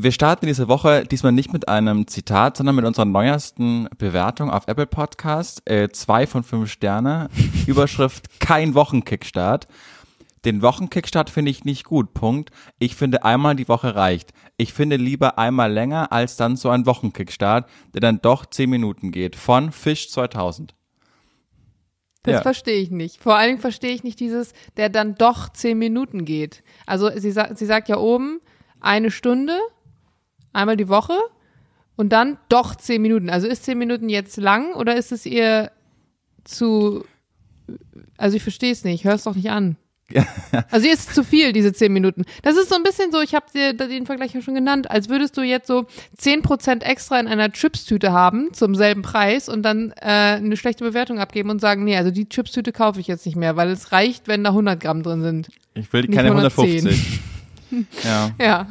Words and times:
Wir 0.00 0.12
starten 0.12 0.46
diese 0.46 0.68
Woche 0.68 1.02
diesmal 1.04 1.32
nicht 1.32 1.52
mit 1.52 1.68
einem 1.68 2.06
Zitat, 2.06 2.56
sondern 2.56 2.76
mit 2.76 2.84
unserer 2.84 3.04
neuesten 3.04 3.88
Bewertung 3.98 4.48
auf 4.48 4.68
Apple 4.68 4.86
Podcast. 4.86 5.68
Äh, 5.68 5.88
zwei 5.90 6.28
von 6.28 6.44
fünf 6.44 6.70
Sterne. 6.70 7.28
Überschrift 7.66 8.38
kein 8.38 8.74
Wochenkickstart. 8.74 9.66
Den 10.44 10.62
Wochenkickstart 10.62 11.30
finde 11.30 11.50
ich 11.50 11.64
nicht 11.64 11.82
gut. 11.82 12.14
Punkt. 12.14 12.50
Ich 12.78 12.94
finde 12.94 13.24
einmal 13.24 13.56
die 13.56 13.68
Woche 13.68 13.96
reicht. 13.96 14.32
Ich 14.56 14.72
finde 14.72 14.94
lieber 14.94 15.36
einmal 15.36 15.72
länger 15.72 16.12
als 16.12 16.36
dann 16.36 16.56
so 16.56 16.68
ein 16.70 16.86
Wochenkickstart, 16.86 17.68
der 17.92 18.00
dann 18.00 18.20
doch 18.22 18.46
zehn 18.46 18.70
Minuten 18.70 19.10
geht. 19.10 19.34
Von 19.34 19.72
Fisch 19.72 20.10
2000. 20.10 20.76
Das 22.22 22.34
Ja. 22.34 22.42
verstehe 22.42 22.80
ich 22.80 22.92
nicht. 22.92 23.20
Vor 23.20 23.34
allen 23.34 23.48
Dingen 23.48 23.60
verstehe 23.60 23.92
ich 23.94 24.04
nicht 24.04 24.20
dieses, 24.20 24.52
der 24.76 24.90
dann 24.90 25.16
doch 25.16 25.48
zehn 25.48 25.76
Minuten 25.76 26.24
geht. 26.24 26.62
Also 26.86 27.10
sie, 27.16 27.32
sa 27.32 27.52
sie 27.56 27.66
sagt 27.66 27.88
ja 27.88 27.96
oben 27.96 28.38
eine 28.80 29.10
Stunde, 29.10 29.58
einmal 30.58 30.76
die 30.76 30.88
Woche 30.88 31.14
und 31.96 32.10
dann 32.12 32.36
doch 32.48 32.74
zehn 32.76 33.00
Minuten. 33.02 33.30
Also 33.30 33.46
ist 33.46 33.64
zehn 33.64 33.78
Minuten 33.78 34.08
jetzt 34.08 34.36
lang 34.36 34.74
oder 34.74 34.96
ist 34.96 35.12
es 35.12 35.26
ihr 35.26 35.70
zu, 36.44 37.04
also 38.16 38.36
ich 38.36 38.42
verstehe 38.42 38.72
es 38.72 38.84
nicht, 38.84 39.04
hör 39.04 39.14
es 39.14 39.24
doch 39.24 39.34
nicht 39.34 39.50
an. 39.50 39.76
Also 40.70 40.86
ihr 40.86 40.94
ist 40.94 41.14
zu 41.14 41.22
viel, 41.22 41.52
diese 41.52 41.72
zehn 41.74 41.92
Minuten. 41.92 42.24
Das 42.42 42.56
ist 42.56 42.70
so 42.70 42.76
ein 42.76 42.82
bisschen 42.82 43.12
so, 43.12 43.20
ich 43.20 43.34
habe 43.34 43.44
dir 43.52 43.74
den 43.74 44.06
Vergleich 44.06 44.32
ja 44.32 44.40
schon 44.40 44.54
genannt, 44.54 44.90
als 44.90 45.10
würdest 45.10 45.36
du 45.36 45.42
jetzt 45.42 45.66
so 45.66 45.86
10% 46.18 46.82
extra 46.82 47.20
in 47.20 47.26
einer 47.28 47.50
Chipstüte 47.52 48.10
haben 48.12 48.54
zum 48.54 48.74
selben 48.74 49.02
Preis 49.02 49.50
und 49.50 49.62
dann 49.62 49.92
äh, 50.00 50.36
eine 50.36 50.56
schlechte 50.56 50.84
Bewertung 50.84 51.18
abgeben 51.18 51.50
und 51.50 51.60
sagen, 51.60 51.84
nee, 51.84 51.96
also 51.96 52.10
die 52.10 52.26
Chipstüte 52.26 52.72
kaufe 52.72 53.00
ich 53.00 53.06
jetzt 53.06 53.26
nicht 53.26 53.36
mehr, 53.36 53.56
weil 53.56 53.68
es 53.70 53.92
reicht, 53.92 54.28
wenn 54.28 54.42
da 54.44 54.50
100 54.50 54.80
Gramm 54.80 55.02
drin 55.02 55.20
sind. 55.22 55.48
Ich 55.74 55.92
will 55.92 56.02
Nicht 56.02 56.14
keine 56.14 56.28
110. 56.30 56.86
150. 56.86 57.20
ja, 58.04 58.30
Ja, 58.40 58.66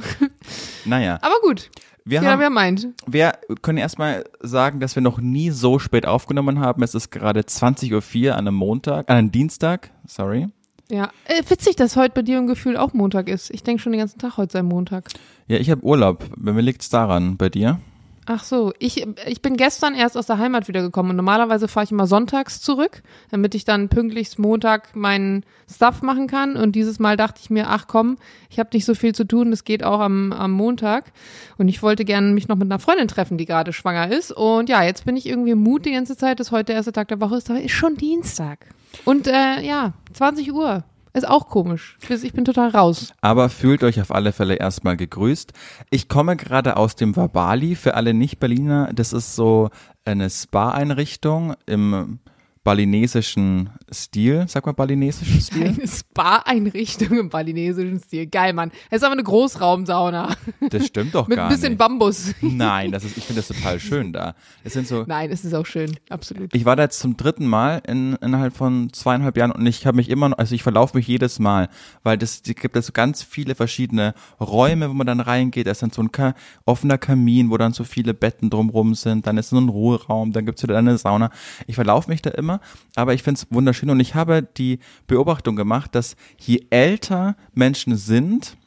naja. 0.85 1.19
aber 1.21 1.35
gut. 1.43 1.69
Wir 2.07 2.21
Jeder, 2.21 2.31
haben, 2.31 2.39
wer 2.39 2.49
meint. 2.49 2.87
Wir 3.05 3.33
können 3.61 3.77
erstmal 3.77 4.23
sagen, 4.39 4.79
dass 4.79 4.95
wir 4.95 5.01
noch 5.01 5.19
nie 5.19 5.49
so 5.49 5.77
spät 5.77 6.05
aufgenommen 6.05 6.61
haben. 6.61 6.81
Es 6.81 6.95
ist 6.95 7.11
gerade 7.11 7.41
20.04 7.41 8.27
Uhr 8.27 8.33
an 8.33 8.47
einem 8.47 8.55
Montag, 8.55 9.09
an 9.09 9.17
einem 9.17 9.31
Dienstag, 9.31 9.91
sorry. 10.05 10.47
Ja, 10.89 11.09
äh, 11.25 11.43
witzig, 11.49 11.75
dass 11.75 11.97
heute 11.97 12.13
bei 12.13 12.21
dir 12.21 12.37
im 12.37 12.47
Gefühl 12.47 12.77
auch 12.77 12.93
Montag 12.93 13.27
ist. 13.27 13.51
Ich 13.51 13.61
denke 13.61 13.81
schon 13.81 13.91
den 13.91 13.99
ganzen 13.99 14.19
Tag, 14.19 14.37
heute 14.37 14.53
sei 14.53 14.63
Montag. 14.63 15.09
Ja, 15.47 15.57
ich 15.57 15.69
habe 15.69 15.83
Urlaub. 15.83 16.23
Bei 16.37 16.53
mir 16.53 16.61
liegt's 16.61 16.89
daran. 16.89 17.35
Bei 17.35 17.49
dir? 17.49 17.81
Ach 18.29 18.43
so, 18.43 18.73
ich, 18.77 19.07
ich 19.25 19.41
bin 19.41 19.55
gestern 19.55 19.95
erst 19.95 20.17
aus 20.17 20.25
der 20.25 20.37
Heimat 20.37 20.67
wiedergekommen 20.67 21.11
und 21.11 21.15
normalerweise 21.15 21.69
fahre 21.69 21.85
ich 21.85 21.93
immer 21.93 22.07
sonntags 22.07 22.59
zurück, 22.59 23.01
damit 23.31 23.55
ich 23.55 23.63
dann 23.63 23.87
pünktlichst 23.87 24.37
Montag 24.37 24.97
meinen 24.97 25.45
Stuff 25.73 26.01
machen 26.01 26.27
kann. 26.27 26.57
Und 26.57 26.73
dieses 26.73 26.99
Mal 26.99 27.15
dachte 27.15 27.39
ich 27.41 27.49
mir, 27.49 27.69
ach 27.69 27.87
komm, 27.87 28.17
ich 28.49 28.59
habe 28.59 28.69
nicht 28.73 28.83
so 28.83 28.95
viel 28.95 29.15
zu 29.15 29.23
tun, 29.23 29.51
das 29.51 29.63
geht 29.63 29.81
auch 29.81 30.01
am, 30.01 30.33
am 30.33 30.51
Montag. 30.51 31.13
Und 31.57 31.69
ich 31.69 31.81
wollte 31.81 32.03
gerne 32.03 32.33
mich 32.33 32.49
noch 32.49 32.57
mit 32.57 32.69
einer 32.69 32.79
Freundin 32.79 33.07
treffen, 33.07 33.37
die 33.37 33.45
gerade 33.45 33.71
schwanger 33.71 34.11
ist. 34.11 34.33
Und 34.33 34.67
ja, 34.67 34.83
jetzt 34.83 35.05
bin 35.05 35.15
ich 35.15 35.25
irgendwie 35.25 35.55
Mut 35.55 35.85
die 35.85 35.93
ganze 35.93 36.17
Zeit, 36.17 36.41
dass 36.41 36.51
heute 36.51 36.65
der 36.65 36.75
erste 36.75 36.91
Tag 36.91 37.07
der 37.07 37.21
Woche 37.21 37.37
ist, 37.37 37.49
aber 37.49 37.61
ist 37.61 37.71
schon 37.71 37.95
Dienstag. 37.95 38.65
Und 39.05 39.27
äh, 39.27 39.61
ja, 39.61 39.93
20 40.11 40.51
Uhr. 40.51 40.83
Ist 41.17 41.27
auch 41.27 41.47
komisch. 41.47 41.97
Ich 42.07 42.33
bin 42.33 42.45
total 42.45 42.69
raus. 42.69 43.11
Aber 43.21 43.49
fühlt 43.49 43.83
euch 43.83 43.99
auf 43.99 44.13
alle 44.13 44.31
Fälle 44.31 44.53
erstmal 44.53 44.95
gegrüßt. 44.95 45.51
Ich 45.89 46.09
komme 46.09 46.37
gerade 46.37 46.77
aus 46.77 46.95
dem 46.95 47.15
Wabali. 47.15 47.73
Für 47.73 47.95
alle 47.95 48.13
Nicht-Berliner, 48.13 48.91
das 48.93 49.13
ist 49.13 49.35
so 49.35 49.71
eine 50.05 50.29
Spa-Einrichtung 50.29 51.55
im 51.65 52.19
balinesischen 52.67 53.69
Stil. 53.89 54.43
Sag 54.49 54.65
mal 54.65 54.73
balinesischen 54.73 55.39
Stil. 55.39 55.67
Eine 55.67 55.87
Spa-Einrichtung 55.87 57.17
im 57.17 57.29
balinesischen 57.29 58.01
Stil. 58.01 58.27
Geil, 58.27 58.51
Mann. 58.51 58.73
Es 58.89 58.97
ist 58.97 59.03
aber 59.05 59.13
eine 59.13 59.23
Großraumsauna. 59.23 60.35
Das 60.69 60.85
stimmt 60.85 61.15
doch 61.15 61.27
Mit 61.29 61.37
gar 61.37 61.47
ein 61.47 61.53
bisschen 61.53 61.69
nicht. 61.69 61.77
Bambus. 61.77 62.33
Nein, 62.41 62.91
das 62.91 63.05
ist, 63.05 63.15
ich 63.15 63.23
finde 63.23 63.39
das 63.39 63.47
total 63.47 63.79
schön 63.79 64.11
da. 64.11 64.35
Es 64.65 64.73
sind 64.73 64.85
so, 64.85 65.05
Nein, 65.07 65.31
es 65.31 65.45
ist 65.45 65.53
auch 65.53 65.65
schön. 65.65 65.97
Absolut. 66.09 66.53
Ich 66.53 66.65
war 66.65 66.75
da 66.75 66.83
jetzt 66.83 66.99
zum 66.99 67.15
dritten 67.15 67.47
Mal 67.47 67.81
in, 67.87 68.17
innerhalb 68.17 68.53
von 68.53 68.91
zweieinhalb 68.91 69.37
Jahren 69.37 69.51
und 69.51 69.65
ich 69.65 69.85
habe 69.85 69.95
mich 69.95 70.09
immer 70.09 70.27
noch, 70.27 70.37
also 70.37 70.53
ich 70.53 70.63
verlaufe 70.63 70.97
mich 70.97 71.07
jedes 71.07 71.39
Mal, 71.39 71.69
weil 72.03 72.17
das 72.17 72.41
die 72.41 72.53
gibt 72.53 72.75
es 72.75 72.87
so 72.87 72.91
ganz 72.91 73.23
viele 73.23 73.55
verschiedene 73.55 74.13
Räume, 74.41 74.89
wo 74.89 74.93
man 74.93 75.07
dann 75.07 75.21
reingeht. 75.21 75.67
Da 75.67 75.71
ist 75.71 75.83
dann 75.83 75.91
so 75.91 76.01
ein 76.01 76.11
Ka 76.11 76.33
offener 76.65 76.97
Kamin, 76.97 77.49
wo 77.49 77.55
dann 77.55 77.71
so 77.71 77.85
viele 77.85 78.13
Betten 78.13 78.49
drumrum 78.49 78.93
sind. 78.93 79.25
Dann 79.25 79.37
ist 79.37 79.51
so 79.51 79.57
ein 79.57 79.69
Ruheraum, 79.69 80.33
dann 80.33 80.45
gibt's 80.45 80.63
wieder 80.63 80.77
eine 80.77 80.97
Sauna. 80.97 81.31
Ich 81.65 81.75
verlaufe 81.75 82.09
mich 82.11 82.21
da 82.21 82.31
immer, 82.31 82.56
aber 82.95 83.13
ich 83.13 83.23
find's 83.23 83.47
wunderschön 83.49 83.89
und 83.89 83.99
ich 83.99 84.15
habe 84.15 84.41
die 84.41 84.79
Beobachtung 85.07 85.55
gemacht, 85.55 85.95
dass 85.95 86.15
je 86.37 86.65
älter 86.69 87.35
Menschen 87.53 87.95
sind, 87.95 88.57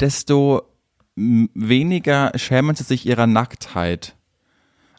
desto 0.00 0.62
weniger 1.16 2.32
schämen 2.36 2.76
sie 2.76 2.84
sich 2.84 3.06
ihrer 3.06 3.26
Nacktheit. 3.26 4.16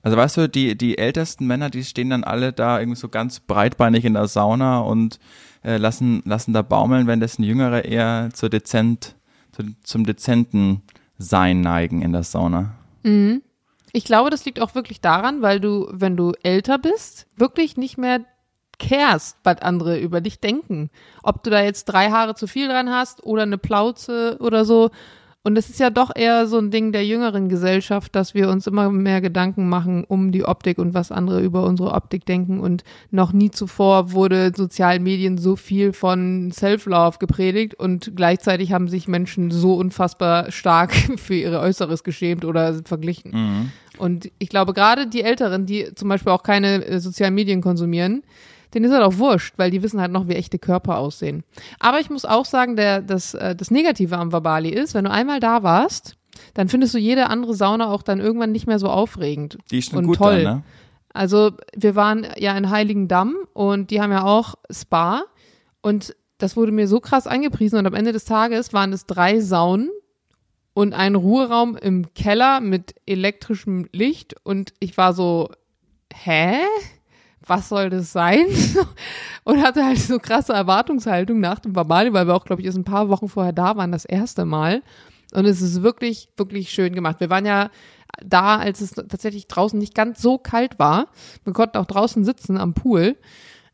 Also 0.01 0.17
weißt 0.17 0.37
du, 0.37 0.49
die, 0.49 0.77
die 0.77 0.97
ältesten 0.97 1.47
Männer, 1.47 1.69
die 1.69 1.83
stehen 1.83 2.09
dann 2.09 2.23
alle 2.23 2.53
da 2.53 2.79
irgendwie 2.79 2.99
so 2.99 3.09
ganz 3.09 3.39
breitbeinig 3.39 4.05
in 4.05 4.13
der 4.13 4.27
Sauna 4.27 4.79
und 4.79 5.19
äh, 5.63 5.77
lassen, 5.77 6.21
lassen 6.25 6.53
da 6.53 6.61
baumeln, 6.61 7.07
währenddessen 7.07 7.43
Jüngere 7.43 7.83
eher 7.83 8.29
zu 8.33 8.49
dezent, 8.49 9.15
zu, 9.51 9.63
zum 9.83 10.05
dezenten 10.05 10.81
Sein 11.17 11.61
neigen 11.61 12.01
in 12.01 12.13
der 12.13 12.23
Sauna. 12.23 12.75
Ich 13.93 14.03
glaube, 14.05 14.29
das 14.29 14.45
liegt 14.45 14.59
auch 14.59 14.75
wirklich 14.75 15.01
daran, 15.01 15.41
weil 15.41 15.59
du, 15.59 15.87
wenn 15.91 16.17
du 16.17 16.33
älter 16.43 16.77
bist, 16.77 17.27
wirklich 17.35 17.77
nicht 17.77 17.97
mehr 17.97 18.21
carest, 18.79 19.37
was 19.43 19.61
andere 19.61 19.99
über 19.99 20.21
dich 20.21 20.39
denken. 20.39 20.89
Ob 21.23 21.43
du 21.43 21.49
da 21.49 21.61
jetzt 21.61 21.85
drei 21.85 22.11
Haare 22.11 22.35
zu 22.35 22.47
viel 22.47 22.67
dran 22.67 22.91
hast 22.91 23.23
oder 23.23 23.43
eine 23.43 23.57
Plauze 23.57 24.37
oder 24.39 24.65
so. 24.65 24.91
Und 25.47 25.57
es 25.57 25.69
ist 25.69 25.79
ja 25.79 25.89
doch 25.89 26.11
eher 26.13 26.45
so 26.45 26.57
ein 26.57 26.71
Ding 26.71 26.91
der 26.91 27.05
jüngeren 27.05 27.47
Gesellschaft, 27.47 28.13
dass 28.15 28.33
wir 28.33 28.49
uns 28.49 28.67
immer 28.67 28.91
mehr 28.91 29.21
Gedanken 29.21 29.69
machen 29.69 30.03
um 30.03 30.33
die 30.33 30.43
Optik 30.43 30.77
und 30.77 30.93
was 30.93 31.09
andere 31.09 31.39
über 31.39 31.63
unsere 31.63 31.93
Optik 31.93 32.25
denken. 32.25 32.59
Und 32.59 32.83
noch 33.11 33.31
nie 33.31 33.49
zuvor 33.49 34.11
wurde 34.11 34.51
sozialen 34.53 35.03
Medien 35.03 35.37
so 35.37 35.55
viel 35.55 35.93
von 35.93 36.51
Self-Love 36.51 37.19
gepredigt 37.19 37.75
und 37.75 38.11
gleichzeitig 38.13 38.73
haben 38.73 38.89
sich 38.89 39.07
Menschen 39.07 39.49
so 39.49 39.75
unfassbar 39.75 40.51
stark 40.51 40.93
für 41.15 41.35
ihre 41.35 41.61
Äußeres 41.61 42.03
geschämt 42.03 42.43
oder 42.43 42.73
verglichen. 42.83 43.71
Und 43.97 44.29
ich 44.39 44.49
glaube, 44.49 44.73
gerade 44.73 45.07
die 45.07 45.21
Älteren, 45.21 45.65
die 45.65 45.95
zum 45.95 46.09
Beispiel 46.09 46.33
auch 46.33 46.43
keine 46.43 46.83
äh, 46.83 46.99
sozialen 46.99 47.35
Medien 47.35 47.61
konsumieren, 47.61 48.21
denen 48.73 48.85
ist 48.85 48.91
halt 48.91 49.03
auch 49.03 49.17
wurscht, 49.17 49.53
weil 49.57 49.71
die 49.71 49.83
wissen 49.83 50.01
halt 50.01 50.11
noch, 50.11 50.27
wie 50.27 50.35
echte 50.35 50.59
Körper 50.59 50.97
aussehen. 50.97 51.43
Aber 51.79 51.99
ich 51.99 52.09
muss 52.09 52.25
auch 52.25 52.45
sagen, 52.45 52.75
der, 52.75 53.01
das, 53.01 53.33
äh, 53.33 53.55
das 53.55 53.71
Negative 53.71 54.17
am 54.17 54.31
Wabali 54.31 54.69
ist, 54.69 54.93
wenn 54.93 55.05
du 55.05 55.11
einmal 55.11 55.39
da 55.39 55.63
warst, 55.63 56.15
dann 56.53 56.69
findest 56.69 56.93
du 56.93 56.97
jede 56.97 57.29
andere 57.29 57.53
Sauna 57.53 57.89
auch 57.89 58.01
dann 58.01 58.19
irgendwann 58.19 58.51
nicht 58.51 58.67
mehr 58.67 58.79
so 58.79 58.87
aufregend. 58.87 59.57
Die 59.71 59.79
ist 59.79 59.89
schon 59.89 59.99
und 59.99 60.07
gut 60.07 60.17
toll. 60.17 60.43
dann, 60.43 60.57
ne? 60.57 60.63
Also 61.13 61.51
wir 61.75 61.95
waren 61.95 62.27
ja 62.37 62.55
in 62.55 62.69
Heiligendamm 62.69 63.35
und 63.53 63.89
die 63.89 64.01
haben 64.01 64.11
ja 64.11 64.23
auch 64.23 64.53
Spa 64.69 65.23
und 65.81 66.15
das 66.37 66.55
wurde 66.55 66.71
mir 66.71 66.87
so 66.87 66.99
krass 66.99 67.25
angepriesen 67.25 67.79
und 67.79 67.87
am 67.87 67.95
Ende 67.95 68.11
des 68.11 68.25
Tages 68.25 68.71
waren 68.71 68.93
es 68.93 69.07
drei 69.07 69.39
Saunen 69.39 69.89
und 70.75 70.93
ein 70.93 71.15
Ruheraum 71.15 71.75
im 71.75 72.13
Keller 72.13 72.61
mit 72.61 72.93
elektrischem 73.07 73.87
Licht 73.91 74.35
und 74.43 74.73
ich 74.79 74.95
war 74.95 75.13
so, 75.13 75.49
hä? 76.13 76.59
Was 77.47 77.69
soll 77.69 77.89
das 77.89 78.11
sein? 78.11 78.45
und 79.43 79.61
hatte 79.61 79.85
halt 79.85 79.99
so 79.99 80.19
krasse 80.19 80.53
Erwartungshaltung 80.53 81.39
nach 81.39 81.59
dem 81.59 81.73
Babali, 81.73 82.13
weil 82.13 82.27
wir 82.27 82.35
auch, 82.35 82.45
glaube 82.45 82.61
ich, 82.61 82.65
erst 82.65 82.77
ein 82.77 82.83
paar 82.83 83.09
Wochen 83.09 83.29
vorher 83.29 83.53
da 83.53 83.75
waren, 83.77 83.91
das 83.91 84.05
erste 84.05 84.45
Mal. 84.45 84.83
Und 85.33 85.45
es 85.45 85.61
ist 85.61 85.81
wirklich, 85.81 86.29
wirklich 86.37 86.69
schön 86.69 86.93
gemacht. 86.93 87.19
Wir 87.19 87.29
waren 87.29 87.45
ja 87.45 87.69
da, 88.23 88.57
als 88.57 88.81
es 88.81 88.91
tatsächlich 88.91 89.47
draußen 89.47 89.77
nicht 89.77 89.95
ganz 89.95 90.21
so 90.21 90.37
kalt 90.37 90.79
war. 90.79 91.07
Wir 91.43 91.53
konnten 91.53 91.77
auch 91.77 91.85
draußen 91.85 92.23
sitzen 92.23 92.57
am 92.57 92.73
Pool. 92.73 93.17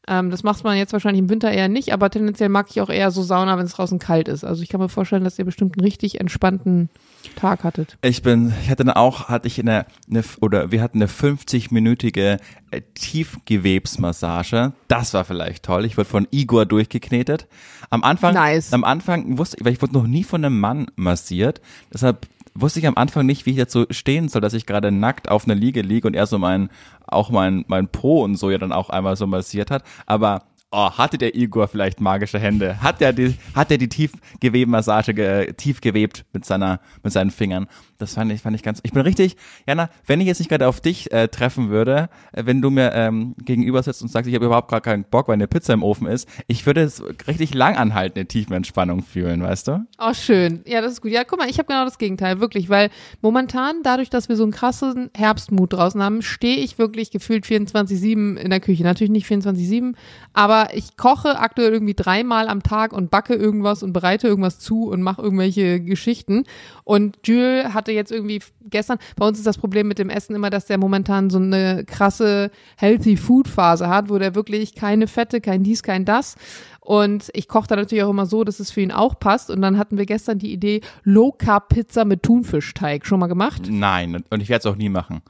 Ähm, 0.07 0.31
das 0.31 0.43
macht 0.43 0.63
man 0.65 0.77
jetzt 0.77 0.91
wahrscheinlich 0.91 1.21
im 1.21 1.29
Winter 1.29 1.49
eher 1.51 1.69
nicht, 1.69 1.93
aber 1.93 2.09
tendenziell 2.09 2.49
mag 2.49 2.67
ich 2.69 2.81
auch 2.81 2.89
eher 2.89 3.09
so 3.11 3.23
Sauna, 3.23 3.57
wenn 3.57 3.65
es 3.65 3.73
draußen 3.73 3.99
kalt 3.99 4.27
ist. 4.27 4.43
Also 4.43 4.61
ich 4.61 4.67
kann 4.69 4.81
mir 4.81 4.89
vorstellen, 4.89 5.23
dass 5.23 5.39
ihr 5.39 5.45
bestimmt 5.45 5.77
einen 5.77 5.85
richtig 5.85 6.19
entspannten 6.19 6.89
Tag 7.37 7.63
hattet. 7.63 7.97
Ich 8.01 8.21
bin, 8.21 8.53
ich 8.63 8.69
hatte 8.69 8.83
dann 8.83 8.93
auch, 8.95 9.29
hatte 9.29 9.47
ich 9.47 9.59
eine, 9.59 9.85
eine 10.09 10.23
oder 10.41 10.71
wir 10.71 10.81
hatten 10.81 10.97
eine 10.97 11.07
50-minütige 11.07 12.37
äh, 12.71 12.81
Tiefgewebsmassage. 12.95 14.73
Das 14.87 15.13
war 15.13 15.23
vielleicht 15.23 15.63
toll. 15.63 15.85
Ich 15.85 15.97
wurde 15.97 16.09
von 16.09 16.27
Igor 16.31 16.65
durchgeknetet. 16.65 17.47
Am 17.89 18.03
Anfang, 18.03 18.33
Nice. 18.33 18.73
am 18.73 18.83
Anfang 18.83 19.37
wusste 19.37 19.57
ich, 19.59 19.65
weil 19.65 19.73
ich 19.73 19.81
wurde 19.81 19.93
noch 19.93 20.07
nie 20.07 20.23
von 20.23 20.43
einem 20.43 20.59
Mann 20.59 20.87
massiert. 20.95 21.61
Deshalb 21.93 22.27
wusste 22.55 22.79
ich 22.79 22.87
am 22.87 22.97
Anfang 22.97 23.25
nicht, 23.25 23.45
wie 23.45 23.59
ich 23.59 23.69
so 23.69 23.85
stehen 23.89 24.29
soll, 24.29 24.41
dass 24.41 24.53
ich 24.53 24.65
gerade 24.65 24.91
nackt 24.91 25.29
auf 25.29 25.45
einer 25.45 25.55
Liege 25.55 25.81
liege 25.81 26.07
und 26.07 26.15
er 26.15 26.27
so 26.27 26.37
mein, 26.37 26.69
auch 27.07 27.29
mein, 27.29 27.65
mein 27.67 27.87
Po 27.87 28.23
und 28.23 28.35
so 28.35 28.49
ja 28.49 28.57
dann 28.57 28.71
auch 28.71 28.89
einmal 28.89 29.15
so 29.15 29.27
massiert 29.27 29.71
hat. 29.71 29.83
Aber 30.05 30.43
oh, 30.71 30.91
hatte 30.91 31.17
der 31.17 31.35
Igor 31.35 31.67
vielleicht 31.67 32.01
magische 32.01 32.39
Hände? 32.39 32.81
Hat 32.81 33.01
er 33.01 33.13
die, 33.13 33.35
hat 33.55 33.71
er 33.71 33.77
die 33.77 33.89
Tiefgewebmassage 33.89 35.13
ge, 35.13 35.53
tief 35.53 35.81
gewebt 35.81 36.25
mit 36.33 36.45
seiner, 36.45 36.79
mit 37.03 37.13
seinen 37.13 37.31
Fingern? 37.31 37.67
Das 38.03 38.15
fand 38.15 38.31
ich, 38.33 38.41
fand 38.41 38.53
ich 38.53 38.63
ganz, 38.63 38.81
ich 38.83 38.91
bin 38.91 39.01
richtig, 39.01 39.37
Jana, 39.65 39.89
wenn 40.05 40.19
ich 40.19 40.27
jetzt 40.27 40.39
nicht 40.39 40.49
gerade 40.49 40.67
auf 40.67 40.81
dich 40.81 41.11
äh, 41.13 41.29
treffen 41.29 41.69
würde, 41.69 42.09
äh, 42.33 42.45
wenn 42.45 42.61
du 42.61 42.69
mir 42.69 42.91
ähm, 42.91 43.33
gegenüber 43.45 43.81
sitzt 43.81 44.01
und 44.01 44.09
sagst, 44.09 44.27
ich 44.27 44.35
habe 44.35 44.45
überhaupt 44.45 44.69
gar 44.69 44.81
keinen 44.81 45.05
Bock, 45.05 45.29
weil 45.29 45.35
eine 45.35 45.47
Pizza 45.47 45.73
im 45.73 45.83
Ofen 45.83 46.07
ist, 46.07 46.27
ich 46.47 46.65
würde 46.65 46.81
es 46.81 47.01
richtig 47.27 47.53
lang 47.53 47.77
anhalten, 47.77 48.19
eine 48.19 48.27
tiefe 48.27 48.53
Entspannung 48.55 49.03
fühlen, 49.03 49.41
weißt 49.41 49.69
du? 49.69 49.85
Oh, 49.99 50.13
schön. 50.13 50.63
Ja, 50.65 50.81
das 50.81 50.91
ist 50.93 51.01
gut. 51.01 51.11
Ja, 51.11 51.23
guck 51.23 51.39
mal, 51.39 51.49
ich 51.49 51.59
habe 51.59 51.67
genau 51.67 51.85
das 51.85 51.97
Gegenteil, 51.97 52.41
wirklich, 52.41 52.69
weil 52.69 52.89
momentan, 53.21 53.77
dadurch, 53.83 54.09
dass 54.09 54.27
wir 54.27 54.35
so 54.35 54.43
einen 54.43 54.51
krassen 54.51 55.09
Herbstmut 55.15 55.71
draußen 55.71 56.03
haben, 56.03 56.21
stehe 56.21 56.57
ich 56.57 56.77
wirklich 56.77 57.09
gefühlt 57.09 57.45
24-7 57.45 58.35
in 58.35 58.49
der 58.49 58.59
Küche. 58.59 58.83
Natürlich 58.83 59.11
nicht 59.11 59.27
24-7, 59.27 59.93
aber 60.33 60.67
ich 60.73 60.97
koche 60.97 61.39
aktuell 61.39 61.71
irgendwie 61.71 61.93
dreimal 61.93 62.49
am 62.49 62.63
Tag 62.63 62.91
und 62.91 63.11
backe 63.11 63.33
irgendwas 63.33 63.81
und 63.81 63.93
bereite 63.93 64.27
irgendwas 64.27 64.59
zu 64.59 64.89
und 64.89 65.01
mache 65.01 65.21
irgendwelche 65.21 65.79
Geschichten. 65.79 66.43
Und 66.83 67.17
Jules 67.23 67.73
hatte 67.73 67.92
jetzt 67.93 68.11
irgendwie 68.11 68.41
gestern, 68.69 68.97
bei 69.15 69.27
uns 69.27 69.37
ist 69.37 69.47
das 69.47 69.57
Problem 69.57 69.87
mit 69.87 69.99
dem 69.99 70.09
Essen 70.09 70.35
immer, 70.35 70.49
dass 70.49 70.65
der 70.65 70.77
momentan 70.77 71.29
so 71.29 71.37
eine 71.37 71.83
krasse 71.85 72.51
Healthy 72.77 73.17
Food 73.17 73.47
Phase 73.47 73.87
hat, 73.87 74.09
wo 74.09 74.17
der 74.17 74.35
wirklich 74.35 74.75
keine 74.75 75.07
Fette, 75.07 75.41
kein 75.41 75.63
dies, 75.63 75.83
kein 75.83 76.05
das. 76.05 76.35
Und 76.79 77.29
ich 77.33 77.47
koche 77.47 77.67
da 77.67 77.75
natürlich 77.75 78.03
auch 78.03 78.09
immer 78.09 78.25
so, 78.25 78.43
dass 78.43 78.59
es 78.59 78.71
für 78.71 78.81
ihn 78.81 78.91
auch 78.91 79.17
passt. 79.17 79.49
Und 79.49 79.61
dann 79.61 79.77
hatten 79.77 79.97
wir 79.97 80.05
gestern 80.05 80.37
die 80.37 80.51
Idee 80.51 80.81
Low 81.03 81.31
Carb 81.31 81.69
Pizza 81.69 82.03
mit 82.03 82.23
Thunfischteig. 82.23 83.05
Schon 83.05 83.19
mal 83.19 83.27
gemacht? 83.27 83.63
Nein, 83.69 84.23
und 84.29 84.41
ich 84.41 84.49
werde 84.49 84.67
es 84.67 84.73
auch 84.73 84.77
nie 84.77 84.89
machen. 84.89 85.21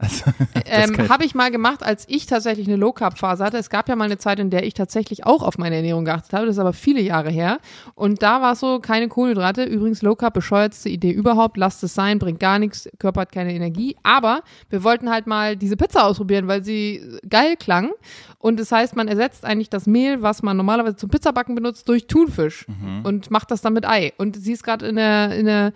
Also, 0.00 0.24
ähm, 0.64 1.08
Habe 1.08 1.24
ich 1.24 1.34
mal 1.34 1.50
gemacht, 1.50 1.82
als 1.82 2.06
ich 2.08 2.26
tatsächlich 2.26 2.66
eine 2.66 2.76
Low-Carb-Phase 2.76 3.44
hatte. 3.44 3.58
Es 3.58 3.70
gab 3.70 3.88
ja 3.88 3.96
mal 3.96 4.04
eine 4.04 4.18
Zeit, 4.18 4.38
in 4.38 4.50
der 4.50 4.64
ich 4.64 4.74
tatsächlich 4.74 5.26
auch 5.26 5.42
auf 5.42 5.58
meine 5.58 5.76
Ernährung 5.76 6.04
geachtet 6.04 6.32
habe. 6.32 6.46
Das 6.46 6.56
ist 6.56 6.60
aber 6.60 6.72
viele 6.72 7.00
Jahre 7.00 7.30
her. 7.30 7.58
Und 7.94 8.22
da 8.22 8.40
war 8.40 8.52
es 8.52 8.60
so, 8.60 8.80
keine 8.80 9.08
Kohlenhydrate. 9.08 9.64
Übrigens, 9.64 10.02
Low-Carb, 10.02 10.34
bescheuertste 10.34 10.88
Idee 10.88 11.10
überhaupt. 11.10 11.56
Lasst 11.56 11.82
es 11.84 11.94
sein, 11.94 12.18
bringt 12.18 12.40
gar 12.40 12.58
nichts. 12.58 12.88
Körper 12.98 13.22
hat 13.22 13.32
keine 13.32 13.54
Energie. 13.54 13.96
Aber 14.02 14.42
wir 14.70 14.82
wollten 14.82 15.10
halt 15.10 15.26
mal 15.26 15.56
diese 15.56 15.76
Pizza 15.76 16.06
ausprobieren, 16.06 16.48
weil 16.48 16.64
sie 16.64 17.02
geil 17.28 17.56
klang. 17.56 17.90
Und 18.38 18.58
das 18.58 18.72
heißt, 18.72 18.96
man 18.96 19.06
ersetzt 19.06 19.44
eigentlich 19.44 19.68
das 19.68 19.86
Mehl, 19.86 20.22
was 20.22 20.42
man 20.42 20.56
normalerweise 20.56 20.96
zum 20.96 21.10
Pizzabacken 21.10 21.54
benutzt, 21.54 21.88
durch 21.88 22.06
Thunfisch. 22.06 22.66
Mhm. 22.68 23.04
Und 23.04 23.30
macht 23.30 23.50
das 23.50 23.60
dann 23.60 23.74
mit 23.74 23.86
Ei. 23.86 24.14
Und 24.16 24.36
sie 24.36 24.52
ist 24.52 24.64
gerade 24.64 24.86
in 24.86 24.96
der, 24.96 25.36
in 25.36 25.44
der 25.44 25.72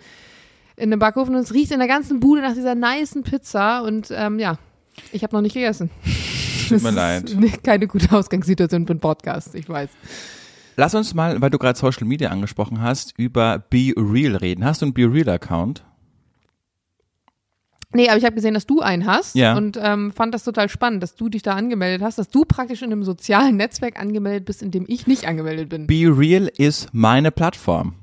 in 0.77 0.91
einem 0.91 0.99
Backofen 0.99 1.35
und 1.35 1.41
es 1.41 1.53
riecht 1.53 1.71
in 1.71 1.79
der 1.79 1.87
ganzen 1.87 2.19
Bude 2.19 2.41
nach 2.41 2.53
dieser 2.53 2.75
niceen 2.75 3.23
Pizza 3.23 3.81
und 3.83 4.09
ähm, 4.11 4.39
ja, 4.39 4.57
ich 5.11 5.23
habe 5.23 5.35
noch 5.35 5.41
nicht 5.41 5.53
gegessen. 5.53 5.89
Tut 6.69 6.83
mir 6.83 6.91
leid. 6.91 7.35
Keine 7.63 7.87
gute 7.87 8.11
Ausgangssituation 8.15 8.85
für 8.85 8.93
einen 8.93 8.99
Podcast, 8.99 9.55
ich 9.55 9.69
weiß. 9.69 9.89
Lass 10.77 10.93
uns 10.93 11.13
mal, 11.13 11.39
weil 11.41 11.49
du 11.49 11.57
gerade 11.57 11.79
Social 11.79 12.05
Media 12.05 12.29
angesprochen 12.29 12.81
hast, 12.81 13.13
über 13.17 13.59
Be 13.59 13.93
Real 13.95 14.35
reden. 14.35 14.65
Hast 14.65 14.81
du 14.81 14.87
einen 14.87 14.93
Be 14.93 15.03
Real 15.11 15.29
Account? 15.29 15.85
Nee, 17.93 18.09
aber 18.09 18.17
ich 18.17 18.25
habe 18.25 18.35
gesehen, 18.35 18.53
dass 18.53 18.65
du 18.65 18.81
einen 18.81 19.05
hast 19.05 19.35
ja. 19.35 19.55
und 19.55 19.79
ähm, 19.81 20.11
fand 20.11 20.33
das 20.33 20.43
total 20.43 20.67
spannend, 20.67 21.01
dass 21.01 21.15
du 21.15 21.29
dich 21.29 21.43
da 21.43 21.53
angemeldet 21.53 22.05
hast, 22.05 22.17
dass 22.17 22.29
du 22.29 22.43
praktisch 22.43 22.81
in 22.81 22.91
einem 22.91 23.05
sozialen 23.05 23.55
Netzwerk 23.55 23.97
angemeldet 23.97 24.43
bist, 24.43 24.61
in 24.61 24.71
dem 24.71 24.83
ich 24.89 25.07
nicht 25.07 25.25
angemeldet 25.25 25.69
bin. 25.69 25.87
Be 25.87 26.13
Real 26.13 26.51
ist 26.57 26.89
meine 26.91 27.31
Plattform. 27.31 27.93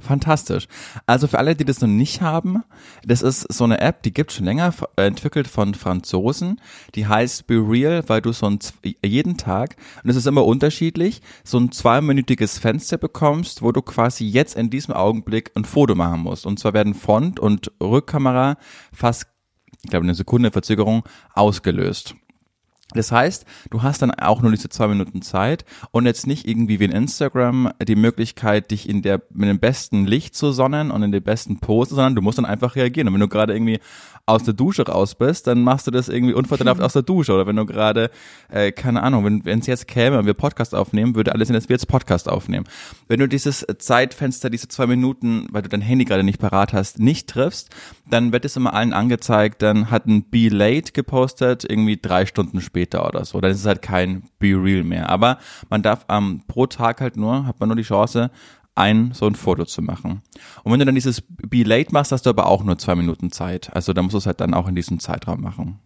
Fantastisch. 0.00 0.68
Also 1.06 1.26
für 1.26 1.38
alle, 1.38 1.54
die 1.56 1.64
das 1.64 1.80
noch 1.80 1.88
nicht 1.88 2.20
haben, 2.20 2.62
das 3.04 3.22
ist 3.22 3.52
so 3.52 3.64
eine 3.64 3.80
App, 3.80 4.02
die 4.02 4.12
gibt 4.12 4.32
schon 4.32 4.44
länger, 4.44 4.74
entwickelt 4.96 5.48
von 5.48 5.74
Franzosen. 5.74 6.60
Die 6.94 7.06
heißt 7.06 7.46
Be 7.46 7.54
Real, 7.56 8.02
weil 8.06 8.20
du 8.20 8.32
so 8.32 8.46
ein, 8.46 8.58
jeden 9.04 9.36
Tag, 9.36 9.76
und 10.02 10.10
es 10.10 10.16
ist 10.16 10.26
immer 10.26 10.44
unterschiedlich, 10.44 11.22
so 11.44 11.58
ein 11.58 11.72
zweiminütiges 11.72 12.58
Fenster 12.58 12.98
bekommst, 12.98 13.62
wo 13.62 13.72
du 13.72 13.82
quasi 13.82 14.26
jetzt 14.26 14.56
in 14.56 14.70
diesem 14.70 14.94
Augenblick 14.94 15.52
ein 15.54 15.64
Foto 15.64 15.94
machen 15.94 16.20
musst. 16.20 16.46
Und 16.46 16.58
zwar 16.58 16.74
werden 16.74 16.94
Front- 16.94 17.40
und 17.40 17.72
Rückkamera 17.82 18.56
fast, 18.92 19.26
ich 19.82 19.90
glaube, 19.90 20.04
eine 20.04 20.14
Sekunde 20.14 20.50
Verzögerung 20.50 21.04
ausgelöst. 21.34 22.14
Das 22.96 23.12
heißt, 23.12 23.44
du 23.70 23.82
hast 23.82 24.02
dann 24.02 24.10
auch 24.10 24.42
nur 24.42 24.50
diese 24.50 24.68
zwei 24.68 24.88
Minuten 24.88 25.22
Zeit 25.22 25.64
und 25.90 26.06
jetzt 26.06 26.26
nicht 26.26 26.48
irgendwie 26.48 26.80
wie 26.80 26.84
in 26.84 26.92
Instagram 26.92 27.70
die 27.86 27.96
Möglichkeit, 27.96 28.70
dich 28.70 28.88
in 28.88 29.02
der 29.02 29.22
mit 29.30 29.48
dem 29.48 29.58
besten 29.58 30.06
Licht 30.06 30.34
zu 30.34 30.52
sonnen 30.52 30.90
und 30.90 31.02
in 31.02 31.12
der 31.12 31.20
besten 31.20 31.60
Pose, 31.60 31.94
sondern 31.94 32.14
du 32.14 32.22
musst 32.22 32.38
dann 32.38 32.46
einfach 32.46 32.76
reagieren. 32.76 33.08
Und 33.08 33.14
wenn 33.14 33.20
du 33.20 33.28
gerade 33.28 33.54
irgendwie 33.54 33.80
aus 34.26 34.42
der 34.42 34.54
Dusche 34.54 34.84
raus 34.86 35.14
bist, 35.14 35.46
dann 35.46 35.62
machst 35.62 35.86
du 35.86 35.92
das 35.92 36.08
irgendwie 36.08 36.34
unvorteilhaft 36.34 36.80
aus 36.82 36.94
der 36.94 37.02
Dusche. 37.02 37.32
Oder 37.32 37.46
wenn 37.46 37.54
du 37.54 37.64
gerade, 37.64 38.10
äh, 38.50 38.72
keine 38.72 39.02
Ahnung, 39.02 39.24
wenn 39.44 39.58
es 39.60 39.66
jetzt 39.66 39.86
käme 39.86 40.18
und 40.18 40.26
wir 40.26 40.34
Podcast 40.34 40.74
aufnehmen, 40.74 41.14
würde 41.14 41.32
alles 41.32 41.46
sehen, 41.46 41.54
dass 41.54 41.68
wir 41.68 41.74
jetzt 41.74 41.86
Podcast 41.86 42.28
aufnehmen. 42.28 42.66
Wenn 43.06 43.20
du 43.20 43.28
dieses 43.28 43.64
Zeitfenster, 43.78 44.50
diese 44.50 44.66
zwei 44.66 44.86
Minuten, 44.88 45.46
weil 45.52 45.62
du 45.62 45.68
dein 45.68 45.80
Handy 45.80 46.04
gerade 46.04 46.24
nicht 46.24 46.40
parat 46.40 46.72
hast, 46.72 46.98
nicht 46.98 47.28
triffst, 47.28 47.70
dann 48.10 48.32
wird 48.32 48.44
es 48.44 48.56
immer 48.56 48.74
allen 48.74 48.92
angezeigt, 48.92 49.62
dann 49.62 49.90
hat 49.90 50.06
ein 50.06 50.28
Be 50.28 50.48
Late 50.48 50.92
gepostet, 50.92 51.64
irgendwie 51.68 51.96
drei 51.96 52.26
Stunden 52.26 52.60
später 52.60 52.85
oder 52.94 53.24
so. 53.24 53.40
Dann 53.40 53.50
ist 53.50 53.60
es 53.60 53.66
halt 53.66 53.82
kein 53.82 54.24
Be 54.38 54.48
Real 54.48 54.84
mehr. 54.84 55.08
Aber 55.08 55.38
man 55.68 55.82
darf 55.82 56.06
ähm, 56.08 56.42
pro 56.46 56.66
Tag 56.66 57.00
halt 57.00 57.16
nur, 57.16 57.46
hat 57.46 57.60
man 57.60 57.68
nur 57.68 57.76
die 57.76 57.82
Chance, 57.82 58.30
ein 58.74 59.12
so 59.14 59.26
ein 59.26 59.34
Foto 59.34 59.64
zu 59.64 59.82
machen. 59.82 60.22
Und 60.62 60.72
wenn 60.72 60.78
du 60.78 60.86
dann 60.86 60.94
dieses 60.94 61.22
Be 61.22 61.62
Late 61.62 61.92
machst, 61.92 62.12
hast 62.12 62.26
du 62.26 62.30
aber 62.30 62.46
auch 62.46 62.62
nur 62.62 62.78
zwei 62.78 62.94
Minuten 62.94 63.32
Zeit. 63.32 63.74
Also 63.74 63.92
da 63.92 64.02
musst 64.02 64.14
du 64.14 64.18
es 64.18 64.26
halt 64.26 64.40
dann 64.40 64.54
auch 64.54 64.68
in 64.68 64.74
diesem 64.74 65.00
Zeitraum 65.00 65.40
machen. 65.40 65.80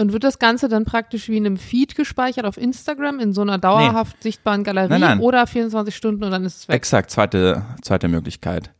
Und 0.00 0.12
wird 0.12 0.22
das 0.22 0.38
Ganze 0.38 0.68
dann 0.68 0.84
praktisch 0.84 1.28
wie 1.28 1.36
in 1.36 1.44
einem 1.44 1.56
Feed 1.56 1.96
gespeichert 1.96 2.46
auf 2.46 2.56
Instagram 2.56 3.18
in 3.18 3.32
so 3.32 3.42
einer 3.42 3.58
dauerhaft 3.58 4.16
nee. 4.18 4.22
sichtbaren 4.22 4.62
Galerie 4.62 4.90
nein, 4.90 5.00
nein. 5.00 5.20
oder 5.20 5.46
24 5.46 5.94
Stunden 5.94 6.22
und 6.22 6.30
dann 6.30 6.44
ist 6.44 6.56
es 6.56 6.68
weg? 6.68 6.76
Exakt, 6.76 7.10
zweite, 7.10 7.64
zweite 7.82 8.06
Möglichkeit. 8.06 8.72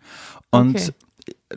Und 0.50 0.76
okay. 0.76 0.92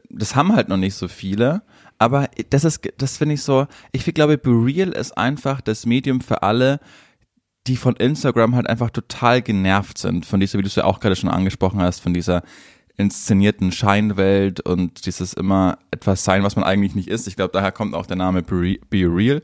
das 0.09 0.35
haben 0.35 0.55
halt 0.55 0.67
noch 0.67 0.77
nicht 0.77 0.95
so 0.95 1.07
viele. 1.07 1.61
Aber 2.01 2.31
das 2.49 2.63
ist, 2.63 2.81
das 2.97 3.17
finde 3.17 3.35
ich 3.35 3.43
so, 3.43 3.67
ich 3.91 4.03
glaube, 4.05 4.39
Be 4.39 4.49
Real 4.49 4.89
ist 4.89 5.15
einfach 5.15 5.61
das 5.61 5.85
Medium 5.85 6.19
für 6.19 6.41
alle, 6.41 6.79
die 7.67 7.77
von 7.77 7.95
Instagram 7.95 8.55
halt 8.55 8.67
einfach 8.67 8.89
total 8.89 9.43
genervt 9.43 9.99
sind, 9.99 10.25
von 10.25 10.39
dieser, 10.39 10.57
wie 10.57 10.63
du 10.63 10.67
es 10.67 10.73
ja 10.73 10.85
auch 10.85 10.99
gerade 10.99 11.15
schon 11.15 11.29
angesprochen 11.29 11.79
hast, 11.79 11.99
von 11.99 12.11
dieser 12.11 12.41
inszenierten 12.97 13.71
Scheinwelt 13.71 14.61
und 14.61 15.05
dieses 15.05 15.33
immer 15.33 15.77
etwas 15.91 16.23
sein, 16.23 16.41
was 16.41 16.55
man 16.55 16.65
eigentlich 16.65 16.95
nicht 16.95 17.07
ist. 17.07 17.27
Ich 17.27 17.35
glaube, 17.35 17.51
daher 17.53 17.71
kommt 17.71 17.93
auch 17.93 18.07
der 18.07 18.17
Name 18.17 18.41
Be 18.41 18.79
Real. 18.91 19.43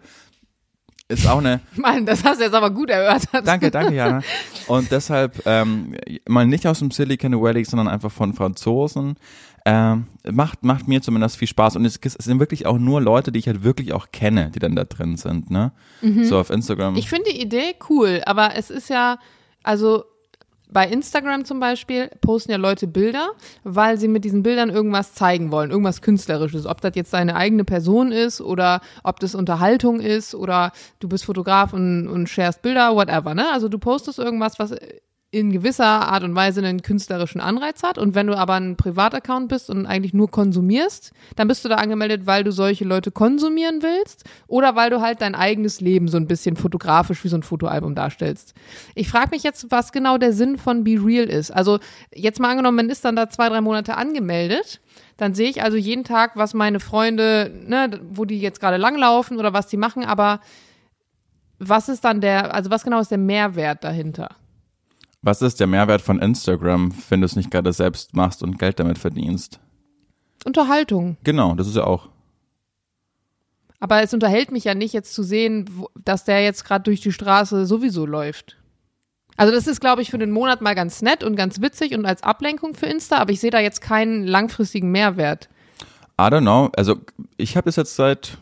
Ist 1.10 1.28
auch 1.28 1.38
eine. 1.38 1.62
Mann, 1.76 2.08
das 2.08 2.24
hast 2.24 2.40
du 2.40 2.46
jetzt 2.46 2.56
aber 2.56 2.72
gut 2.72 2.90
erörtert. 2.90 3.46
Danke, 3.46 3.70
danke, 3.70 3.94
Jana. 3.94 4.24
Und 4.66 4.90
deshalb 4.90 5.44
ähm, 5.46 5.96
mal 6.28 6.48
nicht 6.48 6.66
aus 6.66 6.80
dem 6.80 6.90
Silicon 6.90 7.40
Valley, 7.40 7.64
sondern 7.66 7.88
einfach 7.88 8.12
von 8.12 8.34
Franzosen. 8.34 9.16
Ähm, 9.70 10.08
macht, 10.32 10.64
macht 10.64 10.88
mir 10.88 11.02
zumindest 11.02 11.36
viel 11.36 11.50
Spaß. 11.50 11.76
Und 11.76 11.84
es, 11.84 12.00
es, 12.02 12.14
sind 12.14 12.40
wirklich 12.40 12.66
auch 12.66 12.78
nur 12.78 13.02
Leute, 13.02 13.34
die 13.34 13.40
ich 13.40 13.48
halt 13.48 13.66
wirklich 13.66 13.92
auch 13.92 14.12
kenne, 14.14 14.50
die 14.50 14.60
dann 14.60 14.78
da 14.78 14.86
drin 14.86 15.18
sind, 15.18 15.52
ne? 15.52 15.74
Mhm. 16.02 16.24
So 16.24 16.40
auf 16.40 16.50
Instagram. 16.50 16.96
Ich 16.96 17.10
finde 17.10 17.32
die 17.32 17.42
Idee 17.42 17.76
cool, 17.90 18.22
aber 18.26 18.56
es 18.56 18.70
ist 18.70 18.90
ja, 18.90 19.20
also 19.64 20.06
bei 20.70 20.88
Instagram 20.88 21.44
zum 21.44 21.60
Beispiel 21.60 22.10
posten 22.22 22.52
ja 22.52 22.58
Leute 22.58 22.88
Bilder, 22.88 23.32
weil 23.66 23.98
sie 23.98 24.08
mit 24.08 24.24
diesen 24.24 24.42
Bildern 24.42 24.70
irgendwas 24.70 25.14
zeigen 25.14 25.52
wollen, 25.52 25.70
irgendwas 25.70 26.02
Künstlerisches. 26.02 26.66
Ob 26.66 26.80
das 26.80 26.94
jetzt 26.96 27.12
deine 27.12 27.36
eigene 27.36 27.66
Person 27.66 28.14
ist 28.14 28.40
oder 28.40 28.80
ob 29.04 29.20
das 29.20 29.36
Unterhaltung 29.36 30.00
ist 30.00 30.34
oder 30.34 30.72
du 31.02 31.10
bist 31.10 31.26
Fotograf 31.26 31.74
und, 31.74 32.08
und 32.08 32.30
sharest 32.30 32.62
Bilder, 32.62 32.96
whatever. 32.96 33.34
Ne? 33.34 33.52
Also 33.52 33.68
du 33.68 33.80
postest 33.80 34.18
irgendwas, 34.18 34.60
was 34.60 34.74
in 35.30 35.52
gewisser 35.52 35.84
Art 35.84 36.24
und 36.24 36.36
Weise 36.36 36.62
einen 36.62 36.82
künstlerischen 36.82 37.42
Anreiz 37.42 37.84
hat. 37.84 37.98
Und 37.98 38.16
wenn 38.16 38.28
du 38.28 38.38
aber 38.38 38.54
ein 38.54 38.78
Privataccount 38.78 39.50
bist 39.50 39.70
und 39.70 39.86
eigentlich 39.86 40.14
nur 40.14 40.32
konsumierst, 40.32 41.12
dann 41.36 41.50
bist 41.50 41.66
du 41.66 41.70
da 41.70 41.76
angemeldet, 41.76 42.26
weil 42.26 42.46
du 42.46 42.52
solche 42.52 42.86
Leute 42.86 43.12
konsumieren 43.12 43.84
willst 43.84 44.24
oder 44.48 44.76
weil 44.76 44.90
du 44.90 45.02
halt 45.02 45.22
dein 45.22 45.36
eigenes 45.36 45.82
Leben 45.82 46.08
so 46.08 46.16
ein 46.16 46.28
bisschen 46.28 46.56
fotografisch 46.56 47.24
wie 47.26 47.28
so 47.28 47.36
ein 47.36 47.44
Fotoalbum 47.44 47.94
darstellst. 47.94 48.54
Ich 48.96 49.10
frage 49.10 49.32
mich 49.32 49.44
jetzt, 49.44 49.70
was 49.70 49.92
genau 49.92 50.18
der 50.18 50.32
Sinn 50.32 50.58
von 50.58 50.86
Be 50.86 50.98
Real 51.04 51.26
ist. 51.26 51.52
Also 51.52 51.80
jetzt 52.14 52.40
mal 52.40 52.50
angenommen, 52.52 52.78
man 52.78 52.90
ist 52.90 53.04
dann 53.04 53.18
da 53.18 53.30
zwei, 53.30 53.50
drei 53.50 53.62
Monate 53.62 53.98
angemeldet 53.98 54.80
dann 55.18 55.34
sehe 55.34 55.50
ich 55.50 55.64
also 55.64 55.78
jeden 55.78 56.04
Tag, 56.04 56.36
was 56.36 56.54
meine 56.54 56.80
Freunde, 56.80 57.52
ne, 57.66 58.00
wo 58.12 58.24
die 58.26 58.40
jetzt 58.40 58.60
gerade 58.60 58.78
langlaufen 58.78 59.40
oder 59.40 59.52
was 59.52 59.68
die 59.68 59.78
machen, 59.78 60.06
aber 60.06 60.40
was 61.58 61.90
ist 61.90 62.06
dann 62.06 62.22
der, 62.22 62.54
also 62.54 62.70
was 62.70 62.84
genau 62.84 63.00
ist 63.00 63.10
der 63.10 63.18
Mehrwert 63.18 63.84
dahinter? 63.84 64.30
Was 65.22 65.42
ist 65.42 65.60
der 65.60 65.68
Mehrwert 65.68 66.02
von 66.02 66.20
Instagram, 66.20 66.94
wenn 67.10 67.22
du 67.22 67.26
es 67.26 67.36
nicht 67.36 67.52
gerade 67.52 67.74
selbst 67.74 68.16
machst 68.16 68.44
und 68.44 68.60
Geld 68.60 68.80
damit 68.80 68.98
verdienst? 68.98 69.60
Unterhaltung. 70.46 71.18
Genau, 71.24 71.56
das 71.56 71.68
ist 71.68 71.76
ja 71.76 71.84
auch. 71.84 72.10
Aber 73.80 74.02
es 74.02 74.14
unterhält 74.14 74.52
mich 74.52 74.64
ja 74.64 74.74
nicht, 74.74 74.94
jetzt 74.94 75.14
zu 75.14 75.24
sehen, 75.24 75.70
dass 76.04 76.24
der 76.24 76.44
jetzt 76.44 76.66
gerade 76.66 76.84
durch 76.84 77.02
die 77.02 77.12
Straße 77.12 77.66
sowieso 77.66 78.06
läuft. 78.06 78.58
Also 79.36 79.54
das 79.54 79.68
ist, 79.68 79.80
glaube 79.80 80.02
ich, 80.02 80.10
für 80.10 80.18
den 80.18 80.32
Monat 80.32 80.62
mal 80.62 80.74
ganz 80.74 81.04
nett 81.04 81.24
und 81.24 81.36
ganz 81.36 81.62
witzig 81.62 81.94
und 81.96 82.06
als 82.06 82.24
Ablenkung 82.24 82.74
für 82.74 82.88
Insta, 82.88 83.18
aber 83.18 83.32
ich 83.32 83.40
sehe 83.40 83.52
da 83.52 83.60
jetzt 83.60 83.82
keinen 83.82 84.26
langfristigen 84.26 84.92
Mehrwert. 84.92 85.48
I 86.20 86.24
don't 86.24 86.42
know. 86.42 86.72
Also 86.76 86.96
ich 87.38 87.56
habe 87.56 87.66
das 87.66 87.76
jetzt 87.76 87.96
seit 87.96 88.40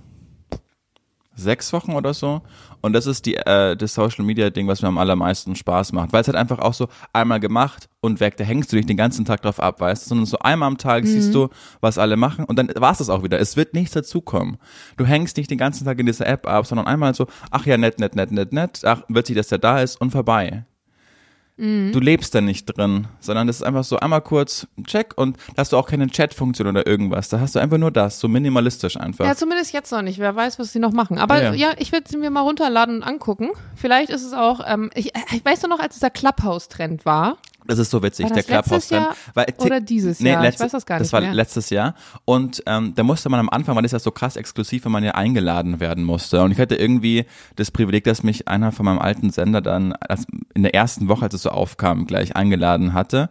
sechs 1.35 1.73
Wochen 1.73 1.91
oder 1.93 2.13
so. 2.13 2.41
Und 2.85 2.93
das 2.93 3.07
ist 3.07 3.25
die, 3.25 3.35
äh, 3.35 3.75
das 3.75 3.95
Social 3.95 4.23
Media 4.23 4.51
Ding, 4.51 4.67
was 4.67 4.83
mir 4.83 4.89
am 4.89 4.99
allermeisten 4.99 5.55
Spaß 5.55 5.91
macht. 5.91 6.13
Weil 6.13 6.21
es 6.21 6.27
halt 6.27 6.37
einfach 6.37 6.59
auch 6.59 6.75
so 6.75 6.87
einmal 7.13 7.39
gemacht 7.39 7.89
und 7.99 8.19
weg, 8.19 8.37
da 8.37 8.43
hängst 8.43 8.71
du 8.71 8.75
dich 8.75 8.85
den 8.85 8.95
ganzen 8.95 9.25
Tag 9.25 9.41
drauf 9.41 9.59
ab, 9.59 9.81
weißt 9.81 10.05
du, 10.05 10.09
sondern 10.09 10.27
so 10.27 10.37
einmal 10.37 10.67
am 10.67 10.77
Tag 10.77 11.03
mhm. 11.03 11.07
siehst 11.07 11.33
du, 11.33 11.49
was 11.81 11.97
alle 11.97 12.15
machen 12.15 12.45
und 12.45 12.59
dann 12.59 12.71
war 12.75 12.91
es 12.91 12.99
das 12.99 13.09
auch 13.09 13.23
wieder. 13.23 13.39
Es 13.39 13.57
wird 13.57 13.73
nichts 13.73 13.93
dazukommen. 13.95 14.57
Du 14.97 15.05
hängst 15.07 15.35
nicht 15.37 15.49
den 15.49 15.57
ganzen 15.57 15.85
Tag 15.85 15.97
in 15.97 16.05
dieser 16.05 16.27
App 16.27 16.47
ab, 16.47 16.67
sondern 16.67 16.85
einmal 16.85 17.15
so, 17.15 17.25
ach 17.49 17.65
ja, 17.65 17.75
nett, 17.75 17.99
nett, 17.99 18.15
nett, 18.15 18.31
nett, 18.31 18.53
nett, 18.53 18.81
ach, 18.83 19.01
wird 19.07 19.25
sich, 19.25 19.35
dass 19.35 19.47
der 19.47 19.57
da 19.57 19.79
ist 19.79 19.99
und 19.99 20.11
vorbei. 20.11 20.65
Mhm. 21.57 21.91
Du 21.93 21.99
lebst 21.99 22.35
da 22.35 22.41
nicht 22.41 22.65
drin, 22.65 23.07
sondern 23.19 23.47
das 23.47 23.57
ist 23.57 23.61
einfach 23.63 23.83
so 23.83 23.97
einmal 23.97 24.21
kurz 24.21 24.67
Check 24.83 25.13
und 25.15 25.37
da 25.55 25.61
hast 25.61 25.71
du 25.71 25.77
auch 25.77 25.87
keine 25.87 26.07
Chat-Funktion 26.07 26.67
oder 26.67 26.85
irgendwas. 26.85 27.29
Da 27.29 27.39
hast 27.39 27.55
du 27.55 27.59
einfach 27.59 27.77
nur 27.77 27.91
das, 27.91 28.19
so 28.19 28.27
minimalistisch 28.27 28.97
einfach. 28.97 29.25
Ja, 29.25 29.35
zumindest 29.35 29.71
jetzt 29.73 29.91
noch 29.91 30.01
nicht. 30.01 30.19
Wer 30.19 30.35
weiß, 30.35 30.59
was 30.59 30.73
sie 30.73 30.79
noch 30.79 30.91
machen. 30.91 31.17
Aber 31.17 31.41
ja, 31.41 31.53
ja 31.53 31.73
ich 31.77 31.91
werde 31.91 32.09
sie 32.09 32.17
mir 32.17 32.29
mal 32.29 32.41
runterladen 32.41 32.97
und 32.97 33.03
angucken. 33.03 33.49
Vielleicht 33.75 34.09
ist 34.09 34.23
es 34.23 34.33
auch, 34.33 34.61
ähm, 34.67 34.89
ich, 34.93 35.13
ich 35.31 35.45
weiß 35.45 35.63
noch, 35.63 35.79
als 35.79 35.95
dieser 35.95 36.09
Clubhouse-Trend 36.09 37.05
war. 37.05 37.37
Das 37.67 37.79
ist 37.79 37.89
so 37.89 38.01
witzig, 38.03 38.27
der 38.31 38.43
Clubhouse-Trend. 38.43 39.07
Oder 39.57 39.81
dieses 39.81 40.19
nee, 40.19 40.31
Jahr, 40.31 40.41
letztes, 40.41 40.61
ich 40.61 40.65
weiß 40.65 40.71
das 40.71 40.85
gar 40.85 40.95
nicht 40.95 41.05
Das 41.05 41.13
war 41.13 41.21
mehr. 41.21 41.33
letztes 41.33 41.69
Jahr. 41.69 41.95
Und 42.25 42.63
ähm, 42.65 42.93
da 42.95 43.03
musste 43.03 43.29
man 43.29 43.39
am 43.39 43.49
Anfang, 43.49 43.75
weil 43.75 43.83
das 43.83 43.91
ja 43.91 43.99
so 43.99 44.11
krass 44.11 44.35
exklusiv, 44.35 44.85
wenn 44.85 44.91
man 44.91 45.03
ja 45.03 45.11
eingeladen 45.11 45.79
werden 45.79 46.03
musste. 46.03 46.43
Und 46.43 46.51
ich 46.51 46.59
hatte 46.59 46.75
irgendwie 46.75 47.25
das 47.55 47.71
Privileg, 47.71 48.03
dass 48.03 48.23
mich 48.23 48.47
einer 48.47 48.71
von 48.71 48.85
meinem 48.85 48.99
alten 48.99 49.31
Sender 49.31 49.61
dann 49.61 49.95
in 50.53 50.63
der 50.63 50.75
ersten 50.75 51.07
Woche, 51.07 51.25
als 51.25 51.33
es 51.33 51.43
so 51.43 51.49
aufkam, 51.49 52.05
gleich 52.05 52.35
eingeladen 52.35 52.93
hatte. 52.93 53.29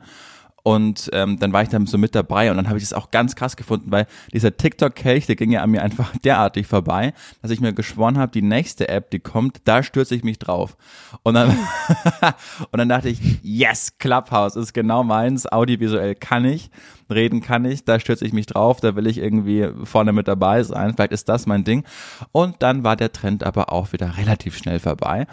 Und 0.66 1.10
ähm, 1.12 1.38
dann 1.38 1.52
war 1.52 1.62
ich 1.62 1.68
dann 1.68 1.86
so 1.86 1.98
mit 1.98 2.14
dabei 2.14 2.50
und 2.50 2.56
dann 2.56 2.68
habe 2.68 2.78
ich 2.78 2.84
das 2.84 2.94
auch 2.94 3.10
ganz 3.10 3.36
krass 3.36 3.54
gefunden, 3.54 3.92
weil 3.92 4.06
dieser 4.32 4.56
TikTok-Kelch, 4.56 5.26
der 5.26 5.36
ging 5.36 5.52
ja 5.52 5.60
an 5.62 5.70
mir 5.70 5.82
einfach 5.82 6.16
derartig 6.24 6.66
vorbei, 6.66 7.12
dass 7.42 7.50
ich 7.50 7.60
mir 7.60 7.74
geschworen 7.74 8.16
habe, 8.16 8.32
die 8.32 8.40
nächste 8.40 8.88
App, 8.88 9.10
die 9.10 9.18
kommt, 9.18 9.60
da 9.66 9.82
stürze 9.82 10.14
ich 10.14 10.24
mich 10.24 10.38
drauf. 10.38 10.78
Und 11.22 11.34
dann, 11.34 11.50
und 12.70 12.78
dann 12.78 12.88
dachte 12.88 13.10
ich, 13.10 13.20
yes, 13.42 13.98
Clubhouse 13.98 14.56
ist 14.56 14.72
genau 14.72 15.04
meins, 15.04 15.46
audiovisuell 15.46 16.14
kann 16.14 16.46
ich, 16.46 16.70
reden 17.12 17.42
kann 17.42 17.66
ich, 17.66 17.84
da 17.84 18.00
stürze 18.00 18.24
ich 18.24 18.32
mich 18.32 18.46
drauf, 18.46 18.80
da 18.80 18.96
will 18.96 19.06
ich 19.06 19.18
irgendwie 19.18 19.68
vorne 19.84 20.14
mit 20.14 20.28
dabei 20.28 20.62
sein, 20.62 20.94
vielleicht 20.94 21.12
ist 21.12 21.28
das 21.28 21.44
mein 21.44 21.64
Ding. 21.64 21.84
Und 22.32 22.62
dann 22.62 22.84
war 22.84 22.96
der 22.96 23.12
Trend 23.12 23.44
aber 23.44 23.70
auch 23.70 23.92
wieder 23.92 24.16
relativ 24.16 24.56
schnell 24.56 24.78
vorbei. 24.78 25.26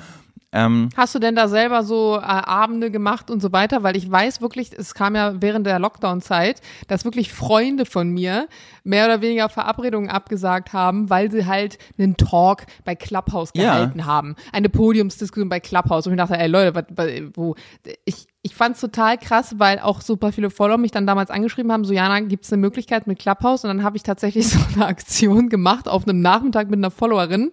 Ähm, 0.54 0.90
Hast 0.98 1.16
du 1.16 1.20
denn 1.20 1.36
da 1.36 1.48
selber 1.48 1.84
so 1.84 2.18
äh, 2.18 2.22
Abende 2.24 2.92
gemacht 2.92 3.32
und 3.32 3.42
so 3.42 3.52
weiter? 3.52 3.84
Weil 3.84 3.96
ich 3.96 4.10
weiß 4.10 4.42
wirklich, 4.42 4.72
es 4.78 4.94
kam 4.94 5.16
ja 5.16 5.42
während 5.42 5.66
der 5.66 5.80
Lockdown-Zeit, 5.80 6.62
dass 6.88 7.06
wirklich 7.06 7.32
Freunde 7.32 7.86
von 7.86 8.10
mir 8.10 8.48
mehr 8.84 9.06
oder 9.06 9.22
weniger 9.22 9.48
Verabredungen 9.48 10.10
abgesagt 10.10 10.74
haben, 10.74 11.10
weil 11.10 11.32
sie 11.32 11.46
halt 11.46 11.78
einen 11.98 12.18
Talk 12.18 12.66
bei 12.84 12.96
Clubhouse 12.96 13.54
gehalten 13.54 14.00
ja. 14.00 14.06
haben. 14.06 14.36
Eine 14.52 14.70
Podiumsdiskussion 14.70 15.48
bei 15.48 15.60
Clubhouse. 15.60 16.08
Und 16.08 16.14
ich 16.14 16.18
dachte, 16.18 16.38
ey 16.38 16.48
Leute, 16.48 16.76
was, 16.76 16.86
was, 16.90 17.08
wo, 17.34 17.56
ich, 18.04 18.28
ich 18.44 18.56
fand 18.56 18.76
es 18.76 18.82
total 18.82 19.18
krass, 19.20 19.56
weil 19.60 19.80
auch 19.80 20.02
super 20.02 20.32
viele 20.32 20.50
Follower 20.50 20.78
mich 20.78 20.92
dann 20.92 21.06
damals 21.06 21.30
angeschrieben 21.30 21.72
haben, 21.72 21.86
so 21.86 21.94
Jana, 21.94 22.22
gibt 22.22 22.46
es 22.46 22.52
eine 22.52 22.60
Möglichkeit 22.60 23.06
mit 23.06 23.20
Clubhouse? 23.20 23.64
Und 23.64 23.68
dann 23.68 23.84
habe 23.84 23.98
ich 23.98 24.04
tatsächlich 24.04 24.48
so 24.50 24.60
eine 24.74 24.88
Aktion 24.88 25.50
gemacht 25.50 25.88
auf 25.88 26.08
einem 26.08 26.22
Nachmittag 26.22 26.70
mit 26.70 26.80
einer 26.80 26.92
Followerin, 26.92 27.52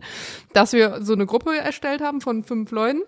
dass 0.55 0.73
wir 0.73 1.03
so 1.03 1.13
eine 1.13 1.27
Gruppe 1.27 1.57
erstellt 1.57 2.01
haben 2.01 2.21
von 2.21 2.43
fünf 2.43 2.71
Leuten. 2.71 3.03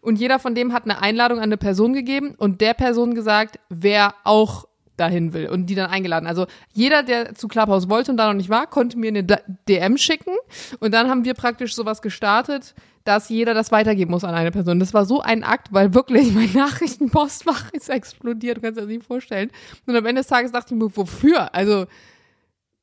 Und 0.00 0.20
jeder 0.20 0.38
von 0.38 0.54
dem 0.54 0.72
hat 0.72 0.84
eine 0.84 1.00
Einladung 1.00 1.38
an 1.38 1.44
eine 1.44 1.56
Person 1.56 1.92
gegeben 1.92 2.34
und 2.36 2.60
der 2.60 2.74
Person 2.74 3.14
gesagt, 3.14 3.58
wer 3.68 4.14
auch 4.22 4.66
dahin 4.96 5.32
will 5.32 5.48
und 5.48 5.66
die 5.66 5.74
dann 5.74 5.90
eingeladen. 5.90 6.26
Also 6.26 6.46
jeder, 6.72 7.02
der 7.02 7.34
zu 7.34 7.48
Clubhouse 7.48 7.88
wollte 7.88 8.10
und 8.10 8.16
da 8.16 8.26
noch 8.28 8.34
nicht 8.34 8.50
war, 8.50 8.66
konnte 8.66 8.98
mir 8.98 9.08
eine 9.08 9.24
DM 9.68 9.96
schicken 9.98 10.34
und 10.80 10.92
dann 10.92 11.08
haben 11.08 11.24
wir 11.24 11.34
praktisch 11.34 11.74
sowas 11.74 12.02
gestartet, 12.02 12.74
dass 13.04 13.28
jeder 13.28 13.52
das 13.54 13.70
weitergeben 13.70 14.10
muss 14.10 14.24
an 14.24 14.34
eine 14.34 14.50
Person. 14.50 14.80
Das 14.80 14.94
war 14.94 15.04
so 15.04 15.20
ein 15.20 15.44
Akt, 15.44 15.72
weil 15.72 15.94
wirklich 15.94 16.32
mein 16.32 16.52
Nachrichtenpostfach 16.54 17.70
ist 17.72 17.90
explodiert, 17.90 18.58
du 18.58 18.60
kannst 18.62 18.78
dir 18.78 18.82
das 18.82 18.88
nicht 18.88 19.04
vorstellen. 19.04 19.50
Und 19.86 19.96
am 19.96 20.06
Ende 20.06 20.20
des 20.20 20.28
Tages 20.28 20.52
dachte 20.52 20.74
ich 20.74 20.80
mir, 20.80 20.96
wofür? 20.96 21.54
Also 21.54 21.86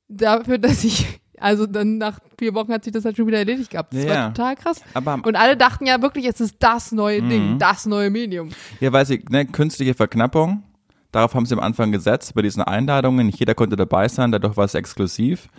dafür, 0.08 0.58
dass 0.58 0.84
ich 0.84 1.22
also 1.42 1.66
dann 1.66 1.98
nach 1.98 2.20
vier 2.38 2.54
Wochen 2.54 2.72
hat 2.72 2.84
sich 2.84 2.94
das 2.94 3.04
halt 3.04 3.18
schon 3.18 3.26
wieder 3.26 3.40
erledigt 3.40 3.72
gehabt. 3.72 3.94
Das 3.94 4.04
ja, 4.04 4.10
war 4.10 4.34
total 4.34 4.56
krass. 4.56 4.82
Aber, 4.94 5.20
und 5.24 5.36
alle 5.36 5.58
dachten 5.58 5.88
ja 5.88 6.00
wirklich, 6.02 6.26
es 6.26 6.40
ist 6.40 6.56
das 6.60 6.92
neue 6.92 7.22
Ding, 7.24 7.54
mhm. 7.54 7.60
das 7.60 7.88
neue 7.88 8.12
Medium. 8.12 8.50
Ja, 8.80 8.94
weiß 8.94 9.10
ich, 9.10 9.28
ne, 9.30 9.48
künstliche 9.48 9.96
Verknappung. 9.96 10.64
Darauf 11.12 11.34
haben 11.34 11.46
sie 11.46 11.56
am 11.56 11.60
Anfang 11.60 11.92
gesetzt, 11.92 12.34
bei 12.36 12.42
diesen 12.42 12.64
Einladungen. 12.64 13.26
Nicht 13.26 13.40
jeder 13.40 13.56
konnte 13.56 13.76
dabei 13.76 14.08
sein, 14.08 14.32
dadurch 14.32 14.58
war 14.58 14.66
es 14.66 14.76
exklusiv 14.76 15.50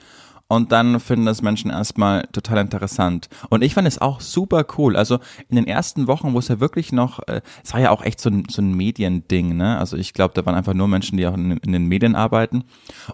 und 0.52 0.71
dann 0.71 1.00
finden 1.00 1.25
das 1.25 1.40
Menschen 1.40 1.71
erstmal 1.71 2.28
total 2.32 2.59
interessant. 2.59 3.30
Und 3.49 3.62
ich 3.62 3.73
fand 3.73 3.88
es 3.88 4.02
auch 4.02 4.21
super 4.21 4.66
cool. 4.76 4.97
Also 4.97 5.18
in 5.49 5.56
den 5.56 5.66
ersten 5.66 6.09
Wochen, 6.09 6.35
wo 6.35 6.38
es 6.40 6.49
ja 6.49 6.61
wirklich 6.61 6.92
noch, 6.92 7.21
äh, 7.26 7.40
es 7.64 7.73
war 7.73 7.80
ja 7.80 7.90
auch 7.90 8.02
echt 8.02 8.21
so 8.21 8.28
ein, 8.28 8.44
so 8.50 8.61
ein 8.61 8.75
Mediending, 8.75 9.56
ne? 9.56 9.78
Also 9.78 9.97
ich 9.97 10.12
glaube, 10.12 10.35
da 10.35 10.44
waren 10.44 10.54
einfach 10.54 10.75
nur 10.75 10.88
Menschen, 10.88 11.16
die 11.16 11.26
auch 11.26 11.32
in, 11.32 11.52
in, 11.52 11.73
den 11.73 11.87
Medien 11.87 12.14
arbeiten. 12.14 12.64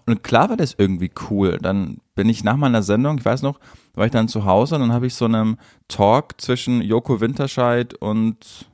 Und 0.05 0.21
klar 0.21 0.49
war 0.49 0.57
das 0.57 0.75
irgendwie 0.77 1.11
cool. 1.29 1.59
Dann 1.61 2.01
bin 2.13 2.27
ich 2.27 2.43
nach 2.43 2.57
meiner 2.57 2.83
Sendung, 2.83 3.19
ich 3.19 3.25
weiß 3.25 3.41
noch, 3.41 3.61
war 3.93 4.05
ich 4.05 4.11
dann 4.11 4.27
zu 4.27 4.43
Hause 4.43 4.75
und 4.75 4.81
dann 4.81 4.91
habe 4.91 5.07
ich 5.07 5.15
so 5.15 5.23
einen 5.23 5.57
Talk 5.87 6.41
zwischen 6.41 6.81
Joko 6.81 7.21
Winterscheid 7.21 7.93
und 7.93 8.65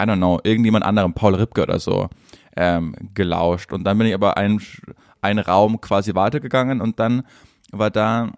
I 0.00 0.04
don't 0.04 0.18
know, 0.18 0.38
irgendjemand 0.44 0.84
anderem, 0.84 1.14
Paul 1.14 1.34
Ripke 1.34 1.62
oder 1.62 1.80
so, 1.80 2.10
ähm, 2.56 2.94
gelauscht. 3.14 3.72
Und 3.72 3.84
dann 3.84 3.98
bin 3.98 4.06
ich 4.06 4.14
aber 4.14 4.36
einen, 4.36 4.60
einen 5.20 5.38
Raum 5.38 5.80
quasi 5.80 6.14
weitergegangen 6.14 6.80
und 6.80 6.98
dann 6.98 7.22
war 7.70 7.90
da 7.90 8.32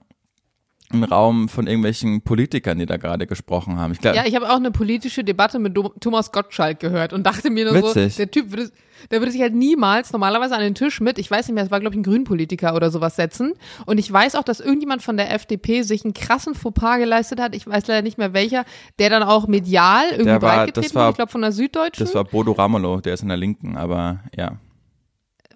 ein 0.91 1.05
Raum 1.05 1.49
von 1.49 1.67
irgendwelchen 1.67 2.23
Politikern, 2.23 2.79
die 2.79 2.87
da 2.87 2.97
gerade 2.97 3.27
gesprochen 3.27 3.79
haben. 3.79 3.93
Ich 3.93 4.01
glaub, 4.01 4.15
ja, 4.15 4.25
ich 4.25 4.35
habe 4.35 4.49
auch 4.49 4.57
eine 4.57 4.71
politische 4.71 5.23
Debatte 5.23 5.59
mit 5.59 5.77
Thomas 6.01 6.33
Gottschalk 6.33 6.81
gehört 6.81 7.13
und 7.13 7.25
dachte 7.25 7.51
mir 7.51 7.67
nur 7.67 7.75
witzig. 7.75 8.15
so, 8.15 8.19
der 8.19 8.31
Typ 8.31 8.51
würde, 8.51 8.71
der 9.11 9.21
würde 9.21 9.31
sich 9.31 9.43
halt 9.43 9.55
niemals 9.55 10.13
normalerweise 10.13 10.55
an 10.55 10.63
den 10.63 10.75
Tisch 10.75 11.01
mit, 11.01 11.19
ich 11.19 11.31
weiß 11.31 11.47
nicht 11.47 11.55
mehr, 11.55 11.65
es 11.65 11.71
war 11.71 11.81
glaube 11.81 11.95
ich 11.95 12.01
ein 12.01 12.05
Grünpolitiker 12.05 12.75
oder 12.75 12.91
sowas 12.91 13.17
setzen. 13.17 13.53
Und 13.85 13.99
ich 13.99 14.11
weiß 14.11 14.35
auch, 14.35 14.45
dass 14.45 14.61
irgendjemand 14.61 15.03
von 15.03 15.19
der 15.19 15.33
FDP 15.35 15.83
sich 15.83 16.05
einen 16.05 16.15
krassen 16.15 16.55
Fauxpas 16.55 16.99
geleistet 16.99 17.39
hat. 17.39 17.55
Ich 17.55 17.67
weiß 17.67 17.87
leider 17.87 18.03
nicht 18.03 18.17
mehr 18.17 18.33
welcher, 18.33 18.65
der 18.99 19.11
dann 19.11 19.23
auch 19.23 19.47
medial 19.47 20.05
irgendwie 20.11 20.39
breitgetreten 20.39 20.95
war, 20.95 21.11
ich 21.11 21.17
glaube 21.17 21.31
von 21.31 21.43
der 21.43 21.53
Süddeutschen. 21.53 22.07
Das 22.07 22.15
war 22.15 22.25
Bodo 22.25 22.53
Ramelow, 22.53 23.03
der 23.03 23.13
ist 23.15 23.23
in 23.23 23.29
der 23.29 23.37
Linken, 23.37 23.77
aber 23.77 24.21
ja. 24.35 24.59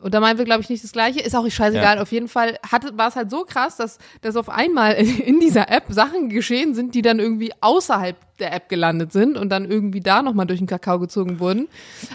Und 0.03 0.15
da 0.15 0.21
meinen 0.21 0.39
wir, 0.39 0.45
glaube 0.45 0.63
ich, 0.63 0.69
nicht 0.69 0.83
das 0.83 0.93
Gleiche. 0.93 1.21
Ist 1.21 1.35
auch 1.35 1.49
scheißegal. 1.49 1.97
Ja. 1.97 2.03
Auf 2.03 2.13
jeden 2.13 2.29
Fall 2.29 2.59
war 2.95 3.09
es 3.09 3.17
halt 3.17 3.31
so 3.31 3.45
krass, 3.45 3.77
dass, 3.77 3.99
dass 4.21 4.37
auf 4.37 4.49
einmal 4.49 4.95
in 4.95 5.41
dieser 5.41 5.71
App 5.71 5.85
Sachen 5.89 6.29
geschehen 6.29 6.75
sind, 6.75 6.95
die 6.95 7.03
dann 7.03 7.19
irgendwie 7.19 7.53
außerhalb 7.61 8.17
der 8.43 8.53
App 8.53 8.69
gelandet 8.69 9.13
sind 9.13 9.39
und 9.39 9.49
dann 9.51 9.71
irgendwie 9.71 10.01
da 10.01 10.21
nochmal 10.21 10.47
durch 10.47 10.59
den 10.59 10.67
Kakao 10.67 10.99
gezogen 10.99 11.39
wurden. 11.39 11.69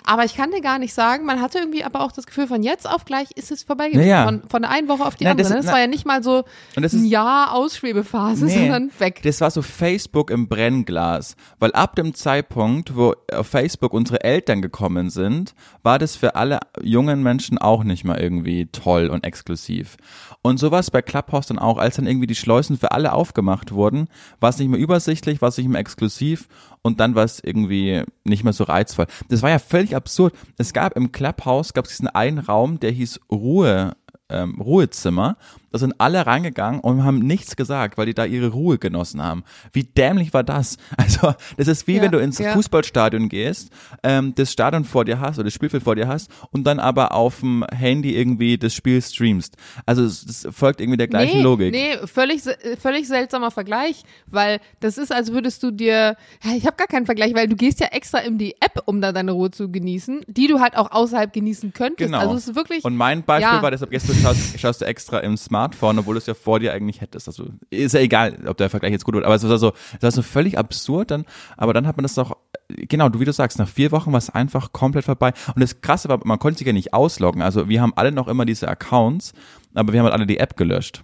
Aber 0.04 0.26
ich 0.26 0.36
kann 0.36 0.52
dir 0.52 0.62
gar 0.62 0.78
nicht 0.78 0.94
sagen, 0.94 1.26
man 1.26 1.42
hatte 1.42 1.60
irgendwie 1.60 1.84
aber 1.84 2.02
auch 2.02 2.12
das 2.12 2.26
Gefühl, 2.26 2.48
von 2.48 2.64
jetzt 2.64 2.88
auf 2.90 3.06
gleich 3.06 3.32
ist 3.36 3.52
es 3.52 3.64
vorbei 3.64 3.90
gewesen. 3.90 4.10
Ja, 4.10 4.26
Von, 4.26 4.42
von 4.50 4.62
der 4.62 4.72
einen 4.72 4.90
Woche 4.90 5.06
auf 5.06 5.16
die 5.16 5.24
na, 5.24 5.32
andere. 5.32 5.48
Das, 5.48 5.56
ne? 5.56 5.64
das 5.64 5.72
war 5.72 5.80
ja 5.80 5.88
nicht 5.88 6.06
mal 6.06 6.22
so 6.22 6.44
ein 6.76 7.06
Jahr 7.06 7.54
Ausschwebephase, 7.54 8.46
nee, 8.46 8.54
sondern 8.54 8.92
weg. 9.00 9.22
Das 9.24 9.42
war 9.42 9.50
so 9.50 9.62
Facebook 9.62 10.30
im 10.30 10.48
Brennglas. 10.48 11.36
Weil 11.60 11.72
ab 11.72 11.96
dem 11.96 12.14
Zeitpunkt, 12.14 12.96
wo 12.96 13.16
auf 13.34 13.48
Facebook 13.48 13.94
unsere 13.94 14.24
Eltern 14.24 14.62
gekommen 14.62 15.10
sind, 15.10 15.56
war 15.82 15.98
das 15.98 16.16
für 16.16 16.36
alle 16.36 16.60
jungen 16.82 17.24
Menschen 17.24 17.58
auch 17.58 17.77
nicht 17.84 18.04
mal 18.04 18.20
irgendwie 18.20 18.68
toll 18.68 19.08
und 19.08 19.24
exklusiv. 19.24 19.98
Und 20.42 20.60
sowas 20.60 20.92
bei 20.92 21.02
Clubhouse 21.02 21.48
dann 21.48 21.60
auch, 21.60 21.78
als 21.78 21.96
dann 21.96 22.08
irgendwie 22.08 22.28
die 22.28 22.36
Schleusen 22.36 22.78
für 22.78 22.92
alle 22.92 23.14
aufgemacht 23.14 23.72
wurden, 23.72 24.08
war 24.40 24.50
es 24.50 24.58
nicht 24.58 24.70
mehr 24.70 24.80
übersichtlich, 24.80 25.42
war 25.42 25.50
es 25.50 25.58
nicht 25.58 25.70
mehr 25.70 25.82
exklusiv 25.82 26.48
und 26.82 27.00
dann 27.00 27.16
war 27.16 27.24
es 27.24 27.40
irgendwie 27.44 28.04
nicht 28.24 28.44
mehr 28.44 28.54
so 28.54 28.64
reizvoll. 28.64 29.08
Das 29.30 29.42
war 29.42 29.50
ja 29.50 29.60
völlig 29.60 29.96
absurd. 29.96 30.34
Es 30.58 30.74
gab 30.74 30.96
im 30.96 31.12
Clubhouse, 31.12 31.74
gab 31.74 31.86
es 31.86 31.92
diesen 31.92 32.08
einen 32.08 32.40
Raum, 32.40 32.80
der 32.80 32.92
hieß 32.92 33.20
Ruhe, 33.32 33.96
ähm, 34.30 34.60
Ruhezimmer 34.60 35.38
da 35.72 35.80
sind 35.80 35.96
alle 35.98 36.26
reingegangen 36.26 36.80
und 36.80 37.04
haben 37.04 37.20
nichts 37.20 37.56
gesagt, 37.56 37.98
weil 37.98 38.06
die 38.06 38.14
da 38.14 38.26
ihre 38.26 38.50
Ruhe 38.50 38.78
genossen 38.78 39.22
haben. 39.22 39.44
Wie 39.74 39.84
dämlich 39.84 40.34
war 40.34 40.44
das? 40.44 40.78
Also, 40.98 41.36
das 41.56 41.68
ist 41.68 41.88
wie 41.88 41.98
ja, 41.98 42.02
wenn 42.02 42.12
du 42.12 42.18
ins 42.18 42.38
ja. 42.38 42.52
Fußballstadion 42.54 43.30
gehst, 43.30 43.70
ähm, 44.04 44.34
das 44.36 44.52
Stadion 44.52 44.84
vor 44.84 45.06
dir 45.06 45.20
hast 45.20 45.38
oder 45.38 45.46
das 45.46 45.54
Spielfeld 45.54 45.84
vor 45.84 45.96
dir 45.96 46.08
hast 46.08 46.30
und 46.52 46.66
dann 46.66 46.80
aber 46.80 47.14
auf 47.14 47.40
dem 47.40 47.64
Handy 47.74 48.16
irgendwie 48.16 48.58
das 48.58 48.74
Spiel 48.74 49.02
streamst. 49.02 49.56
Also, 49.86 50.04
es 50.04 50.48
folgt 50.52 50.82
irgendwie 50.82 50.98
der 50.98 51.08
gleichen 51.08 51.38
nee, 51.38 51.44
Logik. 51.44 51.72
Nee, 51.72 51.98
völlig, 52.06 52.42
völlig 52.80 53.08
seltsamer 53.08 53.52
Vergleich, 53.52 54.04
weil 54.26 54.60
das 54.80 54.98
ist, 54.98 55.14
als 55.14 55.32
würdest 55.32 55.64
du 55.64 55.72
dir, 55.72 56.18
ich 56.56 56.66
habe 56.66 56.76
gar 56.76 56.88
keinen 56.88 57.06
Vergleich, 57.06 57.34
weil 57.36 57.48
du 57.48 57.56
gehst 57.56 57.80
ja 57.80 57.88
extra 57.88 58.20
in 58.20 58.38
die 58.38 58.56
App, 58.60 58.82
um 58.86 59.00
da 59.00 59.12
deine 59.12 59.32
Ruhe 59.32 59.52
zu 59.52 59.72
genießen, 59.72 60.26
die 60.28 60.48
du 60.48 60.60
halt 60.60 60.76
auch 60.76 60.92
außerhalb 60.92 61.32
genießen 61.32 61.74
könntest. 61.74 62.12
Genau. 62.12 62.20
Also, 62.20 62.36
es 62.36 62.48
ist 62.50 62.56
wirklich. 62.56 62.84
Und 62.84 62.98
mein 62.98 63.24
Beispiel 63.24 63.58
ja. 63.58 63.62
war 63.62 63.72
deshalb, 63.72 63.92
gestern 63.92 64.16
schaust, 64.18 64.60
schaust 64.60 64.82
du 64.82 64.86
extra 64.86 65.20
im 65.20 65.38
Smart 65.38 65.57
Smartphone, 65.58 66.00
obwohl 66.00 66.14
du 66.16 66.20
es 66.20 66.28
ja 66.28 66.34
vor 66.34 66.60
dir 66.60 66.74
eigentlich 66.74 67.02
hättest. 67.02 67.28
Also 67.28 67.48
ist 67.70 67.94
ja 67.94 68.00
egal, 68.00 68.38
ob 68.48 68.58
der 68.58 68.70
Vergleich 68.70 68.92
jetzt 68.92 69.06
gut 69.06 69.16
wird, 69.16 69.26
aber 69.26 69.36
es 69.36 69.48
war 69.48 69.58
so, 69.58 69.74
es 69.96 70.04
war 70.04 70.12
so 70.12 70.22
völlig 70.22 70.58
absurd 70.58 71.12
dann, 71.12 71.26
aber 71.56 71.74
dann 71.74 71.88
hat 71.88 71.98
man 71.98 72.04
das 72.04 72.14
doch, 72.14 72.38
genau, 72.68 73.10
du 73.10 73.20
wie 73.20 73.26
du 73.26 73.34
sagst, 73.34 73.58
nach 73.58 73.68
vier 73.68 73.92
Wochen 73.92 74.12
war 74.12 74.20
es 74.20 74.30
einfach 74.30 74.72
komplett 74.72 75.06
vorbei. 75.06 75.34
Und 75.56 75.62
das 75.62 75.82
Krasse 75.82 76.10
war, 76.10 76.20
man 76.26 76.40
konnte 76.40 76.60
sich 76.60 76.68
ja 76.68 76.74
nicht 76.74 76.94
ausloggen. 76.94 77.42
Also 77.42 77.70
wir 77.70 77.82
haben 77.82 77.94
alle 77.96 78.12
noch 78.12 78.28
immer 78.28 78.46
diese 78.46 78.68
Accounts, 78.68 79.34
aber 79.74 79.94
wir 79.94 80.00
haben 80.00 80.06
halt 80.06 80.14
alle 80.14 80.28
die 80.28 80.38
App 80.38 80.58
gelöscht. 80.58 81.04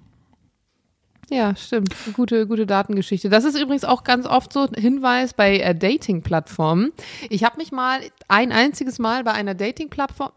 Ja, 1.30 1.56
stimmt. 1.56 1.96
Gute, 2.14 2.46
gute 2.48 2.68
Datengeschichte. 2.68 3.30
Das 3.30 3.44
ist 3.44 3.60
übrigens 3.60 3.86
auch 3.86 4.04
ganz 4.04 4.28
oft 4.28 4.54
so 4.54 4.68
ein 4.68 4.80
Hinweis 4.80 5.34
bei 5.34 5.58
äh, 5.58 5.74
Dating-Plattformen. 5.74 6.92
Ich 7.30 7.44
habe 7.44 7.58
mich 7.58 7.72
mal 7.72 8.02
ein 8.28 8.52
einziges 8.52 9.00
Mal 9.00 9.24
bei 9.24 9.32
einer 9.32 9.56
Dating-Plattform 9.56 10.32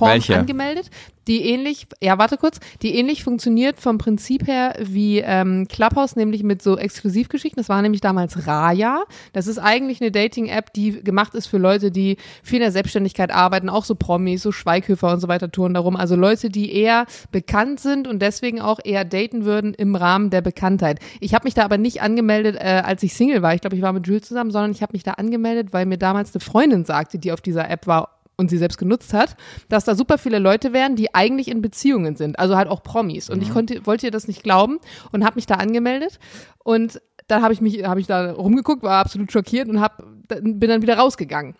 angemeldet, 0.00 0.90
die 1.28 1.48
ähnlich, 1.48 1.86
ja, 2.02 2.18
warte 2.18 2.36
kurz, 2.36 2.60
die 2.82 2.96
ähnlich 2.96 3.24
funktioniert 3.24 3.80
vom 3.80 3.98
Prinzip 3.98 4.46
her 4.46 4.74
wie 4.80 5.18
ähm, 5.18 5.66
Clubhouse, 5.68 6.16
nämlich 6.16 6.42
mit 6.42 6.62
so 6.62 6.76
Exklusivgeschichten. 6.76 7.60
Das 7.60 7.68
war 7.68 7.80
nämlich 7.82 8.00
damals 8.00 8.46
Raya. 8.46 9.04
Das 9.32 9.46
ist 9.46 9.58
eigentlich 9.58 10.00
eine 10.00 10.10
Dating-App, 10.10 10.72
die 10.72 11.02
gemacht 11.02 11.34
ist 11.34 11.46
für 11.46 11.58
Leute, 11.58 11.90
die 11.90 12.16
viel 12.42 12.56
in 12.56 12.62
der 12.62 12.72
Selbstständigkeit 12.72 13.32
arbeiten, 13.32 13.68
auch 13.68 13.84
so 13.84 13.94
Promis, 13.94 14.42
so 14.42 14.52
Schweighöfer 14.52 15.12
und 15.12 15.20
so 15.20 15.28
weiter 15.28 15.50
touren 15.50 15.74
darum. 15.74 15.96
Also 15.96 16.16
Leute, 16.16 16.50
die 16.50 16.72
eher 16.72 17.06
bekannt 17.30 17.80
sind 17.80 18.06
und 18.06 18.20
deswegen 18.20 18.60
auch 18.60 18.78
eher 18.82 19.04
daten 19.04 19.44
würden 19.44 19.74
im 19.74 19.94
Rahmen 19.96 20.30
der 20.30 20.42
Bekanntheit. 20.42 21.00
Ich 21.20 21.34
habe 21.34 21.44
mich 21.44 21.54
da 21.54 21.64
aber 21.64 21.78
nicht 21.78 22.02
angemeldet, 22.02 22.56
äh, 22.56 22.82
als 22.84 23.02
ich 23.02 23.14
Single 23.14 23.42
war. 23.42 23.54
Ich 23.54 23.60
glaube, 23.60 23.76
ich 23.76 23.82
war 23.82 23.92
mit 23.92 24.06
Jules 24.06 24.28
zusammen, 24.28 24.50
sondern 24.50 24.70
ich 24.70 24.82
habe 24.82 24.92
mich 24.92 25.02
da 25.02 25.12
angemeldet, 25.12 25.72
weil 25.72 25.86
mir 25.86 25.98
damals 25.98 26.34
eine 26.34 26.40
Freundin 26.40 26.84
sagte, 26.84 27.18
die 27.18 27.32
auf 27.32 27.40
dieser 27.40 27.70
App 27.70 27.86
war 27.86 28.13
und 28.36 28.50
sie 28.50 28.58
selbst 28.58 28.78
genutzt 28.78 29.12
hat, 29.14 29.36
dass 29.68 29.84
da 29.84 29.94
super 29.94 30.18
viele 30.18 30.38
Leute 30.38 30.72
wären, 30.72 30.96
die 30.96 31.14
eigentlich 31.14 31.48
in 31.48 31.62
Beziehungen 31.62 32.16
sind, 32.16 32.38
also 32.38 32.56
halt 32.56 32.68
auch 32.68 32.82
Promis. 32.82 33.30
Und 33.30 33.42
ich 33.42 33.50
konnte, 33.50 33.86
wollte 33.86 34.06
ihr 34.06 34.12
das 34.12 34.28
nicht 34.28 34.42
glauben 34.42 34.78
und 35.12 35.24
habe 35.24 35.36
mich 35.36 35.46
da 35.46 35.54
angemeldet 35.54 36.18
und 36.62 37.00
dann 37.26 37.42
habe 37.42 37.54
ich 37.54 37.60
mich, 37.60 37.84
habe 37.84 38.00
ich 38.00 38.06
da 38.06 38.32
rumgeguckt, 38.32 38.82
war 38.82 39.00
absolut 39.00 39.32
schockiert 39.32 39.68
und 39.68 39.80
hab, 39.80 40.04
bin 40.28 40.60
dann 40.60 40.82
wieder 40.82 40.98
rausgegangen. 40.98 41.56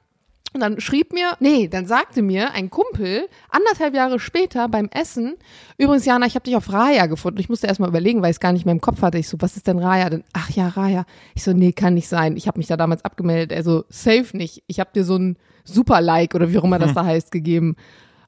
Und 0.54 0.60
dann 0.60 0.80
schrieb 0.80 1.12
mir, 1.12 1.36
nee, 1.40 1.66
dann 1.66 1.84
sagte 1.84 2.22
mir 2.22 2.52
ein 2.52 2.70
Kumpel 2.70 3.28
anderthalb 3.50 3.92
Jahre 3.92 4.20
später 4.20 4.68
beim 4.68 4.88
Essen, 4.92 5.34
übrigens, 5.78 6.04
Jana, 6.04 6.26
ich 6.26 6.36
habe 6.36 6.44
dich 6.44 6.54
auf 6.54 6.72
Raya 6.72 7.06
gefunden. 7.06 7.40
Ich 7.40 7.48
musste 7.48 7.66
erstmal 7.66 7.88
überlegen, 7.88 8.22
weil 8.22 8.30
ich 8.30 8.36
es 8.36 8.40
gar 8.40 8.52
nicht 8.52 8.64
mehr 8.64 8.72
im 8.72 8.80
Kopf 8.80 9.02
hatte. 9.02 9.18
Ich 9.18 9.28
so, 9.28 9.36
was 9.40 9.56
ist 9.56 9.66
denn 9.66 9.80
Raya? 9.80 10.10
Denn, 10.10 10.22
ach 10.32 10.50
ja, 10.50 10.68
Raya. 10.68 11.06
Ich 11.34 11.42
so, 11.42 11.52
nee, 11.52 11.72
kann 11.72 11.94
nicht 11.94 12.06
sein. 12.06 12.36
Ich 12.36 12.46
habe 12.46 12.58
mich 12.58 12.68
da 12.68 12.76
damals 12.76 13.04
abgemeldet. 13.04 13.52
Also, 13.56 13.84
safe 13.88 14.36
nicht. 14.36 14.62
Ich 14.68 14.78
habe 14.78 14.90
dir 14.94 15.02
so 15.02 15.16
ein 15.16 15.36
Super-Like 15.64 16.36
oder 16.36 16.52
wie 16.52 16.58
auch 16.58 16.64
immer 16.64 16.78
das 16.78 16.94
da 16.94 17.04
heißt 17.04 17.32
gegeben. 17.32 17.74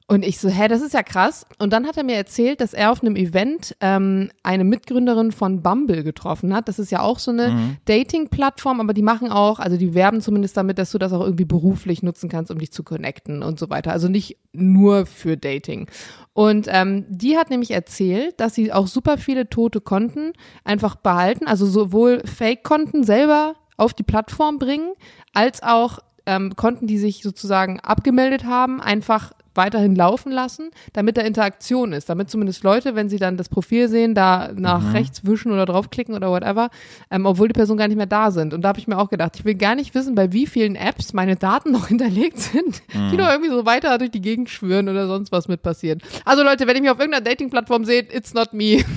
Und 0.09 0.23
ich 0.23 0.39
so, 0.39 0.47
hä, 0.47 0.69
das 0.69 0.81
ist 0.81 0.93
ja 0.93 1.03
krass. 1.03 1.45
Und 1.59 1.73
dann 1.73 1.85
hat 1.85 1.97
er 1.97 2.05
mir 2.05 2.15
erzählt, 2.15 2.61
dass 2.61 2.73
er 2.73 2.91
auf 2.91 3.01
einem 3.01 3.17
Event 3.17 3.75
ähm, 3.81 4.31
eine 4.41 4.63
Mitgründerin 4.63 5.33
von 5.33 5.61
Bumble 5.61 6.01
getroffen 6.05 6.55
hat. 6.55 6.69
Das 6.69 6.79
ist 6.79 6.91
ja 6.91 7.01
auch 7.01 7.19
so 7.19 7.31
eine 7.31 7.77
Dating-Plattform, 7.85 8.79
aber 8.79 8.93
die 8.93 9.01
machen 9.01 9.29
auch, 9.29 9.59
also 9.59 9.75
die 9.75 9.93
werben 9.93 10.21
zumindest 10.21 10.55
damit, 10.55 10.77
dass 10.79 10.91
du 10.91 10.97
das 10.97 11.11
auch 11.11 11.19
irgendwie 11.19 11.43
beruflich 11.43 12.03
nutzen 12.03 12.29
kannst, 12.29 12.51
um 12.51 12.57
dich 12.57 12.71
zu 12.71 12.83
connecten 12.83 13.43
und 13.43 13.59
so 13.59 13.69
weiter. 13.69 13.91
Also 13.91 14.07
nicht 14.07 14.37
nur 14.53 15.05
für 15.05 15.35
Dating. 15.35 15.89
Und 16.31 16.67
ähm, 16.69 17.05
die 17.09 17.35
hat 17.35 17.49
nämlich 17.49 17.71
erzählt, 17.71 18.39
dass 18.39 18.55
sie 18.55 18.71
auch 18.71 18.87
super 18.87 19.17
viele 19.17 19.49
tote 19.49 19.81
Konten 19.81 20.31
einfach 20.63 20.95
behalten, 20.95 21.47
also 21.47 21.65
sowohl 21.65 22.21
Fake-Konten 22.25 23.03
selber 23.03 23.55
auf 23.75 23.93
die 23.93 24.03
Plattform 24.03 24.57
bringen, 24.57 24.93
als 25.33 25.61
auch 25.63 25.99
ähm, 26.25 26.55
Konten, 26.55 26.87
die 26.87 26.97
sich 26.97 27.23
sozusagen 27.23 27.79
abgemeldet 27.81 28.45
haben, 28.45 28.81
einfach 28.81 29.31
weiterhin 29.57 29.95
laufen 29.95 30.31
lassen, 30.31 30.71
damit 30.93 31.17
da 31.17 31.21
Interaktion 31.21 31.93
ist, 31.93 32.09
damit 32.09 32.29
zumindest 32.29 32.63
Leute, 32.63 32.95
wenn 32.95 33.09
sie 33.09 33.17
dann 33.17 33.37
das 33.37 33.49
Profil 33.49 33.89
sehen, 33.89 34.15
da 34.15 34.51
nach 34.55 34.93
rechts 34.93 35.25
wischen 35.25 35.51
oder 35.51 35.65
draufklicken 35.65 36.15
oder 36.15 36.29
whatever, 36.29 36.69
ähm, 37.11 37.25
obwohl 37.25 37.47
die 37.47 37.53
Personen 37.53 37.77
gar 37.77 37.87
nicht 37.87 37.97
mehr 37.97 38.05
da 38.05 38.31
sind. 38.31 38.53
Und 38.53 38.61
da 38.61 38.69
habe 38.69 38.79
ich 38.79 38.87
mir 38.87 38.97
auch 38.97 39.09
gedacht, 39.09 39.35
ich 39.35 39.45
will 39.45 39.55
gar 39.55 39.75
nicht 39.75 39.95
wissen, 39.95 40.15
bei 40.15 40.31
wie 40.31 40.47
vielen 40.47 40.75
Apps 40.75 41.13
meine 41.13 41.35
Daten 41.35 41.71
noch 41.73 41.87
hinterlegt 41.87 42.39
sind, 42.39 42.81
die 42.93 43.17
noch 43.17 43.29
irgendwie 43.29 43.49
so 43.49 43.65
weiter 43.65 43.97
durch 43.97 44.11
die 44.11 44.21
Gegend 44.21 44.49
schwören 44.49 44.87
oder 44.87 45.07
sonst 45.07 45.31
was 45.31 45.47
mit 45.47 45.61
passiert. 45.61 46.01
Also 46.23 46.43
Leute, 46.43 46.67
wenn 46.67 46.75
ihr 46.75 46.81
mich 46.83 46.91
auf 46.91 46.99
irgendeiner 46.99 47.23
Dating-Plattform 47.23 47.85
seht, 47.85 48.13
it's 48.13 48.33
not 48.33 48.53
me. 48.53 48.83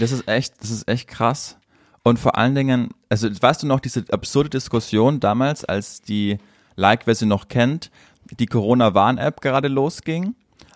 Das 0.00 0.12
ist 0.12 0.28
echt, 0.28 0.54
das 0.60 0.70
ist 0.70 0.88
echt 0.88 1.08
krass. 1.08 1.56
Und 2.02 2.18
vor 2.18 2.38
allen 2.38 2.54
Dingen, 2.54 2.90
also 3.08 3.28
weißt 3.28 3.62
du 3.62 3.66
noch 3.66 3.80
diese 3.80 4.04
absurde 4.10 4.50
Diskussion 4.50 5.20
damals, 5.20 5.64
als 5.64 6.00
die 6.00 6.38
Like, 6.76 7.06
wer 7.06 7.14
sie 7.14 7.26
noch 7.26 7.48
kennt, 7.48 7.90
die 8.38 8.46
Corona-Warn-App 8.46 9.40
gerade 9.40 9.68
losging? 9.68 10.34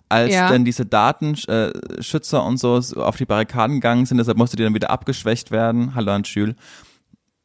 Als 0.08 0.32
Ja. 0.34 0.48
dann 0.50 0.64
diese 0.66 0.84
Datenschützer 0.84 2.44
und 2.44 2.58
so 2.58 2.80
auf 2.96 3.16
die 3.16 3.24
Barrikaden 3.24 3.76
gegangen 3.76 4.04
sind, 4.04 4.18
deshalb 4.18 4.36
musste 4.36 4.56
die 4.58 4.62
dann 4.62 4.74
wieder 4.74 4.90
abgeschwächt 4.90 5.50
werden. 5.50 5.94
Hallo 5.94 6.12
an 6.12 6.22
Jules. 6.24 6.54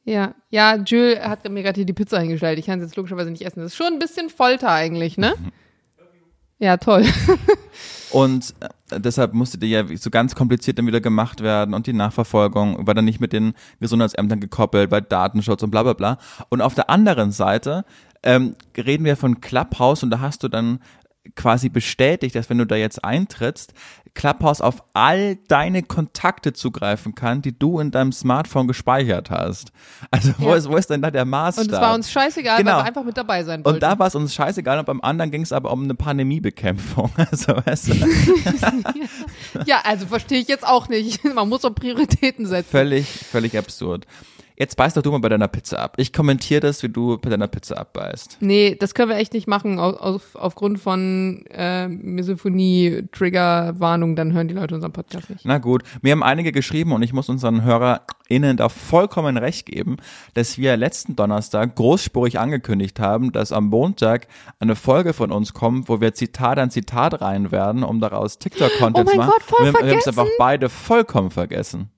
Ja, 0.03 0.35
ja, 0.49 0.75
Jules 0.75 1.19
hat 1.19 1.49
mir 1.49 1.63
gerade 1.63 1.75
hier 1.75 1.85
die 1.85 1.93
Pizza 1.93 2.19
hingestellt. 2.19 2.59
Ich 2.59 2.65
kann 2.65 2.79
sie 2.79 2.85
jetzt 2.85 2.95
logischerweise 2.95 3.31
nicht 3.31 3.45
essen. 3.45 3.59
Das 3.61 3.71
ist 3.71 3.77
schon 3.77 3.87
ein 3.93 3.99
bisschen 3.99 4.29
Folter 4.29 4.69
eigentlich, 4.69 5.17
ne? 5.17 5.33
Ja, 6.59 6.77
toll. 6.77 7.05
Und 8.11 8.53
äh, 8.89 8.99
deshalb 8.99 9.33
musste 9.33 9.57
die 9.57 9.67
ja 9.67 9.83
so 9.97 10.09
ganz 10.09 10.33
kompliziert 10.33 10.79
dann 10.79 10.87
wieder 10.87 11.01
gemacht 11.01 11.41
werden 11.41 11.73
und 11.73 11.87
die 11.87 11.93
Nachverfolgung 11.93 12.87
war 12.87 12.93
dann 12.95 13.03
nicht 13.05 13.19
mit 13.19 13.33
den 13.33 13.53
Gesundheitsämtern 13.81 14.39
gekoppelt, 14.39 14.89
bei 14.89 15.01
Datenschutz 15.01 15.61
und 15.61 15.71
bla 15.71 15.83
bla 15.83 15.93
bla. 15.93 16.17
Und 16.49 16.61
auf 16.61 16.73
der 16.73 16.89
anderen 16.89 17.31
Seite 17.31 17.83
ähm, 18.23 18.55
reden 18.75 19.05
wir 19.05 19.15
von 19.17 19.41
Clubhouse 19.41 20.03
und 20.03 20.09
da 20.11 20.19
hast 20.19 20.43
du 20.43 20.47
dann 20.47 20.79
quasi 21.35 21.69
bestätigt, 21.69 22.35
dass 22.35 22.49
wenn 22.49 22.57
du 22.57 22.65
da 22.65 22.75
jetzt 22.75 23.03
eintrittst, 23.03 23.73
Clubhouse 24.13 24.61
auf 24.61 24.81
all 24.93 25.35
deine 25.47 25.83
Kontakte 25.83 26.53
zugreifen 26.53 27.13
kann, 27.13 27.43
die 27.43 27.57
du 27.59 27.79
in 27.79 27.91
deinem 27.91 28.11
Smartphone 28.11 28.67
gespeichert 28.67 29.29
hast. 29.29 29.71
Also 30.09 30.33
wo, 30.39 30.49
Ja. 30.49 30.55
ist, 30.55 30.69
wo 30.69 30.75
ist 30.77 30.89
denn 30.89 31.01
da 31.03 31.11
der 31.11 31.25
Maßstab? 31.25 31.65
Und 31.65 31.73
es 31.73 31.79
war 31.79 31.93
uns 31.93 32.09
scheißegal, 32.11 32.57
Genau. 32.57 32.71
weil 32.71 32.77
wir 32.79 32.85
einfach 32.85 33.03
mit 33.03 33.15
dabei 33.17 33.43
sein 33.43 33.63
wollten. 33.63 33.75
und 33.75 33.83
da 33.83 33.99
war 33.99 34.07
es 34.07 34.15
uns 34.15 34.33
scheißegal 34.33 34.79
und 34.79 34.85
beim 34.85 35.01
anderen 35.01 35.29
ging 35.29 35.41
es 35.43 35.51
aber 35.51 35.71
um 35.71 35.83
eine 35.83 35.93
Pandemiebekämpfung. 35.95 37.11
Also 37.29 37.53
weißt 37.57 37.89
du, 37.89 37.93
ja, 39.65 39.81
also 39.83 40.07
verstehe 40.07 40.39
ich 40.39 40.47
jetzt 40.47 40.65
auch 40.65 40.87
nicht. 40.89 41.23
Man 41.23 41.47
muss 41.49 41.61
doch 41.61 41.75
Prioritäten 41.75 42.45
setzen. 42.47 42.69
Völlig, 42.71 43.07
völlig 43.07 43.57
absurd. 43.57 44.07
Jetzt 44.59 44.75
beißt 44.75 44.97
doch 44.97 45.03
du 45.03 45.11
mal 45.11 45.19
bei 45.19 45.29
deiner 45.29 45.47
Pizza 45.47 45.77
ab. 45.77 45.93
Ich 45.97 46.11
kommentiere 46.11 46.61
das, 46.61 46.81
wie 46.81 46.89
du 46.89 47.19
bei 47.19 47.29
deiner 47.29 47.47
Pizza 47.47 47.77
abbeißt. 47.77 48.37
Nee, 48.39 48.75
das 48.79 48.95
können 48.95 49.09
wir 49.09 49.17
echt 49.17 49.33
nicht 49.33 49.47
machen 49.47 49.77
auf, 49.77 49.99
auf, 49.99 50.35
aufgrund 50.35 50.79
von 50.79 51.45
äh, 51.51 51.87
Misophonie, 51.87 53.03
Trigger-Warnung, 53.11 54.15
dann 54.15 54.33
hören 54.33 54.47
die 54.47 54.55
Leute 54.55 54.73
unseren 54.73 54.93
Podcast 54.93 55.29
nicht. 55.29 55.45
Na 55.45 55.59
gut, 55.59 55.83
mir 56.01 56.11
haben 56.11 56.23
einige 56.23 56.51
geschrieben 56.51 56.91
und 56.93 57.03
ich 57.03 57.13
muss 57.13 57.29
unseren 57.29 57.63
HörerInnen 57.63 58.57
da 58.57 58.69
vollkommen 58.69 59.37
recht 59.37 59.67
geben, 59.67 59.97
dass 60.33 60.57
wir 60.57 60.75
letzten 60.75 61.15
Donnerstag 61.15 61.75
großspurig 61.75 62.39
angekündigt 62.39 62.99
haben, 62.99 63.31
dass 63.31 63.51
am 63.51 63.67
Montag 63.67 64.27
eine 64.59 64.75
Folge 64.75 65.13
von 65.13 65.31
uns 65.31 65.53
kommt, 65.53 65.87
wo 65.87 66.01
wir 66.01 66.15
Zitat 66.15 66.57
an 66.57 66.71
Zitat 66.71 67.21
rein 67.21 67.51
werden, 67.51 67.83
um 67.83 67.99
daraus 67.99 68.39
TikTok-Content 68.39 69.07
Oh 69.07 69.11
zu 69.11 69.17
machen. 69.17 69.31
Gott, 69.33 69.43
voll 69.43 69.65
wir, 69.67 69.73
wir 69.73 69.91
haben 69.91 69.99
es 69.99 70.07
einfach 70.07 70.25
beide 70.39 70.67
vollkommen 70.67 71.29
vergessen. 71.29 71.91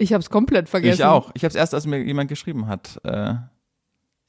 Ich 0.00 0.12
habe 0.12 0.20
es 0.22 0.30
komplett 0.30 0.68
vergessen. 0.68 1.00
Ich 1.00 1.04
auch. 1.04 1.30
Ich 1.34 1.42
habe 1.44 1.50
es 1.50 1.54
erst, 1.54 1.74
als 1.74 1.86
mir 1.86 1.98
jemand 2.02 2.28
geschrieben 2.28 2.66
hat. 2.66 3.00
Äh, 3.04 3.34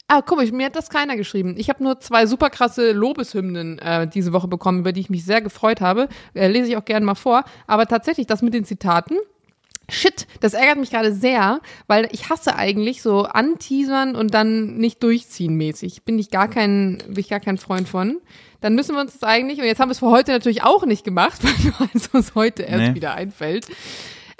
Ah, 0.08 0.20
mal, 0.36 0.52
mir 0.52 0.66
hat 0.66 0.76
das 0.76 0.90
keiner 0.90 1.16
geschrieben. 1.16 1.54
Ich 1.56 1.70
habe 1.70 1.82
nur 1.82 1.98
zwei 2.00 2.26
super 2.26 2.50
krasse 2.50 2.92
Lobeshymnen 2.92 3.78
äh, 3.78 4.06
diese 4.06 4.34
Woche 4.34 4.46
bekommen, 4.46 4.80
über 4.80 4.92
die 4.92 5.00
ich 5.00 5.08
mich 5.08 5.24
sehr 5.24 5.40
gefreut 5.40 5.80
habe. 5.80 6.08
Äh, 6.34 6.48
lese 6.48 6.68
ich 6.68 6.76
auch 6.76 6.84
gerne 6.84 7.06
mal 7.06 7.14
vor. 7.14 7.44
Aber 7.66 7.86
tatsächlich, 7.86 8.26
das 8.26 8.42
mit 8.42 8.52
den 8.52 8.66
Zitaten. 8.66 9.16
Shit, 9.88 10.26
das 10.40 10.52
ärgert 10.52 10.78
mich 10.78 10.90
gerade 10.90 11.14
sehr, 11.14 11.60
weil 11.86 12.08
ich 12.12 12.28
hasse 12.28 12.56
eigentlich 12.56 13.00
so 13.00 13.22
anteasern 13.22 14.14
und 14.14 14.34
dann 14.34 14.76
nicht 14.76 15.02
durchziehen 15.02 15.54
mäßig. 15.56 16.02
Bin 16.04 16.18
ich 16.18 16.30
gar 16.30 16.48
kein, 16.48 16.98
bin 17.06 17.18
ich 17.18 17.28
gar 17.30 17.40
kein 17.40 17.56
Freund 17.56 17.88
von. 17.88 18.18
Dann 18.60 18.74
müssen 18.74 18.94
wir 18.94 19.00
uns 19.00 19.14
das 19.14 19.22
eigentlich, 19.22 19.58
und 19.60 19.64
jetzt 19.64 19.80
haben 19.80 19.88
wir 19.88 19.92
es 19.92 19.98
für 20.00 20.10
heute 20.10 20.32
natürlich 20.32 20.62
auch 20.62 20.84
nicht 20.84 21.04
gemacht, 21.04 21.40
weil 21.78 21.88
uns 22.12 22.34
heute 22.34 22.64
erst 22.64 22.88
Nee. 22.90 22.94
wieder 22.94 23.14
einfällt. 23.14 23.66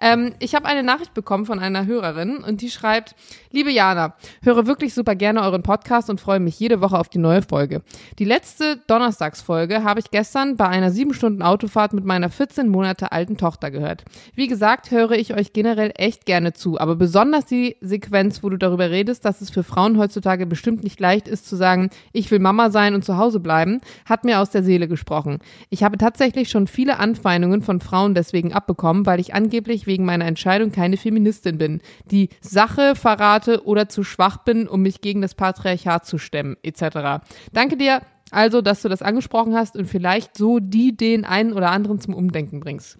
Ähm, 0.02 0.34
ich 0.40 0.56
habe 0.56 0.66
eine 0.66 0.82
Nachricht 0.82 1.14
bekommen 1.14 1.46
von 1.46 1.60
einer 1.60 1.86
Hörerin 1.86 2.38
und 2.38 2.60
die 2.60 2.70
schreibt, 2.70 3.14
liebe 3.52 3.70
Jana, 3.70 4.14
höre 4.42 4.66
wirklich 4.66 4.94
super 4.94 5.14
gerne 5.14 5.42
euren 5.42 5.62
Podcast 5.62 6.10
und 6.10 6.20
freue 6.20 6.40
mich 6.40 6.58
jede 6.58 6.80
Woche 6.80 6.98
auf 6.98 7.08
die 7.08 7.18
neue 7.18 7.42
Folge. 7.42 7.82
Die 8.18 8.24
letzte 8.24 8.78
Donnerstagsfolge 8.86 9.84
habe 9.84 10.00
ich 10.00 10.10
gestern 10.10 10.56
bei 10.56 10.66
einer 10.66 10.90
sieben 10.90 11.14
Stunden 11.14 11.42
Autofahrt 11.42 11.92
mit 11.92 12.04
meiner 12.04 12.30
14 12.30 12.68
Monate 12.68 13.12
alten 13.12 13.36
Tochter 13.36 13.70
gehört. 13.70 14.04
Wie 14.34 14.46
gesagt, 14.46 14.90
höre 14.90 15.12
ich 15.12 15.34
euch 15.34 15.52
generell 15.52 15.92
echt 15.96 16.26
gerne 16.26 16.52
zu, 16.52 16.80
aber 16.80 16.96
besonders 16.96 17.44
die 17.44 17.76
Sequenz, 17.80 18.42
wo 18.42 18.48
du 18.48 18.56
darüber 18.56 18.90
redest, 18.90 19.24
dass 19.24 19.40
es 19.40 19.50
für 19.50 19.62
Frauen 19.62 19.98
heutzutage 19.98 20.46
bestimmt 20.46 20.82
nicht 20.82 20.98
leicht 20.98 21.28
ist 21.28 21.46
zu 21.46 21.56
sagen, 21.56 21.90
ich 22.12 22.30
will 22.30 22.38
Mama 22.38 22.70
sein 22.70 22.94
und 22.94 23.04
zu 23.04 23.18
Hause 23.18 23.40
bleiben, 23.40 23.80
hat 24.06 24.24
mir 24.24 24.40
aus 24.40 24.50
der 24.50 24.62
Seele 24.62 24.88
gesprochen. 24.88 25.38
Ich 25.68 25.82
habe 25.82 25.98
tatsächlich 25.98 26.48
schon 26.48 26.66
viele 26.66 26.98
Anfeindungen 26.98 27.62
von 27.62 27.80
Frauen 27.80 28.14
deswegen 28.14 28.52
abbekommen, 28.52 29.06
weil 29.06 29.20
ich 29.20 29.34
angeblich 29.34 29.86
wegen 29.86 30.04
meiner 30.04 30.26
Entscheidung 30.26 30.72
keine 30.72 30.96
Feministin 30.96 31.58
bin, 31.58 31.80
die 32.10 32.30
Sache 32.40 32.94
verrate 33.42 33.64
oder 33.66 33.88
zu 33.88 34.04
schwach 34.04 34.38
bin, 34.38 34.68
um 34.68 34.82
mich 34.82 35.00
gegen 35.00 35.20
das 35.22 35.34
Patriarchat 35.34 36.06
zu 36.06 36.18
stemmen, 36.18 36.56
etc. 36.62 37.24
Danke 37.52 37.76
dir 37.76 38.02
also, 38.30 38.62
dass 38.62 38.80
du 38.80 38.88
das 38.88 39.02
angesprochen 39.02 39.54
hast 39.54 39.76
und 39.76 39.86
vielleicht 39.86 40.36
so 40.36 40.58
die 40.58 40.96
den 40.96 41.24
einen 41.24 41.52
oder 41.52 41.70
anderen 41.70 42.00
zum 42.00 42.14
Umdenken 42.14 42.60
bringst. 42.60 42.98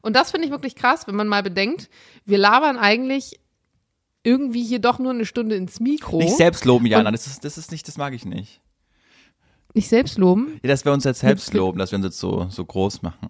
Und 0.00 0.16
das 0.16 0.30
finde 0.30 0.46
ich 0.46 0.50
wirklich 0.50 0.74
krass, 0.74 1.06
wenn 1.06 1.14
man 1.14 1.28
mal 1.28 1.42
bedenkt, 1.42 1.90
wir 2.24 2.38
labern 2.38 2.78
eigentlich 2.78 3.38
irgendwie 4.22 4.64
hier 4.64 4.78
doch 4.78 4.98
nur 4.98 5.12
eine 5.12 5.26
Stunde 5.26 5.56
ins 5.56 5.78
Mikro. 5.80 6.18
nicht 6.18 6.36
selbst 6.36 6.64
loben, 6.64 6.86
Jana. 6.86 7.10
Das 7.10 7.26
ist, 7.26 7.44
das 7.44 7.58
ist 7.58 7.70
nicht, 7.70 7.86
das 7.86 7.98
mag 7.98 8.14
ich 8.14 8.24
nicht. 8.24 8.60
Nicht 9.74 9.88
selbst 9.88 10.18
loben. 10.18 10.58
Ja, 10.62 10.68
dass 10.68 10.84
wir 10.84 10.92
uns 10.92 11.04
jetzt 11.04 11.20
selbst 11.20 11.52
loben, 11.52 11.78
dass 11.78 11.92
wir 11.92 11.96
uns 11.96 12.06
jetzt 12.06 12.18
so, 12.18 12.46
so 12.48 12.64
groß 12.64 13.02
machen. 13.02 13.28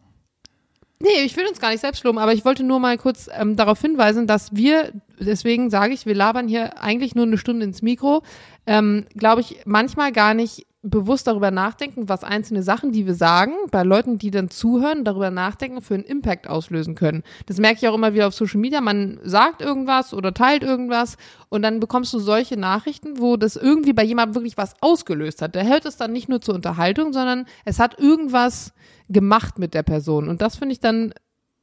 Nee, 1.03 1.25
ich 1.25 1.35
will 1.37 1.47
uns 1.47 1.61
gar 1.61 1.71
nicht 1.71 1.81
selbst 1.81 2.05
loben, 2.05 2.19
aber 2.19 2.35
ich 2.35 2.45
wollte 2.45 2.63
nur 2.63 2.79
mal 2.79 2.99
kurz 2.99 3.31
ähm, 3.33 3.57
darauf 3.57 3.81
hinweisen, 3.81 4.27
dass 4.27 4.55
wir, 4.55 4.93
deswegen 5.19 5.71
sage 5.71 5.95
ich, 5.95 6.05
wir 6.05 6.15
labern 6.15 6.47
hier 6.47 6.83
eigentlich 6.83 7.15
nur 7.15 7.25
eine 7.25 7.39
Stunde 7.39 7.65
ins 7.65 7.81
Mikro, 7.81 8.23
ähm, 8.67 9.07
glaube 9.17 9.41
ich, 9.41 9.61
manchmal 9.65 10.13
gar 10.13 10.35
nicht 10.35 10.67
bewusst 10.83 11.27
darüber 11.27 11.51
nachdenken, 11.51 12.09
was 12.09 12.25
einzelne 12.25 12.62
Sachen, 12.62 12.93
die 12.93 13.07
wir 13.07 13.14
sagen, 13.14 13.53
bei 13.71 13.83
Leuten, 13.83 14.16
die 14.16 14.31
dann 14.31 14.49
zuhören, 14.49 15.05
darüber 15.05 15.31
nachdenken, 15.31 15.83
für 15.83 15.95
einen 15.95 16.05
Impact 16.05 16.49
auslösen 16.49 16.95
können. 16.95 17.23
Das 17.47 17.59
merke 17.59 17.79
ich 17.81 17.88
auch 17.88 17.95
immer 17.95 18.14
wieder 18.14 18.27
auf 18.27 18.35
Social 18.35 18.61
Media. 18.61 18.81
Man 18.81 19.21
sagt 19.23 19.61
irgendwas 19.61 20.14
oder 20.14 20.33
teilt 20.33 20.62
irgendwas 20.62 21.19
und 21.51 21.62
dann 21.62 21.81
bekommst 21.81 22.14
du 22.14 22.19
solche 22.19 22.57
Nachrichten, 22.57 23.19
wo 23.19 23.37
das 23.37 23.57
irgendwie 23.57 23.93
bei 23.93 24.05
jemandem 24.05 24.37
wirklich 24.37 24.57
was 24.57 24.75
ausgelöst 24.81 25.43
hat. 25.43 25.55
Der 25.55 25.64
hält 25.64 25.85
es 25.85 25.99
dann 25.99 26.12
nicht 26.12 26.31
nur 26.31 26.40
zur 26.40 26.55
Unterhaltung, 26.55 27.12
sondern 27.12 27.45
es 27.66 27.79
hat 27.79 27.99
irgendwas 27.99 28.73
gemacht 29.11 29.59
mit 29.59 29.75
der 29.75 29.83
Person. 29.83 30.29
Und 30.29 30.40
das 30.40 30.57
finde 30.57 30.73
ich 30.73 30.81
dann 30.81 31.12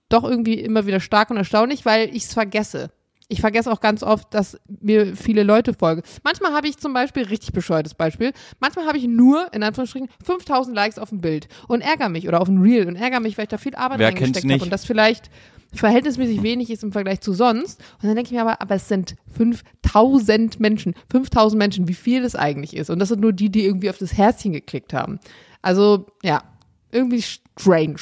doch 0.09 0.23
irgendwie 0.23 0.59
immer 0.59 0.85
wieder 0.85 0.99
stark 0.99 1.31
und 1.31 1.37
erstaunlich, 1.37 1.85
weil 1.85 2.09
ich 2.15 2.25
es 2.25 2.33
vergesse. 2.33 2.91
Ich 3.29 3.41
vergesse 3.41 3.71
auch 3.71 3.81
ganz 3.81 4.03
oft, 4.03 4.33
dass 4.33 4.57
mir 4.81 5.15
viele 5.15 5.43
Leute 5.43 5.73
folgen. 5.73 6.01
Manchmal 6.23 6.53
habe 6.53 6.67
ich 6.67 6.77
zum 6.77 6.93
Beispiel, 6.93 7.23
richtig 7.23 7.51
bescheuertes 7.51 7.93
Beispiel, 7.93 8.31
manchmal 8.59 8.85
habe 8.85 8.97
ich 8.97 9.07
nur, 9.07 9.53
in 9.53 9.63
Anführungsstrichen, 9.63 10.07
5000 10.23 10.75
Likes 10.75 10.97
auf 10.97 11.11
ein 11.11 11.19
Bild 11.19 11.49
und 11.67 11.81
ärgere 11.81 12.07
mich 12.07 12.27
oder 12.27 12.39
auf 12.39 12.47
ein 12.47 12.61
Reel 12.61 12.87
und 12.87 12.95
ärgere 12.95 13.19
mich, 13.19 13.37
weil 13.37 13.43
ich 13.43 13.49
da 13.49 13.57
viel 13.57 13.75
Arbeit 13.75 13.99
Wer 13.99 14.07
reingesteckt 14.07 14.49
habe 14.49 14.63
und 14.63 14.71
das 14.71 14.85
vielleicht 14.85 15.29
verhältnismäßig 15.73 16.41
wenig 16.41 16.69
ist 16.69 16.83
im 16.83 16.93
Vergleich 16.93 17.19
zu 17.19 17.33
sonst. 17.33 17.81
Und 18.01 18.07
dann 18.07 18.15
denke 18.15 18.29
ich 18.29 18.31
mir 18.31 18.41
aber, 18.41 18.61
aber 18.61 18.75
es 18.75 18.87
sind 18.87 19.15
5000 19.35 20.59
Menschen, 20.61 20.93
5000 21.11 21.57
Menschen, 21.57 21.87
wie 21.87 21.93
viel 21.93 22.21
das 22.21 22.35
eigentlich 22.35 22.75
ist. 22.75 22.89
Und 22.89 22.99
das 22.99 23.09
sind 23.09 23.21
nur 23.21 23.33
die, 23.33 23.49
die 23.49 23.65
irgendwie 23.65 23.89
auf 23.89 23.97
das 23.97 24.13
Herzchen 24.13 24.53
geklickt 24.53 24.93
haben. 24.93 25.19
Also, 25.61 26.07
ja, 26.23 26.43
irgendwie 26.91 27.21
strange. 27.21 27.99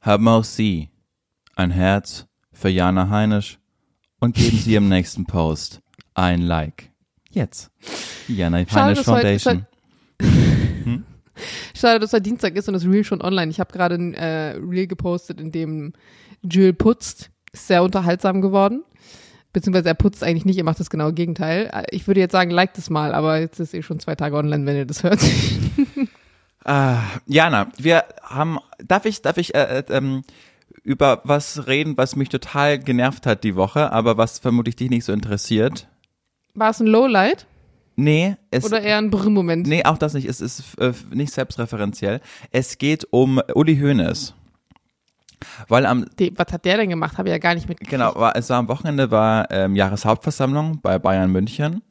Haben 0.00 0.28
auch 0.28 0.44
Sie 0.44 0.88
ein 1.56 1.70
Herz 1.70 2.26
für 2.52 2.68
Jana 2.68 3.10
Heinisch 3.10 3.58
und 4.24 4.34
geben 4.34 4.56
Sie 4.58 4.74
im 4.74 4.88
nächsten 4.88 5.26
Post 5.26 5.80
ein 6.14 6.40
Like. 6.42 6.90
Jetzt. 7.30 7.70
Jana 8.28 8.60
Schade, 8.66 8.82
Heinisch 8.84 8.98
dass 9.00 9.06
heute- 9.08 9.38
Foundation. 9.38 9.66
Schade, 11.74 11.98
dass 12.00 12.12
heute 12.12 12.22
Dienstag 12.22 12.56
ist 12.56 12.68
und 12.68 12.74
das 12.74 12.84
Reel 12.84 13.04
schon 13.04 13.20
online. 13.20 13.50
Ich 13.50 13.60
habe 13.60 13.72
gerade 13.72 13.96
ein 13.96 14.14
äh, 14.14 14.56
Reel 14.56 14.86
gepostet, 14.86 15.40
in 15.40 15.50
dem 15.52 15.92
Jill 16.42 16.72
putzt. 16.72 17.30
Ist 17.52 17.66
sehr 17.66 17.82
unterhaltsam 17.82 18.40
geworden. 18.40 18.82
Beziehungsweise 19.52 19.88
er 19.88 19.94
putzt 19.94 20.24
eigentlich 20.24 20.44
nicht, 20.44 20.58
er 20.58 20.64
macht 20.64 20.80
das 20.80 20.90
genaue 20.90 21.12
Gegenteil. 21.12 21.70
Äh, 21.72 21.82
Ich 21.90 22.06
würde 22.06 22.20
jetzt 22.20 22.32
sagen, 22.32 22.50
like 22.50 22.74
das 22.74 22.88
mal, 22.90 23.12
aber 23.14 23.38
jetzt 23.40 23.58
ist 23.60 23.74
eh 23.74 23.82
schon 23.82 24.00
zwei 24.00 24.14
Tage 24.14 24.36
online, 24.36 24.64
wenn 24.66 24.76
ihr 24.76 24.86
das 24.86 25.02
hört. 25.02 25.20
Ah, 26.64 27.02
Jana, 27.26 27.68
wir 27.76 28.04
haben, 28.22 28.58
darf 28.78 29.04
ich, 29.04 29.20
darf 29.20 29.36
ich 29.36 29.54
äh, 29.54 29.80
äh, 29.80 29.84
ähm, 29.90 30.22
über 30.82 31.20
was 31.24 31.66
reden, 31.66 31.96
was 31.96 32.16
mich 32.16 32.28
total 32.28 32.78
genervt 32.78 33.26
hat 33.26 33.44
die 33.44 33.56
Woche, 33.56 33.92
aber 33.92 34.16
was 34.16 34.38
vermutlich 34.38 34.76
dich 34.76 34.90
nicht 34.90 35.04
so 35.04 35.12
interessiert? 35.12 35.88
War 36.54 36.70
es 36.70 36.80
ein 36.80 36.86
Lowlight 36.86 37.46
Nee, 37.96 38.36
es, 38.50 38.64
oder 38.64 38.80
eher 38.82 38.98
ein 38.98 39.10
Brr-Moment? 39.10 39.66
nee, 39.68 39.84
auch 39.84 39.98
das 39.98 40.14
nicht. 40.14 40.28
Es 40.28 40.40
ist 40.40 40.76
äh, 40.78 40.92
nicht 41.12 41.32
selbstreferenziell. 41.32 42.20
Es 42.50 42.78
geht 42.78 43.06
um 43.10 43.40
Uli 43.54 43.78
Hoeneß. 43.78 44.34
Weil 45.68 45.86
am 45.86 46.06
Die, 46.18 46.32
was 46.36 46.52
hat 46.52 46.64
der 46.64 46.78
denn 46.78 46.88
gemacht? 46.88 47.18
Habe 47.18 47.28
ich 47.28 47.32
ja 47.32 47.38
gar 47.38 47.54
nicht 47.54 47.68
mitgekriegt. 47.68 47.90
Genau, 47.90 48.14
war, 48.16 48.34
es 48.34 48.50
war 48.50 48.58
am 48.58 48.68
Wochenende 48.68 49.10
war 49.10 49.50
ähm, 49.50 49.76
Jahreshauptversammlung 49.76 50.80
bei 50.80 50.98
Bayern 50.98 51.30
München 51.30 51.82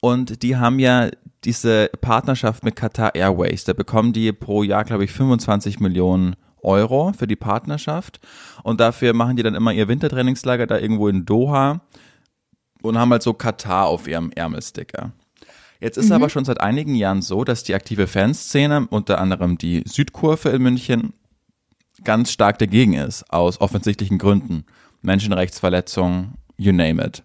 und 0.00 0.42
die 0.42 0.56
haben 0.56 0.78
ja 0.78 1.10
diese 1.44 1.90
Partnerschaft 2.00 2.64
mit 2.64 2.76
Qatar 2.76 3.14
Airways. 3.14 3.64
Da 3.64 3.74
bekommen 3.74 4.12
die 4.12 4.32
pro 4.32 4.62
Jahr, 4.62 4.84
glaube 4.84 5.04
ich, 5.04 5.12
25 5.12 5.80
Millionen 5.80 6.34
Euro 6.64 7.12
für 7.12 7.26
die 7.26 7.36
Partnerschaft 7.36 8.20
und 8.62 8.80
dafür 8.80 9.12
machen 9.12 9.36
die 9.36 9.42
dann 9.42 9.54
immer 9.54 9.72
ihr 9.72 9.88
Wintertrainingslager 9.88 10.66
da 10.66 10.78
irgendwo 10.78 11.08
in 11.08 11.24
Doha 11.24 11.80
und 12.82 12.98
haben 12.98 13.10
halt 13.10 13.22
so 13.22 13.34
Katar 13.34 13.86
auf 13.86 14.06
ihrem 14.06 14.30
Ärmelsticker. 14.32 15.12
Jetzt 15.80 15.98
ist 15.98 16.12
aber 16.12 16.30
schon 16.30 16.46
seit 16.46 16.60
einigen 16.60 16.94
Jahren 16.94 17.20
so, 17.20 17.44
dass 17.44 17.62
die 17.62 17.74
aktive 17.74 18.06
Fanszene, 18.06 18.86
unter 18.88 19.20
anderem 19.20 19.58
die 19.58 19.82
Südkurve 19.84 20.48
in 20.48 20.62
München, 20.62 21.12
ganz 22.04 22.32
stark 22.32 22.58
dagegen 22.58 22.94
ist, 22.94 23.30
aus 23.30 23.60
offensichtlichen 23.60 24.18
Gründen. 24.18 24.64
Menschenrechtsverletzungen, 25.02 26.38
you 26.56 26.72
name 26.72 27.04
it. 27.04 27.22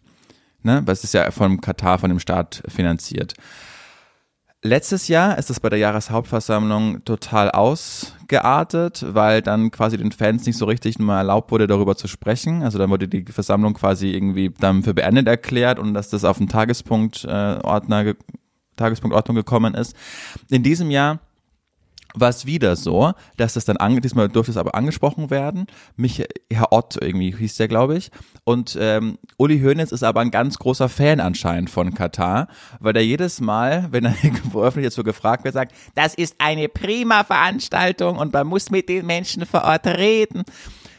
Ne? 0.63 0.82
Was 0.86 1.04
ist 1.04 1.13
ja 1.13 1.32
vom 1.32 1.62
Katar, 1.62 1.99
von 1.99 2.10
dem 2.10 2.19
Staat 2.19 2.62
finanziert. 2.67 3.34
Letztes 4.62 5.08
Jahr 5.08 5.38
ist 5.38 5.50
es 5.50 5.62
bei 5.62 5.69
der 5.69 5.80
Jahreshauptversammlung 5.80 7.06
total 7.06 7.50
ausgeartet, 7.50 9.06
weil 9.08 9.41
dann 9.41 9.72
quasi 9.72 9.95
den 9.95 10.12
Fans 10.12 10.45
nicht 10.45 10.58
so 10.58 10.65
richtig 10.65 11.00
mal 11.00 11.19
erlaubt 11.19 11.52
wurde, 11.52 11.65
darüber 11.65 11.95
zu 11.95 12.10
sprechen. 12.10 12.62
Also 12.63 12.78
dann 12.78 12.89
wurde 12.89 13.08
die 13.08 13.24
Versammlung 13.24 13.74
quasi 13.74 14.10
irgendwie 14.12 14.50
dann 14.50 14.84
für 14.84 14.93
beendet 14.93 15.30
erklärt 15.30 15.80
und 15.80 15.93
dass 15.93 16.10
das 16.10 16.26
auf 16.26 16.39
den 16.39 16.50
Tagespunkt, 16.50 17.24
äh, 17.24 17.58
Ordner, 17.63 18.04
ge- 18.04 18.15
Tagespunktordnung 18.76 19.36
gekommen 19.36 19.76
ist. 19.76 19.95
In 20.50 20.62
diesem 20.62 20.91
Jahr 20.91 21.19
war 22.15 22.30
es 22.30 22.45
wieder 22.45 22.76
so, 22.76 23.13
dass 23.38 23.54
das 23.54 23.65
dann, 23.65 23.78
ange 23.78 24.02
diesmal 24.02 24.30
durfte 24.30 24.52
es 24.52 24.58
aber 24.58 24.76
angesprochen 24.76 25.30
werden. 25.30 25.67
Mich, 25.95 26.24
Herr 26.52 26.72
Ott 26.72 26.98
irgendwie 27.00 27.36
hieß 27.36 27.56
der, 27.56 27.67
glaube 27.67 27.98
ich. 27.98 28.12
Und 28.43 28.78
ähm, 28.80 29.17
Uli 29.38 29.60
Hoeneß 29.60 29.91
ist 29.91 30.04
aber 30.04 30.22
ein 30.22 30.32
ganz 30.32 30.58
großer 30.58 30.89
Fan 30.89 31.19
anscheinend 31.19 31.69
von 31.69 31.93
Katar, 31.93 32.48
weil 32.80 32.95
er 32.95 33.04
jedes 33.04 33.41
Mal, 33.41 33.88
wenn 33.91 34.06
er 34.06 34.15
öffentlich 34.56 34.86
jetzt 34.86 34.95
so 34.95 35.04
gefragt 35.04 35.43
wird, 35.43 35.54
sagt, 35.54 35.74
das 35.95 36.15
ist 36.15 36.36
eine 36.39 36.67
prima 36.67 37.24
Veranstaltung 37.24 38.17
und 38.17 38.34
man 38.34 38.48
muss 38.48 38.72
mit 38.72 38.89
den 38.89 39.06
Menschen 39.06 39.45
vor 39.45 39.63
Ort 39.63 39.86
reden. 39.86 40.43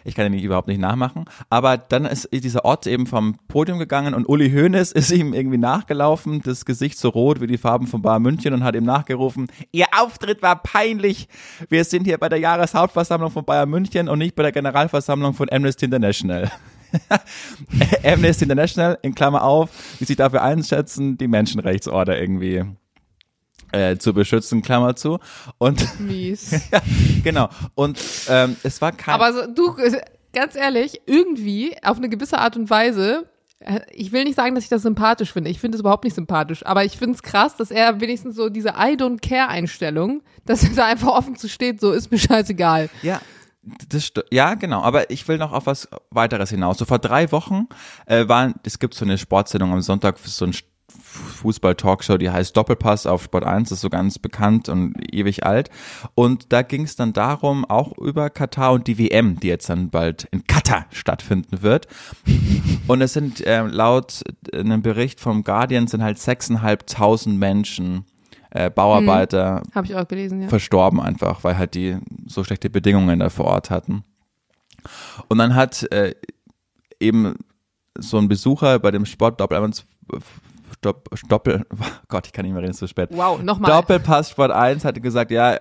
Ich 0.04 0.14
kann 0.14 0.32
ihn 0.32 0.38
überhaupt 0.38 0.68
nicht 0.68 0.80
nachmachen. 0.80 1.24
Aber 1.48 1.76
dann 1.76 2.04
ist 2.04 2.28
dieser 2.32 2.64
Ott 2.64 2.86
eben 2.86 3.06
vom 3.06 3.36
Podium 3.48 3.78
gegangen 3.78 4.14
und 4.14 4.28
Uli 4.28 4.50
Hoeneß 4.50 4.92
ist 5.00 5.10
ihm 5.10 5.34
irgendwie 5.34 5.58
nachgelaufen, 5.58 6.42
das 6.42 6.64
Gesicht 6.64 6.98
so 6.98 7.08
rot 7.08 7.40
wie 7.40 7.46
die 7.46 7.58
Farben 7.58 7.86
von 7.86 8.02
Bayern 8.02 8.22
München 8.22 8.52
und 8.52 8.64
hat 8.64 8.74
ihm 8.74 8.84
nachgerufen, 8.84 9.48
Ihr 9.72 9.86
Auftritt 9.98 10.42
war 10.42 10.62
peinlich. 10.62 11.28
Wir 11.68 11.84
sind 11.84 12.04
hier 12.04 12.18
bei 12.18 12.28
der 12.28 12.38
Jahreshauptversammlung 12.38 13.30
von 13.30 13.44
Bayern 13.44 13.68
München 13.68 14.08
und 14.08 14.18
nicht 14.18 14.34
bei 14.34 14.42
der 14.42 14.52
Generalversammlung 14.52 15.34
von 15.34 15.50
Amnesty 15.50 15.86
International. 15.86 16.50
Amnesty 18.04 18.44
International, 18.44 18.98
in 19.02 19.14
Klammer 19.14 19.44
auf, 19.44 19.70
die 20.00 20.04
sich 20.04 20.16
dafür 20.16 20.42
einschätzen, 20.42 21.18
die 21.18 21.28
Menschenrechtsorder 21.28 22.20
irgendwie 22.20 22.64
äh, 23.72 23.96
zu 23.96 24.12
beschützen, 24.12 24.62
Klammer 24.62 24.96
zu. 24.96 25.18
Und 25.58 26.00
Mies. 26.00 26.50
ja, 26.72 26.80
genau. 27.22 27.48
Und 27.74 27.98
ähm, 28.28 28.56
es 28.62 28.80
war 28.80 28.92
kein 28.92 29.14
Aber 29.14 29.32
so, 29.32 29.46
du, 29.46 29.76
äh, 29.76 30.00
ganz 30.32 30.56
ehrlich, 30.56 31.00
irgendwie, 31.06 31.74
auf 31.82 31.96
eine 31.96 32.08
gewisse 32.08 32.38
Art 32.38 32.56
und 32.56 32.70
Weise, 32.70 33.26
äh, 33.60 33.80
ich 33.92 34.12
will 34.12 34.24
nicht 34.24 34.36
sagen, 34.36 34.54
dass 34.54 34.64
ich 34.64 34.70
das 34.70 34.82
sympathisch 34.82 35.32
finde. 35.32 35.50
Ich 35.50 35.60
finde 35.60 35.76
es 35.76 35.80
überhaupt 35.80 36.04
nicht 36.04 36.14
sympathisch. 36.14 36.64
Aber 36.66 36.84
ich 36.84 36.96
finde 36.96 37.14
es 37.14 37.22
krass, 37.22 37.56
dass 37.56 37.70
er 37.70 38.00
wenigstens 38.00 38.36
so 38.36 38.48
diese 38.48 38.70
I 38.70 38.96
don't 38.96 39.20
care 39.20 39.48
Einstellung, 39.48 40.22
dass 40.44 40.64
er 40.64 40.70
da 40.70 40.86
einfach 40.86 41.08
offen 41.08 41.36
zu 41.36 41.48
steht, 41.48 41.80
so 41.80 41.92
ist 41.92 42.10
mir 42.10 42.18
scheißegal. 42.18 42.90
Ja, 43.02 43.20
das 43.88 44.12
ja, 44.30 44.54
genau. 44.54 44.80
Aber 44.82 45.10
ich 45.10 45.28
will 45.28 45.38
noch 45.38 45.52
auf 45.52 45.66
was 45.66 45.88
weiteres 46.10 46.50
hinaus. 46.50 46.78
So 46.78 46.86
vor 46.86 46.98
drei 46.98 47.30
Wochen 47.30 47.66
äh, 48.06 48.26
waren, 48.26 48.54
es 48.64 48.78
gibt 48.78 48.94
so 48.94 49.04
eine 49.04 49.18
Sportsendung 49.18 49.72
am 49.72 49.82
Sonntag, 49.82 50.18
so 50.18 50.46
ein 50.46 50.54
Fußball-Talkshow, 51.02 52.18
die 52.18 52.30
heißt 52.30 52.56
Doppelpass 52.56 53.06
auf 53.06 53.24
Sport 53.24 53.44
1, 53.44 53.68
das 53.68 53.78
ist 53.78 53.82
so 53.82 53.90
ganz 53.90 54.18
bekannt 54.18 54.68
und 54.68 54.94
ewig 55.12 55.44
alt. 55.44 55.70
Und 56.14 56.52
da 56.52 56.62
ging 56.62 56.82
es 56.82 56.96
dann 56.96 57.12
darum, 57.12 57.64
auch 57.64 57.96
über 57.98 58.30
Katar 58.30 58.72
und 58.72 58.86
die 58.86 58.98
WM, 58.98 59.38
die 59.40 59.48
jetzt 59.48 59.68
dann 59.68 59.90
bald 59.90 60.28
in 60.30 60.46
Katar 60.46 60.86
stattfinden 60.90 61.62
wird. 61.62 61.86
Und 62.86 63.00
es 63.00 63.12
sind 63.12 63.40
äh, 63.46 63.62
laut 63.62 64.22
einem 64.52 64.82
Bericht 64.82 65.20
vom 65.20 65.44
Guardian 65.44 65.86
sind 65.86 66.02
halt 66.02 66.18
6.500 66.18 67.30
Menschen, 67.30 68.04
äh, 68.50 68.70
Bauarbeiter, 68.70 69.62
auch 69.74 70.08
gelesen, 70.08 70.42
ja. 70.42 70.48
verstorben 70.48 71.00
einfach, 71.00 71.44
weil 71.44 71.56
halt 71.56 71.74
die 71.74 71.98
so 72.26 72.42
schlechte 72.44 72.68
Bedingungen 72.70 73.20
da 73.20 73.30
vor 73.30 73.46
Ort 73.46 73.70
hatten. 73.70 74.04
Und 75.28 75.38
dann 75.38 75.54
hat 75.54 75.90
äh, 75.92 76.14
eben 76.98 77.36
so 77.98 78.18
ein 78.18 78.28
Besucher 78.28 78.78
bei 78.78 78.90
dem 78.90 79.06
Sport 79.06 79.40
Doppel 80.80 81.16
Stopp, 81.16 81.44
Doppel, 81.44 81.66
Gott, 82.08 82.26
ich 82.26 82.32
kann 82.32 82.44
nicht 82.44 82.52
mehr 82.52 82.62
reden, 82.62 82.70
es 82.70 82.76
ist 82.76 82.80
zu 82.80 82.88
spät. 82.88 83.10
Wow, 83.12 83.42
nochmal. 83.42 83.70
Doppelpass 83.70 84.30
Sport 84.30 84.50
1 84.50 84.84
hatte 84.84 85.00
gesagt, 85.00 85.30
ja, 85.30 85.58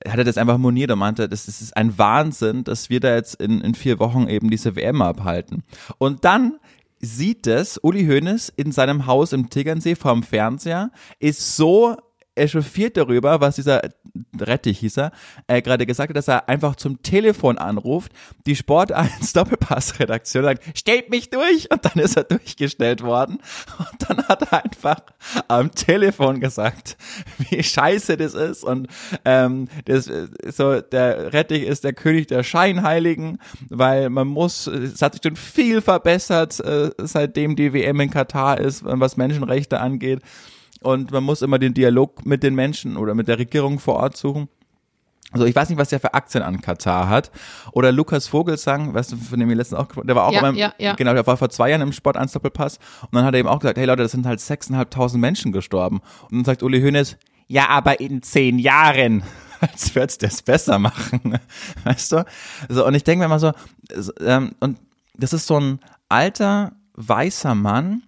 er 0.00 0.12
hatte 0.12 0.24
das 0.24 0.38
einfach 0.38 0.58
moniert 0.58 0.90
und 0.90 0.98
meinte, 0.98 1.28
das, 1.28 1.46
das 1.46 1.60
ist 1.60 1.76
ein 1.76 1.98
Wahnsinn, 1.98 2.64
dass 2.64 2.88
wir 2.90 3.00
da 3.00 3.14
jetzt 3.14 3.34
in, 3.36 3.60
in 3.60 3.74
vier 3.74 3.98
Wochen 3.98 4.28
eben 4.28 4.50
diese 4.50 4.76
WM 4.76 5.02
abhalten. 5.02 5.64
Und 5.98 6.24
dann 6.24 6.58
sieht 7.00 7.46
es 7.46 7.78
Uli 7.82 8.06
Hoeneß 8.06 8.52
in 8.56 8.72
seinem 8.72 9.06
Haus 9.06 9.32
im 9.32 9.50
Tegernsee 9.50 9.94
vorm 9.94 10.22
Fernseher, 10.22 10.90
ist 11.20 11.56
so 11.56 11.96
echauffiert 12.38 12.96
darüber, 12.96 13.40
was 13.40 13.56
dieser 13.56 13.82
Rettich 14.40 14.78
hieß 14.78 14.98
er, 14.98 15.12
äh, 15.46 15.62
gerade 15.62 15.86
gesagt 15.86 16.10
hat, 16.10 16.16
dass 16.16 16.28
er 16.28 16.48
einfach 16.48 16.76
zum 16.76 17.02
Telefon 17.02 17.58
anruft, 17.58 18.12
die 18.46 18.56
Sport 18.56 18.92
1 18.92 19.32
Doppelpass-Redaktion 19.34 20.44
sagt, 20.44 20.64
stellt 20.78 21.10
mich 21.10 21.30
durch! 21.30 21.70
Und 21.70 21.84
dann 21.84 22.02
ist 22.02 22.16
er 22.16 22.24
durchgestellt 22.24 23.02
worden. 23.02 23.38
Und 23.78 24.08
dann 24.08 24.26
hat 24.28 24.42
er 24.50 24.64
einfach 24.64 25.00
am 25.48 25.70
Telefon 25.72 26.40
gesagt, 26.40 26.96
wie 27.50 27.62
scheiße 27.62 28.16
das 28.16 28.34
ist. 28.34 28.64
Und 28.64 28.88
ähm, 29.24 29.68
das 29.84 30.10
so 30.48 30.80
der 30.80 31.32
Rettich 31.32 31.64
ist 31.64 31.84
der 31.84 31.92
König 31.92 32.28
der 32.28 32.42
Scheinheiligen, 32.42 33.38
weil 33.68 34.10
man 34.10 34.28
muss, 34.28 34.66
es 34.66 35.02
hat 35.02 35.14
sich 35.14 35.22
schon 35.22 35.36
viel 35.36 35.80
verbessert, 35.80 36.60
äh, 36.60 36.90
seitdem 36.98 37.56
die 37.56 37.72
WM 37.72 38.00
in 38.00 38.10
Katar 38.10 38.58
ist, 38.60 38.82
was 38.84 39.16
Menschenrechte 39.16 39.80
angeht 39.80 40.22
und 40.82 41.10
man 41.10 41.24
muss 41.24 41.42
immer 41.42 41.58
den 41.58 41.74
Dialog 41.74 42.24
mit 42.24 42.42
den 42.42 42.54
Menschen 42.54 42.96
oder 42.96 43.14
mit 43.14 43.28
der 43.28 43.38
Regierung 43.38 43.78
vor 43.78 43.96
Ort 43.96 44.16
suchen. 44.16 44.48
Also 45.30 45.44
ich 45.44 45.54
weiß 45.54 45.68
nicht, 45.68 45.78
was 45.78 45.90
der 45.90 46.00
für 46.00 46.14
Aktien 46.14 46.42
an 46.42 46.62
Katar 46.62 47.08
hat. 47.08 47.30
Oder 47.72 47.92
Lukas 47.92 48.28
Vogelsang, 48.28 48.94
weißt 48.94 49.12
du, 49.12 49.16
von 49.16 49.38
dem 49.38 49.48
wir 49.48 49.56
letztens 49.56 49.78
auch, 49.78 49.88
der 50.02 50.16
war 50.16 50.26
auch 50.26 50.32
Ja, 50.32 50.40
beim, 50.40 50.54
ja, 50.54 50.72
ja. 50.78 50.94
genau, 50.94 51.12
der 51.12 51.26
war 51.26 51.36
vor 51.36 51.50
zwei 51.50 51.68
Jahren 51.68 51.82
im 51.82 51.92
Sport 51.92 52.16
1 52.16 52.32
Doppelpass 52.32 52.78
und 53.02 53.14
dann 53.14 53.24
hat 53.24 53.34
er 53.34 53.40
eben 53.40 53.48
auch 53.48 53.58
gesagt, 53.58 53.76
hey 53.76 53.84
Leute, 53.84 54.02
das 54.04 54.12
sind 54.12 54.24
halt 54.24 54.40
sechseinhalbtausend 54.40 55.20
Menschen 55.20 55.52
gestorben. 55.52 56.00
Und 56.30 56.38
dann 56.38 56.44
sagt 56.44 56.62
Uli 56.62 56.80
Hoeneß, 56.80 57.18
ja, 57.46 57.68
aber 57.68 58.00
in 58.00 58.22
zehn 58.22 58.58
Jahren. 58.58 59.22
Als 59.60 59.94
wird's 59.94 60.18
das 60.18 60.42
besser 60.42 60.78
machen. 60.78 61.38
Weißt 61.84 62.12
du? 62.12 62.24
So, 62.68 62.86
und 62.86 62.94
ich 62.94 63.04
denke 63.04 63.20
mir 63.20 63.24
immer 63.26 63.40
so, 63.40 63.52
so, 63.94 64.12
ähm, 64.20 64.52
und 64.60 64.78
das 65.14 65.32
ist 65.32 65.46
so 65.46 65.58
ein 65.58 65.80
alter, 66.08 66.72
weißer 66.94 67.54
Mann, 67.54 68.02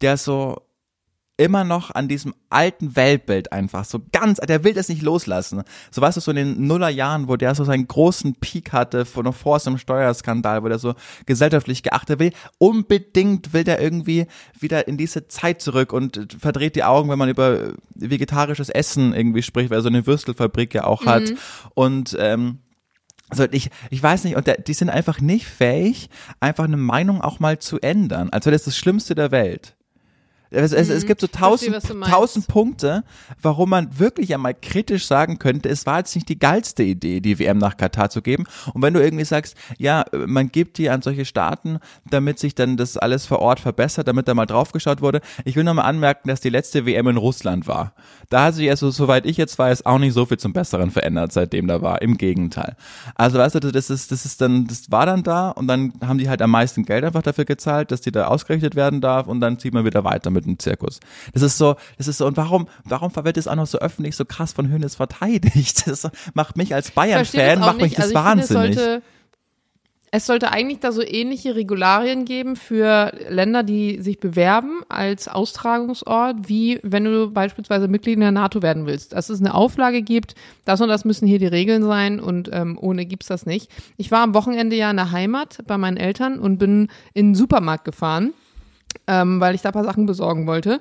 der 0.00 0.16
so 0.16 0.62
immer 1.36 1.64
noch 1.64 1.90
an 1.90 2.06
diesem 2.06 2.34
alten 2.48 2.94
Weltbild 2.94 3.52
einfach 3.52 3.84
so 3.84 4.00
ganz, 4.12 4.38
der 4.38 4.62
will 4.62 4.72
das 4.72 4.88
nicht 4.88 5.02
loslassen. 5.02 5.62
So 5.90 6.00
weißt 6.00 6.16
du, 6.16 6.20
so 6.20 6.30
in 6.30 6.36
den 6.36 6.66
Nullerjahren, 6.66 7.28
wo 7.28 7.36
der 7.36 7.54
so 7.54 7.64
seinen 7.64 7.88
großen 7.88 8.36
Peak 8.36 8.72
hatte, 8.72 9.04
vor 9.04 9.24
noch 9.24 9.34
vor 9.34 9.60
einem 9.66 9.78
Steuerskandal, 9.78 10.62
wo 10.62 10.68
der 10.68 10.78
so 10.78 10.94
gesellschaftlich 11.26 11.82
geachtet 11.82 12.20
will, 12.20 12.32
unbedingt 12.58 13.52
will 13.52 13.64
der 13.64 13.80
irgendwie 13.80 14.26
wieder 14.58 14.86
in 14.86 14.96
diese 14.96 15.26
Zeit 15.26 15.60
zurück 15.60 15.92
und 15.92 16.36
verdreht 16.38 16.76
die 16.76 16.84
Augen, 16.84 17.10
wenn 17.10 17.18
man 17.18 17.28
über 17.28 17.72
vegetarisches 17.94 18.68
Essen 18.68 19.12
irgendwie 19.12 19.42
spricht, 19.42 19.70
weil 19.70 19.78
er 19.78 19.82
so 19.82 19.88
eine 19.88 20.06
Würstelfabrik 20.06 20.74
ja 20.74 20.84
auch 20.84 21.04
hat 21.06 21.34
und 21.74 22.16
ähm, 22.18 22.58
also 23.30 23.46
ich, 23.50 23.70
ich 23.90 24.02
weiß 24.02 24.24
nicht, 24.24 24.36
und 24.36 24.46
der, 24.46 24.58
die 24.58 24.74
sind 24.74 24.90
einfach 24.90 25.20
nicht 25.20 25.46
fähig, 25.46 26.08
einfach 26.40 26.64
eine 26.64 26.76
Meinung 26.76 27.20
auch 27.20 27.40
mal 27.40 27.58
zu 27.58 27.80
ändern, 27.80 28.30
als 28.30 28.46
wäre 28.46 28.54
das 28.54 28.64
das 28.64 28.76
Schlimmste 28.76 29.14
der 29.14 29.30
Welt. 29.30 29.76
Es, 30.54 30.72
es, 30.72 30.88
es 30.88 31.06
gibt 31.06 31.20
so 31.20 31.26
verstehe, 31.26 31.72
tausend, 31.72 31.98
meinst. 31.98 32.14
tausend 32.14 32.46
Punkte, 32.46 33.04
warum 33.42 33.70
man 33.70 33.98
wirklich 33.98 34.32
einmal 34.34 34.54
kritisch 34.54 35.06
sagen 35.06 35.38
könnte, 35.38 35.68
es 35.68 35.86
war 35.86 35.98
jetzt 35.98 36.14
nicht 36.14 36.28
die 36.28 36.38
geilste 36.38 36.82
Idee, 36.82 37.20
die 37.20 37.38
WM 37.38 37.58
nach 37.58 37.76
Katar 37.76 38.10
zu 38.10 38.22
geben. 38.22 38.44
Und 38.72 38.82
wenn 38.82 38.94
du 38.94 39.02
irgendwie 39.02 39.24
sagst, 39.24 39.56
ja, 39.78 40.04
man 40.12 40.48
gibt 40.48 40.78
die 40.78 40.90
an 40.90 41.02
solche 41.02 41.24
Staaten, 41.24 41.78
damit 42.08 42.38
sich 42.38 42.54
dann 42.54 42.76
das 42.76 42.96
alles 42.96 43.26
vor 43.26 43.40
Ort 43.40 43.60
verbessert, 43.60 44.08
damit 44.08 44.28
da 44.28 44.34
mal 44.34 44.46
draufgeschaut 44.46 45.00
wurde. 45.00 45.20
Ich 45.44 45.56
will 45.56 45.64
nochmal 45.64 45.86
anmerken, 45.86 46.28
dass 46.28 46.40
die 46.40 46.50
letzte 46.50 46.86
WM 46.86 47.08
in 47.08 47.16
Russland 47.16 47.66
war. 47.66 47.92
Da 48.30 48.44
hat 48.44 48.54
sich 48.54 48.70
also, 48.70 48.90
soweit 48.90 49.26
ich 49.26 49.36
jetzt 49.36 49.58
weiß, 49.58 49.86
auch 49.86 49.98
nicht 49.98 50.12
so 50.12 50.26
viel 50.26 50.38
zum 50.38 50.52
Besseren 50.52 50.90
verändert, 50.90 51.32
seitdem 51.32 51.66
da 51.66 51.82
war. 51.82 52.02
Im 52.02 52.16
Gegenteil. 52.16 52.76
Also 53.14 53.38
weißt 53.38 53.56
du, 53.56 53.60
das 53.60 53.90
ist, 53.90 54.12
das 54.12 54.24
ist 54.24 54.40
dann, 54.40 54.66
das 54.66 54.90
war 54.90 55.06
dann 55.06 55.22
da 55.22 55.50
und 55.50 55.66
dann 55.66 55.92
haben 56.04 56.18
die 56.18 56.28
halt 56.28 56.42
am 56.42 56.50
meisten 56.50 56.84
Geld 56.84 57.04
einfach 57.04 57.22
dafür 57.22 57.44
gezahlt, 57.44 57.90
dass 57.90 58.00
die 58.00 58.12
da 58.12 58.26
ausgerichtet 58.26 58.74
werden 58.74 59.00
darf 59.00 59.26
und 59.26 59.40
dann 59.40 59.58
zieht 59.58 59.74
man 59.74 59.84
wieder 59.84 60.04
weiter 60.04 60.30
mit 60.30 60.43
dem 60.44 60.58
Zirkus. 60.58 61.00
Das 61.32 61.42
ist 61.42 61.58
so, 61.58 61.76
das 61.98 62.08
ist 62.08 62.18
so, 62.18 62.26
und 62.26 62.36
warum, 62.36 62.68
warum 62.84 63.14
wird 63.14 63.36
das 63.36 63.48
auch 63.48 63.56
noch 63.56 63.66
so 63.66 63.78
öffentlich 63.78 64.16
so 64.16 64.24
krass 64.24 64.52
von 64.52 64.70
Hönes 64.70 64.96
verteidigt? 64.96 65.84
Das 65.86 66.08
macht 66.34 66.56
mich 66.56 66.74
als 66.74 66.90
Bayern-Fan, 66.90 67.60
macht 67.60 67.80
mich 67.80 67.94
das 67.94 68.14
also 68.14 68.14
finde, 68.14 68.24
wahnsinnig. 68.24 68.70
Es 68.70 68.76
sollte, 68.76 69.02
es 70.16 70.26
sollte 70.26 70.52
eigentlich 70.52 70.78
da 70.78 70.92
so 70.92 71.02
ähnliche 71.02 71.56
Regularien 71.56 72.24
geben 72.24 72.54
für 72.54 73.12
Länder, 73.28 73.64
die 73.64 74.00
sich 74.00 74.20
bewerben 74.20 74.82
als 74.88 75.26
Austragungsort, 75.26 76.48
wie 76.48 76.78
wenn 76.84 77.04
du 77.04 77.32
beispielsweise 77.32 77.88
Mitglied 77.88 78.14
in 78.14 78.20
der 78.20 78.30
NATO 78.30 78.62
werden 78.62 78.86
willst. 78.86 79.12
Dass 79.12 79.28
es 79.28 79.40
eine 79.40 79.54
Auflage 79.54 80.02
gibt, 80.02 80.36
das 80.64 80.80
und 80.80 80.88
das 80.88 81.04
müssen 81.04 81.26
hier 81.26 81.40
die 81.40 81.48
Regeln 81.48 81.82
sein 81.82 82.20
und 82.20 82.48
ähm, 82.52 82.78
ohne 82.80 83.06
gibt's 83.06 83.26
das 83.26 83.44
nicht. 83.44 83.72
Ich 83.96 84.12
war 84.12 84.20
am 84.20 84.34
Wochenende 84.34 84.76
ja 84.76 84.88
in 84.88 84.98
der 84.98 85.10
Heimat 85.10 85.58
bei 85.66 85.78
meinen 85.78 85.96
Eltern 85.96 86.38
und 86.38 86.58
bin 86.58 86.86
in 87.12 87.30
den 87.30 87.34
Supermarkt 87.34 87.84
gefahren, 87.84 88.34
ähm, 89.06 89.40
weil 89.40 89.54
ich 89.54 89.62
da 89.62 89.70
ein 89.70 89.74
paar 89.74 89.84
Sachen 89.84 90.06
besorgen 90.06 90.46
wollte 90.46 90.80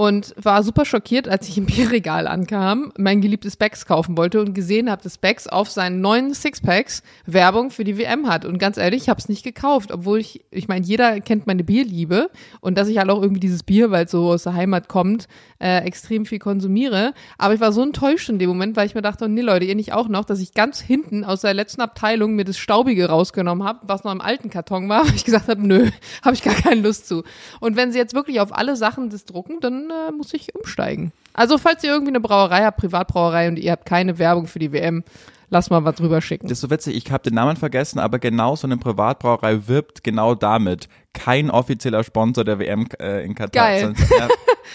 und 0.00 0.34
war 0.42 0.62
super 0.62 0.86
schockiert, 0.86 1.28
als 1.28 1.46
ich 1.46 1.58
im 1.58 1.66
Bierregal 1.66 2.26
ankam, 2.26 2.90
mein 2.96 3.20
geliebtes 3.20 3.58
Becks 3.58 3.84
kaufen 3.84 4.16
wollte 4.16 4.40
und 4.40 4.54
gesehen 4.54 4.90
habe, 4.90 5.02
dass 5.02 5.18
Becks 5.18 5.46
auf 5.46 5.70
seinen 5.70 6.00
neuen 6.00 6.32
Sixpacks 6.32 7.02
Werbung 7.26 7.70
für 7.70 7.84
die 7.84 7.98
WM 7.98 8.26
hat. 8.26 8.46
Und 8.46 8.56
ganz 8.56 8.78
ehrlich, 8.78 9.02
ich 9.02 9.08
habe 9.10 9.20
es 9.20 9.28
nicht 9.28 9.42
gekauft, 9.42 9.92
obwohl 9.92 10.18
ich, 10.18 10.42
ich 10.50 10.68
meine, 10.68 10.86
jeder 10.86 11.20
kennt 11.20 11.46
meine 11.46 11.64
Bierliebe 11.64 12.30
und 12.62 12.78
dass 12.78 12.88
ich 12.88 12.96
halt 12.96 13.10
auch 13.10 13.20
irgendwie 13.20 13.40
dieses 13.40 13.62
Bier, 13.62 13.90
weil 13.90 14.06
es 14.06 14.10
so 14.10 14.30
aus 14.30 14.44
der 14.44 14.54
Heimat 14.54 14.88
kommt, 14.88 15.28
äh, 15.58 15.84
extrem 15.84 16.24
viel 16.24 16.38
konsumiere. 16.38 17.12
Aber 17.36 17.52
ich 17.52 17.60
war 17.60 17.70
so 17.70 17.82
enttäuscht 17.82 18.30
in 18.30 18.38
dem 18.38 18.48
Moment, 18.48 18.76
weil 18.76 18.86
ich 18.86 18.94
mir 18.94 19.02
dachte, 19.02 19.28
nee 19.28 19.42
Leute, 19.42 19.66
ihr 19.66 19.74
nicht 19.74 19.92
auch 19.92 20.08
noch, 20.08 20.24
dass 20.24 20.40
ich 20.40 20.54
ganz 20.54 20.80
hinten 20.80 21.24
aus 21.24 21.42
der 21.42 21.52
letzten 21.52 21.82
Abteilung 21.82 22.36
mir 22.36 22.44
das 22.44 22.56
Staubige 22.56 23.10
rausgenommen 23.10 23.68
habe, 23.68 23.80
was 23.82 24.04
noch 24.04 24.12
im 24.12 24.22
alten 24.22 24.48
Karton 24.48 24.88
war, 24.88 25.04
weil 25.06 25.14
ich 25.14 25.26
gesagt 25.26 25.48
habe, 25.48 25.60
nö, 25.60 25.90
habe 26.24 26.34
ich 26.34 26.42
gar 26.42 26.54
keine 26.54 26.80
Lust 26.80 27.06
zu. 27.06 27.22
Und 27.60 27.76
wenn 27.76 27.92
sie 27.92 27.98
jetzt 27.98 28.14
wirklich 28.14 28.40
auf 28.40 28.56
alle 28.56 28.76
Sachen 28.76 29.10
das 29.10 29.26
drucken, 29.26 29.60
dann 29.60 29.89
äh, 29.90 30.12
muss 30.12 30.32
ich 30.34 30.54
umsteigen. 30.54 31.12
Also 31.34 31.58
falls 31.58 31.84
ihr 31.84 31.90
irgendwie 31.90 32.10
eine 32.12 32.20
Brauerei 32.20 32.62
habt, 32.64 32.78
Privatbrauerei 32.78 33.48
und 33.48 33.58
ihr 33.58 33.72
habt 33.72 33.86
keine 33.86 34.18
Werbung 34.18 34.46
für 34.46 34.58
die 34.58 34.72
WM, 34.72 35.04
lass 35.48 35.70
mal 35.70 35.84
was 35.84 35.96
drüber 35.96 36.20
schicken. 36.20 36.46
Das 36.48 36.58
ist 36.58 36.62
so 36.62 36.70
witzig, 36.70 36.96
ich 36.96 37.10
habe 37.12 37.22
den 37.22 37.34
Namen 37.34 37.56
vergessen, 37.56 37.98
aber 37.98 38.18
genau 38.18 38.56
so 38.56 38.66
eine 38.66 38.76
Privatbrauerei 38.76 39.66
wirbt 39.68 40.02
genau 40.04 40.34
damit. 40.34 40.88
Kein 41.12 41.50
offizieller 41.50 42.04
Sponsor 42.04 42.44
der 42.44 42.58
WM 42.58 42.86
äh, 43.00 43.24
in 43.24 43.34
Katar. 43.34 43.64
Geil. 43.66 43.80
Sonst, 43.86 44.10
ja, 44.18 44.28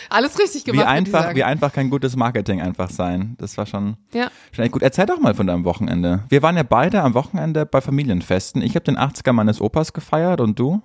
Alles 0.10 0.38
richtig 0.38 0.66
wie 0.66 0.72
gemacht. 0.72 0.86
ich 0.88 0.92
einfach, 0.92 1.36
wie 1.36 1.44
einfach 1.44 1.72
kann 1.72 1.90
gutes 1.90 2.16
Marketing 2.18 2.62
einfach 2.62 2.90
sein. 2.90 3.36
Das 3.38 3.58
war 3.58 3.66
schon, 3.66 3.96
Ja. 4.14 4.30
schon 4.52 4.64
echt 4.66 4.74
gut. 4.74 4.82
Erzähl 4.82 5.06
doch 5.06 5.20
mal 5.20 5.34
von 5.34 5.48
deinem 5.48 5.64
Wochenende. 5.64 6.24
Wir 6.30 6.42
waren 6.42 6.58
ja 6.58 6.64
beide 6.64 7.02
am 7.02 7.14
Wochenende 7.14 7.66
bei 7.66 7.80
Familienfesten. 7.80 8.62
Ich 8.62 8.76
habe 8.76 8.84
den 8.84 8.98
80er 8.98 9.32
meines 9.32 9.62
Opas 9.62 9.94
gefeiert 9.94 10.42
und 10.42 10.60
du? 10.60 10.82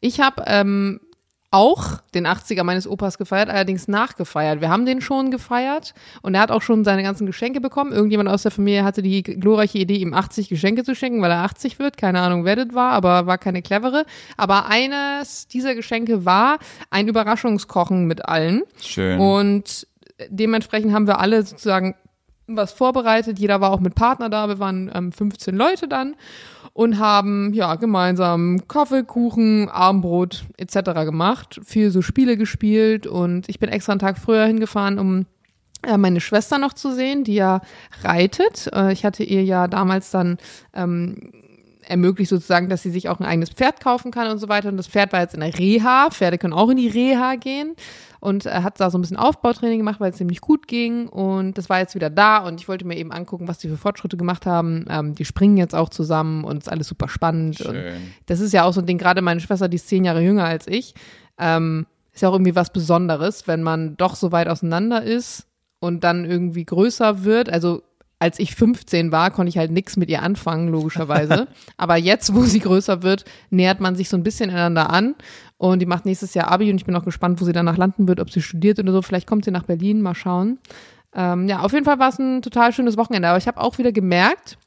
Ich 0.00 0.20
habe 0.20 0.44
ähm, 0.46 1.00
auch 1.54 1.98
den 2.14 2.26
80er 2.26 2.64
meines 2.64 2.88
Opas 2.88 3.16
gefeiert, 3.16 3.48
allerdings 3.48 3.86
nachgefeiert. 3.86 4.60
Wir 4.60 4.70
haben 4.70 4.86
den 4.86 5.00
schon 5.00 5.30
gefeiert 5.30 5.94
und 6.20 6.34
er 6.34 6.40
hat 6.40 6.50
auch 6.50 6.62
schon 6.62 6.82
seine 6.82 7.04
ganzen 7.04 7.26
Geschenke 7.26 7.60
bekommen. 7.60 7.92
Irgendjemand 7.92 8.28
aus 8.28 8.42
der 8.42 8.50
Familie 8.50 8.82
hatte 8.82 9.02
die 9.02 9.22
glorreiche 9.22 9.78
Idee, 9.78 9.98
ihm 9.98 10.14
80 10.14 10.48
Geschenke 10.48 10.82
zu 10.82 10.96
schenken, 10.96 11.22
weil 11.22 11.30
er 11.30 11.44
80 11.44 11.78
wird. 11.78 11.96
Keine 11.96 12.20
Ahnung, 12.20 12.44
wer 12.44 12.56
das 12.56 12.74
war, 12.74 12.90
aber 12.90 13.26
war 13.26 13.38
keine 13.38 13.62
clevere. 13.62 14.04
Aber 14.36 14.66
eines 14.66 15.46
dieser 15.46 15.76
Geschenke 15.76 16.24
war 16.24 16.58
ein 16.90 17.06
Überraschungskochen 17.06 18.06
mit 18.06 18.28
allen. 18.28 18.64
Schön. 18.82 19.20
Und 19.20 19.86
dementsprechend 20.28 20.92
haben 20.92 21.06
wir 21.06 21.20
alle 21.20 21.44
sozusagen 21.44 21.94
was 22.46 22.72
vorbereitet. 22.72 23.38
Jeder 23.38 23.60
war 23.60 23.70
auch 23.70 23.80
mit 23.80 23.94
Partner 23.94 24.28
da. 24.28 24.48
Wir 24.48 24.58
waren 24.58 24.90
ähm, 24.94 25.12
15 25.12 25.54
Leute 25.54 25.88
dann 25.88 26.16
und 26.72 26.98
haben 26.98 27.54
ja 27.54 27.76
gemeinsam 27.76 28.66
Kaffee, 28.68 29.04
Kuchen, 29.04 29.68
Abendbrot 29.68 30.44
etc. 30.56 30.76
gemacht. 31.04 31.60
Viel 31.64 31.90
so 31.90 32.02
Spiele 32.02 32.36
gespielt 32.36 33.06
und 33.06 33.48
ich 33.48 33.58
bin 33.58 33.70
extra 33.70 33.92
einen 33.92 34.00
Tag 34.00 34.18
früher 34.18 34.44
hingefahren, 34.44 34.98
um 34.98 35.26
äh, 35.82 35.96
meine 35.96 36.20
Schwester 36.20 36.58
noch 36.58 36.72
zu 36.72 36.92
sehen, 36.92 37.24
die 37.24 37.34
ja 37.34 37.60
reitet. 38.02 38.68
Äh, 38.72 38.92
ich 38.92 39.04
hatte 39.04 39.22
ihr 39.22 39.44
ja 39.44 39.68
damals 39.68 40.10
dann 40.10 40.38
ähm, 40.74 41.32
ermöglicht 41.88 42.30
sozusagen, 42.30 42.68
dass 42.68 42.82
sie 42.82 42.90
sich 42.90 43.08
auch 43.08 43.20
ein 43.20 43.26
eigenes 43.26 43.50
Pferd 43.50 43.80
kaufen 43.80 44.10
kann 44.10 44.30
und 44.30 44.38
so 44.38 44.48
weiter. 44.48 44.68
Und 44.68 44.76
das 44.76 44.86
Pferd 44.86 45.12
war 45.12 45.20
jetzt 45.20 45.34
in 45.34 45.40
der 45.40 45.58
Reha. 45.58 46.08
Pferde 46.10 46.38
können 46.38 46.52
auch 46.52 46.70
in 46.70 46.76
die 46.76 46.88
Reha 46.88 47.36
gehen. 47.36 47.74
Und 48.20 48.46
er 48.46 48.62
hat 48.62 48.80
da 48.80 48.90
so 48.90 48.96
ein 48.96 49.02
bisschen 49.02 49.18
Aufbautraining 49.18 49.78
gemacht, 49.78 50.00
weil 50.00 50.10
es 50.10 50.16
ziemlich 50.16 50.40
gut 50.40 50.66
ging. 50.66 51.08
Und 51.08 51.58
das 51.58 51.68
war 51.68 51.78
jetzt 51.78 51.94
wieder 51.94 52.08
da. 52.08 52.38
Und 52.38 52.60
ich 52.60 52.68
wollte 52.68 52.86
mir 52.86 52.96
eben 52.96 53.12
angucken, 53.12 53.48
was 53.48 53.58
die 53.58 53.68
für 53.68 53.76
Fortschritte 53.76 54.16
gemacht 54.16 54.46
haben. 54.46 54.86
Ähm, 54.88 55.14
die 55.14 55.24
springen 55.24 55.58
jetzt 55.58 55.74
auch 55.74 55.90
zusammen 55.90 56.44
und 56.44 56.58
ist 56.58 56.70
alles 56.70 56.88
super 56.88 57.08
spannend. 57.08 57.60
Und 57.60 57.76
das 58.26 58.40
ist 58.40 58.52
ja 58.52 58.64
auch 58.64 58.72
so 58.72 58.80
ein 58.80 58.86
Ding, 58.86 58.98
gerade 58.98 59.20
meine 59.20 59.40
Schwester, 59.40 59.68
die 59.68 59.76
ist 59.76 59.88
zehn 59.88 60.04
Jahre 60.04 60.22
jünger 60.22 60.44
als 60.44 60.66
ich. 60.66 60.94
Ähm, 61.38 61.86
ist 62.14 62.22
ja 62.22 62.28
auch 62.28 62.34
irgendwie 62.34 62.54
was 62.54 62.72
Besonderes, 62.72 63.46
wenn 63.46 63.62
man 63.62 63.96
doch 63.96 64.14
so 64.14 64.32
weit 64.32 64.48
auseinander 64.48 65.02
ist 65.02 65.46
und 65.80 66.04
dann 66.04 66.24
irgendwie 66.24 66.64
größer 66.64 67.24
wird. 67.24 67.50
Also 67.50 67.82
als 68.18 68.38
ich 68.38 68.54
15 68.54 69.12
war, 69.12 69.30
konnte 69.30 69.48
ich 69.48 69.58
halt 69.58 69.70
nichts 69.70 69.96
mit 69.96 70.08
ihr 70.08 70.22
anfangen, 70.22 70.68
logischerweise. 70.68 71.48
Aber 71.76 71.96
jetzt, 71.96 72.34
wo 72.34 72.42
sie 72.42 72.60
größer 72.60 73.02
wird, 73.02 73.24
nähert 73.50 73.80
man 73.80 73.96
sich 73.96 74.08
so 74.08 74.16
ein 74.16 74.22
bisschen 74.22 74.50
einander 74.50 74.90
an. 74.90 75.14
Und 75.56 75.80
die 75.80 75.86
macht 75.86 76.06
nächstes 76.06 76.34
Jahr 76.34 76.50
Abi 76.50 76.70
und 76.70 76.76
ich 76.76 76.84
bin 76.84 76.96
auch 76.96 77.04
gespannt, 77.04 77.40
wo 77.40 77.44
sie 77.44 77.52
danach 77.52 77.76
landen 77.76 78.08
wird, 78.08 78.20
ob 78.20 78.30
sie 78.30 78.42
studiert 78.42 78.78
oder 78.78 78.92
so. 78.92 79.02
Vielleicht 79.02 79.26
kommt 79.26 79.44
sie 79.44 79.50
nach 79.50 79.64
Berlin, 79.64 80.02
mal 80.02 80.14
schauen. 80.14 80.58
Ähm, 81.14 81.48
ja, 81.48 81.60
auf 81.60 81.72
jeden 81.72 81.84
Fall 81.84 81.98
war 81.98 82.08
es 82.08 82.18
ein 82.18 82.42
total 82.42 82.72
schönes 82.72 82.96
Wochenende. 82.96 83.28
Aber 83.28 83.38
ich 83.38 83.46
habe 83.46 83.60
auch 83.60 83.78
wieder 83.78 83.92
gemerkt, 83.92 84.58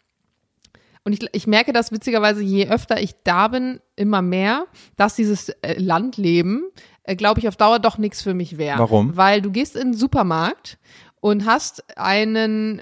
und 1.03 1.13
ich, 1.13 1.25
ich 1.31 1.47
merke 1.47 1.71
das 1.71 1.93
witzigerweise, 1.93 2.41
je 2.41 2.67
öfter 2.67 3.01
ich 3.01 3.15
da 3.23 3.47
bin, 3.47 3.79
immer 3.95 4.21
mehr, 4.21 4.65
dass 4.97 5.15
dieses 5.15 5.47
äh, 5.47 5.79
Landleben 5.79 6.65
äh, 7.07 7.15
glaube 7.15 7.39
ich, 7.39 7.47
auf 7.47 7.55
Dauer 7.55 7.79
doch 7.79 7.97
nichts 7.97 8.21
für 8.21 8.33
mich 8.33 8.57
wäre. 8.57 8.77
Warum? 8.77 9.17
Weil 9.17 9.41
du 9.41 9.49
gehst 9.49 9.75
in 9.75 9.91
den 9.91 9.97
Supermarkt 9.97 10.77
und 11.19 11.45
hast 11.45 11.97
einen 11.97 12.81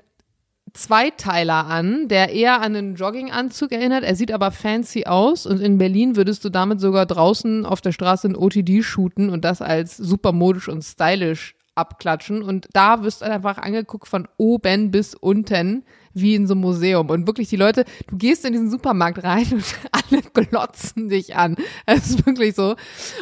Zweiteiler 0.76 1.68
an, 1.68 2.08
der 2.10 2.32
eher 2.34 2.62
an 2.62 2.76
einen 2.76 2.96
Jogginganzug 2.96 3.72
erinnert. 3.72 4.04
Er 4.04 4.16
sieht 4.16 4.32
aber 4.32 4.52
fancy 4.52 5.06
aus 5.06 5.46
und 5.46 5.62
in 5.62 5.78
Berlin 5.78 6.16
würdest 6.16 6.44
du 6.44 6.50
damit 6.50 6.82
sogar 6.82 7.06
draußen 7.06 7.66
auf 7.66 7.82
der 7.82 7.94
Straße 7.94 8.28
in 8.28 8.36
OTD 8.36 8.84
shooten 8.84 9.30
und 9.30 9.46
das 9.46 9.62
als 9.62 9.96
super 9.96 10.34
modisch 10.34 10.68
und 10.68 10.84
stylisch 10.84 11.56
abklatschen. 11.76 12.44
Und 12.44 12.68
da 12.74 13.04
wirst 13.04 13.22
du 13.22 13.26
einfach 13.26 13.58
angeguckt 13.58 14.08
von 14.08 14.28
oben 14.38 14.92
bis 14.92 15.16
unten 15.16 15.84
wie 16.14 16.36
in 16.36 16.48
so 16.48 16.54
einem 16.54 16.62
Museum. 16.62 17.10
Und 17.10 17.28
wirklich 17.28 17.50
die 17.50 17.58
Leute, 17.58 17.86
du 18.08 18.18
gehst 18.18 18.46
in 18.46 18.54
diesen 18.54 18.70
Supermarkt 18.70 19.24
rein 19.24 19.48
und 19.52 19.64
alle 19.92 20.22
glotzen 20.34 21.10
dich 21.10 21.36
an. 21.36 21.56
Es 21.86 22.10
ist 22.10 22.26
wirklich 22.26 22.56
so. 22.56 22.72
Und 22.72 22.78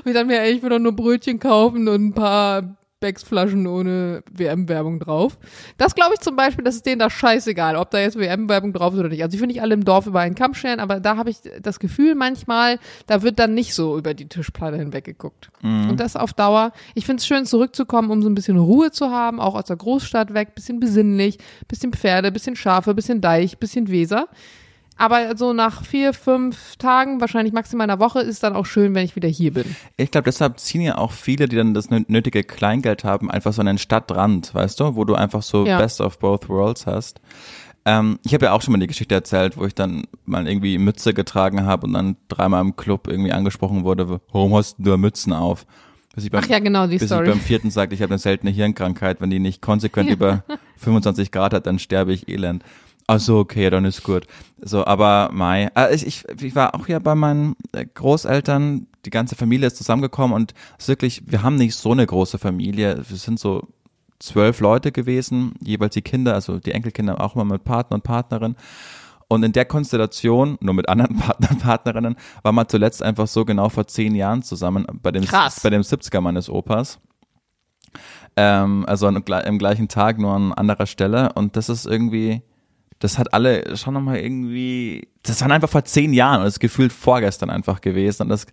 ich 0.05 0.13
dachte 0.13 0.25
mir, 0.25 0.41
ey, 0.41 0.53
ich 0.53 0.63
will 0.63 0.69
doch 0.69 0.79
nur 0.79 0.95
Brötchen 0.95 1.39
kaufen 1.39 1.87
und 1.87 2.07
ein 2.07 2.13
paar 2.13 2.77
Becks-Flaschen 3.03 3.67
ohne 3.67 4.23
WM-Werbung 4.31 5.01
drauf. 5.01 5.37
Das 5.77 5.93
glaube 5.93 6.13
ich 6.13 6.21
zum 6.21 6.37
Beispiel, 6.37 6.63
das 6.63 6.75
ist 6.75 6.85
denen 6.85 6.99
da 6.99 7.09
scheißegal, 7.09 7.75
ob 7.75 7.91
da 7.91 7.99
jetzt 7.99 8.17
WM-Werbung 8.17 8.71
drauf 8.71 8.93
ist 8.93 8.99
oder 9.01 9.09
nicht. 9.09 9.21
Also 9.21 9.35
ich 9.35 9.41
will 9.41 9.47
nicht 9.47 9.61
alle 9.61 9.73
im 9.73 9.83
Dorf 9.83 10.07
über 10.07 10.21
einen 10.21 10.35
Kamm 10.35 10.53
scheren, 10.53 10.79
aber 10.79 11.01
da 11.01 11.17
habe 11.17 11.29
ich 11.29 11.39
das 11.61 11.79
Gefühl 11.79 12.15
manchmal, 12.15 12.79
da 13.05 13.21
wird 13.21 13.39
dann 13.39 13.53
nicht 13.53 13.73
so 13.73 13.97
über 13.97 14.13
die 14.13 14.29
Tischplatte 14.29 14.77
hinweg 14.77 15.03
geguckt. 15.03 15.51
Mhm. 15.61 15.89
Und 15.89 15.99
das 15.99 16.15
auf 16.15 16.31
Dauer. 16.31 16.71
Ich 16.95 17.05
finde 17.05 17.19
es 17.19 17.27
schön, 17.27 17.45
zurückzukommen, 17.45 18.09
um 18.09 18.21
so 18.21 18.29
ein 18.29 18.35
bisschen 18.35 18.57
Ruhe 18.57 18.91
zu 18.91 19.09
haben, 19.09 19.41
auch 19.41 19.55
aus 19.55 19.65
der 19.65 19.75
Großstadt 19.75 20.33
weg, 20.33 20.55
bisschen 20.55 20.79
besinnlich, 20.79 21.39
bisschen 21.67 21.91
Pferde, 21.91 22.31
bisschen 22.31 22.55
Schafe, 22.55 22.93
bisschen 22.93 23.19
Deich, 23.19 23.57
bisschen 23.57 23.89
Weser. 23.89 24.29
Aber 24.97 25.35
so 25.37 25.53
nach 25.53 25.83
vier, 25.83 26.13
fünf 26.13 26.75
Tagen, 26.77 27.19
wahrscheinlich 27.19 27.53
maximal 27.53 27.89
einer 27.89 27.99
Woche, 27.99 28.21
ist 28.21 28.43
dann 28.43 28.55
auch 28.55 28.65
schön, 28.65 28.93
wenn 28.95 29.05
ich 29.05 29.15
wieder 29.15 29.29
hier 29.29 29.53
bin. 29.53 29.75
Ich 29.97 30.11
glaube, 30.11 30.25
deshalb 30.25 30.59
ziehen 30.59 30.81
ja 30.81 30.97
auch 30.97 31.11
viele, 31.11 31.47
die 31.47 31.55
dann 31.55 31.73
das 31.73 31.89
nötige 31.89 32.43
Kleingeld 32.43 33.03
haben, 33.03 33.31
einfach 33.31 33.53
so 33.53 33.61
einen 33.61 33.77
Stadtrand, 33.77 34.53
weißt 34.53 34.79
du, 34.79 34.95
wo 34.95 35.03
du 35.05 35.15
einfach 35.15 35.41
so 35.41 35.65
ja. 35.65 35.77
Best 35.77 35.99
of 35.99 36.19
both 36.19 36.47
worlds 36.49 36.85
hast. 36.85 37.21
Ähm, 37.85 38.19
ich 38.23 38.33
habe 38.33 38.45
ja 38.45 38.53
auch 38.53 38.61
schon 38.61 38.71
mal 38.71 38.79
die 38.79 38.87
Geschichte 38.87 39.13
erzählt, 39.13 39.57
wo 39.57 39.65
ich 39.65 39.75
dann 39.75 40.03
mal 40.25 40.47
irgendwie 40.47 40.77
Mütze 40.77 41.13
getragen 41.13 41.65
habe 41.65 41.85
und 41.87 41.93
dann 41.93 42.15
dreimal 42.29 42.61
im 42.61 42.75
Club 42.75 43.07
irgendwie 43.07 43.33
angesprochen 43.33 43.83
wurde, 43.83 44.21
warum 44.31 44.55
hast 44.55 44.77
du 44.79 44.97
Mützen 44.97 45.33
auf? 45.33 45.65
Bis 46.15 46.25
ich 46.25 46.31
beim, 46.31 46.43
Ach 46.45 46.49
ja, 46.49 46.59
genau, 46.59 46.87
die 46.87 46.97
bis 46.97 47.07
Story. 47.07 47.27
ich 47.27 47.33
beim 47.33 47.41
vierten 47.41 47.71
sagte, 47.71 47.95
ich 47.95 48.01
habe 48.01 48.11
eine 48.11 48.19
seltene 48.19 48.51
Hirnkrankheit, 48.51 49.19
wenn 49.19 49.31
die 49.31 49.39
nicht 49.39 49.61
konsequent 49.61 50.09
ja. 50.09 50.13
über 50.13 50.43
25 50.77 51.31
Grad 51.31 51.53
hat, 51.53 51.65
dann 51.65 51.79
sterbe 51.79 52.13
ich 52.13 52.29
elend. 52.29 52.63
Ach 53.07 53.19
so, 53.19 53.39
okay, 53.39 53.69
dann 53.69 53.85
ist 53.85 54.03
gut. 54.03 54.27
So, 54.61 54.85
aber 54.85 55.29
Mai, 55.33 55.69
äh, 55.75 55.93
ich, 55.93 56.05
ich, 56.05 56.23
ich 56.41 56.55
war 56.55 56.73
auch 56.73 56.85
hier 56.85 56.99
bei 56.99 57.15
meinen 57.15 57.55
äh, 57.73 57.85
Großeltern, 57.85 58.87
die 59.05 59.09
ganze 59.09 59.35
Familie 59.35 59.67
ist 59.67 59.77
zusammengekommen 59.77 60.33
und 60.33 60.53
es 60.77 60.85
ist 60.85 60.89
wirklich, 60.89 61.23
wir 61.25 61.43
haben 61.43 61.55
nicht 61.55 61.75
so 61.75 61.91
eine 61.91 62.05
große 62.07 62.37
Familie. 62.37 63.03
Wir 63.07 63.17
sind 63.17 63.39
so 63.39 63.67
zwölf 64.19 64.61
Leute 64.61 64.93
gewesen, 64.93 65.53
jeweils 65.61 65.95
die 65.95 66.01
Kinder, 66.01 66.33
also 66.33 66.59
die 66.59 66.71
Enkelkinder 66.71 67.19
auch 67.19 67.35
immer 67.35 67.45
mit 67.45 67.65
Partner 67.65 67.95
und 67.95 68.03
Partnerin. 68.03 68.55
Und 69.27 69.43
in 69.43 69.51
der 69.51 69.65
Konstellation, 69.65 70.57
nur 70.61 70.73
mit 70.73 70.87
anderen 70.87 71.17
Partnern 71.19 71.51
und 71.51 71.59
Partnerinnen, 71.59 72.15
war 72.41 72.51
man 72.51 72.69
zuletzt 72.69 73.03
einfach 73.03 73.27
so 73.27 73.43
genau 73.43 73.67
vor 73.67 73.87
zehn 73.87 74.15
Jahren 74.15 74.43
zusammen 74.43 74.85
bei 75.01 75.11
dem, 75.11 75.25
Krass. 75.25 75.59
bei 75.61 75.69
dem 75.69 75.81
70er 75.81 76.21
meines 76.21 76.49
Opas. 76.49 76.99
Ähm, 78.35 78.85
also 78.87 79.07
im 79.07 79.57
gleichen 79.57 79.87
Tag, 79.87 80.19
nur 80.19 80.33
an 80.33 80.53
anderer 80.53 80.85
Stelle. 80.85 81.33
Und 81.33 81.57
das 81.57 81.67
ist 81.69 81.85
irgendwie, 81.85 82.41
das 83.03 83.17
hat 83.17 83.33
alle 83.33 83.75
schon 83.75 83.93
nochmal 83.93 84.17
irgendwie, 84.17 85.09
das 85.23 85.41
waren 85.41 85.51
einfach 85.51 85.67
vor 85.67 85.83
zehn 85.83 86.13
Jahren 86.13 86.39
und 86.39 86.47
es 86.47 86.53
ist 86.53 86.59
gefühlt 86.59 86.93
vorgestern 86.93 87.49
einfach 87.49 87.81
gewesen 87.81 88.23
und 88.23 88.29
das 88.29 88.47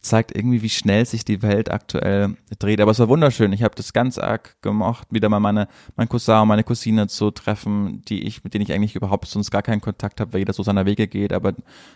zeigt 0.00 0.34
irgendwie, 0.34 0.62
wie 0.62 0.70
schnell 0.70 1.04
sich 1.04 1.24
die 1.24 1.42
Welt 1.42 1.70
aktuell 1.70 2.36
dreht. 2.58 2.80
Aber 2.80 2.90
es 2.90 2.98
war 2.98 3.08
wunderschön. 3.08 3.52
Ich 3.52 3.62
habe 3.62 3.74
das 3.74 3.92
ganz 3.92 4.18
arg 4.18 4.56
gemocht, 4.62 5.08
wieder 5.10 5.28
mal 5.28 5.40
meine, 5.40 5.68
mein 5.96 6.08
Cousin 6.08 6.42
und 6.42 6.48
meine 6.48 6.64
Cousine 6.64 7.08
zu 7.08 7.30
treffen, 7.30 8.02
die 8.08 8.22
ich, 8.24 8.44
mit 8.44 8.54
denen 8.54 8.62
ich 8.62 8.72
eigentlich 8.72 8.96
überhaupt 8.96 9.26
sonst 9.26 9.50
gar 9.50 9.62
keinen 9.62 9.80
Kontakt 9.80 10.20
habe, 10.20 10.32
weil 10.32 10.40
jeder 10.40 10.52
so 10.52 10.62
seiner 10.62 10.86
Wege 10.86 11.06
geht, 11.06 11.32
aber 11.32 11.54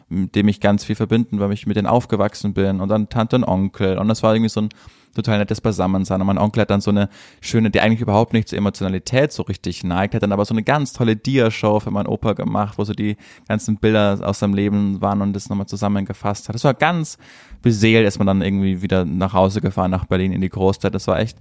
mit 0.09 0.35
dem 0.35 0.48
ich 0.48 0.61
ganz 0.61 0.85
viel 0.85 0.96
verbinden, 0.96 1.40
weil 1.40 1.53
ich 1.53 1.66
mit 1.66 1.77
denen 1.77 1.87
aufgewachsen 1.87 2.55
bin 2.55 2.81
und 2.81 2.88
dann 2.88 3.09
Tante 3.09 3.37
und 3.37 3.44
Onkel. 3.44 3.98
Und 3.98 4.09
das 4.09 4.22
war 4.22 4.35
irgendwie 4.35 4.51
so 4.51 4.61
ein 4.61 4.68
total 5.14 5.38
nettes 5.38 5.61
Beisammensein. 5.61 6.21
Und 6.21 6.27
mein 6.27 6.38
Onkel 6.38 6.62
hat 6.62 6.71
dann 6.71 6.81
so 6.81 6.90
eine 6.90 7.09
schöne, 7.40 7.71
der 7.71 7.83
eigentlich 7.83 8.01
überhaupt 8.01 8.33
nicht 8.33 8.49
zur 8.49 8.59
Emotionalität 8.59 9.33
so 9.33 9.42
richtig 9.42 9.85
neigt, 9.85 10.14
hat 10.14 10.23
dann 10.23 10.33
aber 10.33 10.44
so 10.44 10.55
eine 10.55 10.62
ganz 10.62 10.92
tolle 10.92 11.16
Dia-Show 11.16 11.81
für 11.81 11.90
meinen 11.90 12.07
Opa 12.07 12.33
gemacht, 12.33 12.79
wo 12.79 12.85
so 12.85 12.92
die 12.92 13.16
ganzen 13.47 13.77
Bilder 13.77 14.21
aus 14.23 14.38
seinem 14.38 14.55
Leben 14.55 15.01
waren 15.01 15.23
und 15.23 15.33
das 15.33 15.49
nochmal 15.49 15.66
zusammengefasst 15.66 16.49
hat. 16.49 16.55
Das 16.55 16.64
war 16.64 16.75
ganz 16.75 17.18
beseelt, 17.62 18.07
ist 18.07 18.18
man 18.18 18.27
dann 18.27 18.42
irgendwie 18.42 18.83
wieder 18.83 19.05
nach 19.05 19.33
Hause 19.33 19.61
gefahren, 19.61 19.90
nach 19.90 20.07
Berlin 20.07 20.33
in 20.33 20.40
die 20.40 20.49
Großstadt. 20.49 20.94
Das 20.94 21.07
war 21.07 21.18
echt 21.18 21.38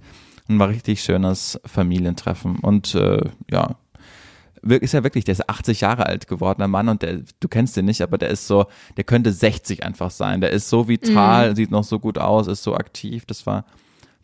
ein 0.48 0.60
richtig 0.60 1.02
schönes 1.02 1.60
Familientreffen. 1.64 2.56
Und 2.56 2.94
äh, 2.94 3.20
ja, 3.50 3.76
ist 4.62 4.92
ja 4.92 5.04
wirklich, 5.04 5.24
der 5.24 5.32
ist 5.32 5.48
80 5.48 5.80
Jahre 5.80 6.06
alt 6.06 6.26
geworden, 6.26 6.58
der 6.58 6.68
Mann, 6.68 6.88
und 6.88 7.02
der, 7.02 7.20
du 7.40 7.48
kennst 7.48 7.76
den 7.76 7.84
nicht, 7.84 8.02
aber 8.02 8.18
der 8.18 8.30
ist 8.30 8.46
so, 8.46 8.66
der 8.96 9.04
könnte 9.04 9.32
60 9.32 9.84
einfach 9.84 10.10
sein. 10.10 10.40
Der 10.40 10.50
ist 10.50 10.68
so 10.68 10.88
vital, 10.88 11.50
mhm. 11.50 11.56
sieht 11.56 11.70
noch 11.70 11.84
so 11.84 11.98
gut 11.98 12.18
aus, 12.18 12.46
ist 12.46 12.62
so 12.62 12.74
aktiv. 12.74 13.24
Das 13.26 13.46
war, 13.46 13.64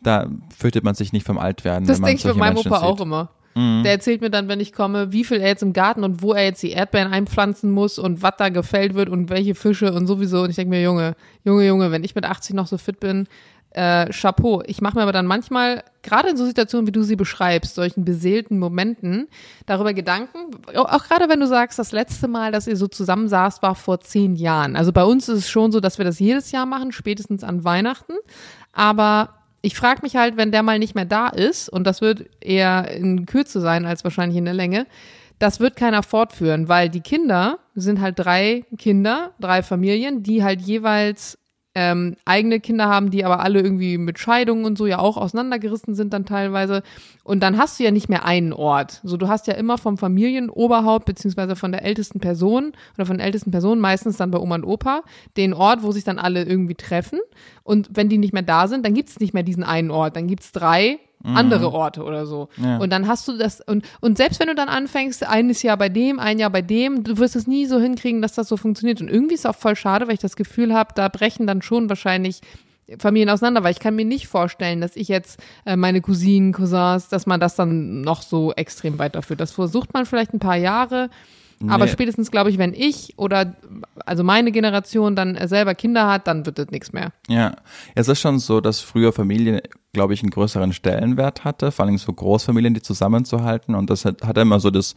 da 0.01 0.27
fürchtet 0.55 0.83
man 0.83 0.95
sich 0.95 1.13
nicht 1.13 1.25
vom 1.25 1.37
Altwerden. 1.37 1.87
Das 1.87 2.01
denke 2.01 2.15
ich 2.15 2.23
bei 2.23 2.33
meinem 2.33 2.57
Opa 2.57 2.81
auch 2.81 2.99
immer. 2.99 3.29
Mhm. 3.55 3.83
Der 3.83 3.93
erzählt 3.93 4.19
mir 4.19 4.29
dann, 4.29 4.49
wenn 4.49 4.59
ich 4.59 4.73
komme, 4.73 5.13
wie 5.13 5.23
viel 5.23 5.39
er 5.39 5.47
jetzt 5.47 5.63
im 5.63 5.71
Garten 5.71 6.03
und 6.03 6.21
wo 6.21 6.33
er 6.33 6.43
jetzt 6.43 6.61
die 6.61 6.71
Erdbeeren 6.71 7.13
einpflanzen 7.13 7.71
muss 7.71 7.97
und 7.97 8.21
was 8.21 8.33
da 8.37 8.49
gefällt 8.49 8.95
wird 8.95 9.07
und 9.07 9.29
welche 9.29 9.55
Fische 9.55 9.93
und 9.93 10.07
sowieso. 10.07 10.41
Und 10.41 10.49
ich 10.49 10.57
denke 10.57 10.71
mir, 10.71 10.81
Junge, 10.81 11.15
Junge, 11.45 11.65
Junge, 11.65 11.91
wenn 11.91 12.03
ich 12.03 12.15
mit 12.15 12.25
80 12.25 12.53
noch 12.53 12.67
so 12.67 12.77
fit 12.77 12.99
bin, 12.99 13.27
äh, 13.75 14.09
Chapeau. 14.11 14.63
Ich 14.65 14.81
mache 14.81 14.95
mir 14.95 15.03
aber 15.03 15.11
dann 15.11 15.25
manchmal, 15.25 15.83
gerade 16.01 16.29
in 16.29 16.37
so 16.37 16.45
Situationen, 16.45 16.87
wie 16.87 16.93
du 16.93 17.03
sie 17.03 17.17
beschreibst, 17.17 17.75
solchen 17.75 18.05
beseelten 18.05 18.57
Momenten, 18.57 19.27
darüber 19.65 19.93
Gedanken, 19.93 20.51
auch 20.75 21.03
gerade 21.03 21.27
wenn 21.27 21.41
du 21.41 21.47
sagst, 21.47 21.77
das 21.77 21.91
letzte 21.91 22.29
Mal, 22.29 22.53
dass 22.53 22.67
ihr 22.67 22.77
so 22.77 22.87
zusammen 22.87 23.27
saßt, 23.27 23.61
war 23.61 23.75
vor 23.75 23.99
zehn 23.99 24.37
Jahren. 24.37 24.77
Also 24.77 24.93
bei 24.93 25.03
uns 25.03 25.27
ist 25.27 25.39
es 25.39 25.49
schon 25.49 25.73
so, 25.73 25.81
dass 25.81 25.97
wir 25.97 26.05
das 26.05 26.19
jedes 26.19 26.51
Jahr 26.51 26.65
machen, 26.65 26.93
spätestens 26.93 27.43
an 27.43 27.65
Weihnachten. 27.65 28.13
Aber 28.71 29.35
ich 29.61 29.75
frage 29.75 30.01
mich 30.03 30.15
halt, 30.15 30.37
wenn 30.37 30.53
der 30.53 30.63
mal 30.63 30.79
nicht 30.79 30.95
mehr 30.95 31.05
da 31.05 31.27
ist, 31.27 31.67
und 31.67 31.85
das 31.85 31.99
wird 31.99 32.29
eher 32.39 32.89
in 32.91 33.25
Kürze 33.25 33.59
sein 33.59 33.85
als 33.85 34.05
wahrscheinlich 34.05 34.37
in 34.37 34.45
der 34.45 34.53
Länge, 34.53 34.87
das 35.37 35.59
wird 35.59 35.75
keiner 35.75 36.01
fortführen, 36.01 36.69
weil 36.69 36.87
die 36.87 37.01
Kinder 37.01 37.59
sind 37.73 37.99
halt 37.99 38.19
drei 38.19 38.63
Kinder, 38.77 39.31
drei 39.41 39.63
Familien, 39.63 40.23
die 40.23 40.45
halt 40.45 40.61
jeweils 40.61 41.37
ähm, 41.75 42.15
eigene 42.23 42.61
Kinder 42.61 42.87
haben, 42.87 43.11
die 43.11 43.25
aber 43.25 43.41
alle 43.41 43.59
irgendwie 43.59 43.97
mit 43.97 44.17
Scheidungen 44.17 44.63
und 44.63 44.77
so 44.77 44.87
ja 44.87 44.99
auch 44.99 45.17
auseinandergerissen 45.17 45.93
sind 45.93 46.13
dann 46.13 46.25
teilweise. 46.25 46.83
Und 47.25 47.41
dann 47.43 47.57
hast 47.57 47.79
du 47.79 47.83
ja 47.83 47.91
nicht 47.91 48.07
mehr 48.07 48.25
einen 48.25 48.53
Ort. 48.53 49.01
So, 49.03 49.17
du 49.17 49.27
hast 49.27 49.47
ja 49.47 49.53
immer 49.55 49.77
vom 49.77 49.97
Familienoberhaupt 49.97 51.05
beziehungsweise 51.05 51.55
von 51.57 51.73
der 51.73 51.83
ältesten 51.83 52.21
Person 52.21 52.71
oder 52.95 53.05
von 53.05 53.17
der 53.17 53.27
ältesten 53.27 53.51
Person, 53.51 53.79
meistens 53.79 54.15
dann 54.15 54.31
bei 54.31 54.39
Oma 54.39 54.55
und 54.55 54.63
Opa, 54.63 55.03
den 55.35 55.53
Ort, 55.53 55.83
wo 55.83 55.91
sich 55.91 56.05
dann 56.05 56.17
alle 56.17 56.43
irgendwie 56.43 56.75
treffen. 56.75 57.19
Und 57.63 57.89
wenn 57.91 58.09
die 58.09 58.17
nicht 58.17 58.33
mehr 58.33 58.41
da 58.41 58.67
sind, 58.67 58.85
dann 58.85 58.93
gibt's 58.93 59.19
nicht 59.19 59.33
mehr 59.33 59.43
diesen 59.43 59.63
einen 59.63 59.91
Ort. 59.91 60.15
Dann 60.15 60.27
gibt's 60.27 60.53
drei 60.53 60.99
mhm. 61.25 61.37
andere 61.37 61.71
Orte 61.71 62.03
oder 62.03 62.25
so. 62.25 62.49
Ja. 62.57 62.77
Und 62.77 62.91
dann 62.91 63.07
hast 63.07 63.27
du 63.27 63.37
das, 63.37 63.61
und, 63.61 63.85
und 64.01 64.17
selbst 64.17 64.39
wenn 64.39 64.47
du 64.47 64.55
dann 64.55 64.69
anfängst, 64.69 65.27
eines 65.27 65.61
Jahr 65.63 65.77
bei 65.77 65.89
dem, 65.89 66.19
ein 66.19 66.39
Jahr 66.39 66.49
bei 66.49 66.61
dem, 66.61 67.03
du 67.03 67.17
wirst 67.17 67.35
es 67.35 67.47
nie 67.47 67.65
so 67.65 67.79
hinkriegen, 67.79 68.21
dass 68.21 68.33
das 68.33 68.47
so 68.47 68.57
funktioniert. 68.57 69.01
Und 69.01 69.09
irgendwie 69.09 69.35
ist 69.35 69.41
es 69.41 69.45
auch 69.45 69.55
voll 69.55 69.75
schade, 69.75 70.07
weil 70.07 70.13
ich 70.13 70.19
das 70.19 70.35
Gefühl 70.35 70.73
habe, 70.73 70.93
da 70.95 71.07
brechen 71.09 71.47
dann 71.47 71.61
schon 71.61 71.89
wahrscheinlich 71.89 72.41
Familien 72.99 73.29
auseinander, 73.29 73.63
weil 73.63 73.71
ich 73.71 73.79
kann 73.79 73.95
mir 73.95 74.05
nicht 74.05 74.27
vorstellen, 74.27 74.79
dass 74.79 74.95
ich 74.95 75.07
jetzt 75.07 75.39
äh, 75.65 75.75
meine 75.75 76.01
Cousinen, 76.01 76.53
Cousins, 76.53 77.09
dass 77.09 77.25
man 77.25 77.39
das 77.39 77.55
dann 77.55 78.01
noch 78.01 78.21
so 78.21 78.53
extrem 78.53 78.99
weiterführt. 78.99 79.39
Das 79.39 79.51
versucht 79.51 79.93
man 79.93 80.05
vielleicht 80.05 80.33
ein 80.33 80.39
paar 80.39 80.55
Jahre. 80.55 81.09
Nee. 81.59 81.71
Aber 81.71 81.87
spätestens, 81.87 82.31
glaube 82.31 82.49
ich, 82.49 82.57
wenn 82.57 82.73
ich 82.73 83.13
oder 83.17 83.55
also 84.05 84.23
meine 84.23 84.51
Generation 84.51 85.15
dann 85.15 85.37
selber 85.47 85.73
Kinder 85.75 86.07
hat, 86.07 86.27
dann 86.27 86.45
wird 86.45 86.59
das 86.59 86.69
nichts 86.69 86.91
mehr. 86.93 87.11
Ja, 87.27 87.55
es 87.95 88.07
ist 88.07 88.19
schon 88.19 88.39
so, 88.39 88.61
dass 88.61 88.81
früher 88.81 89.13
Familie, 89.13 89.63
glaube 89.93 90.13
ich, 90.13 90.21
einen 90.21 90.31
größeren 90.31 90.73
Stellenwert 90.73 91.43
hatte, 91.43 91.71
vor 91.71 91.85
allem 91.85 91.97
so 91.97 92.11
Großfamilien, 92.11 92.73
die 92.73 92.81
zusammenzuhalten. 92.81 93.75
Und 93.75 93.89
das 93.89 94.05
hat, 94.05 94.23
hat 94.23 94.37
immer 94.37 94.59
so 94.59 94.69
das, 94.69 94.95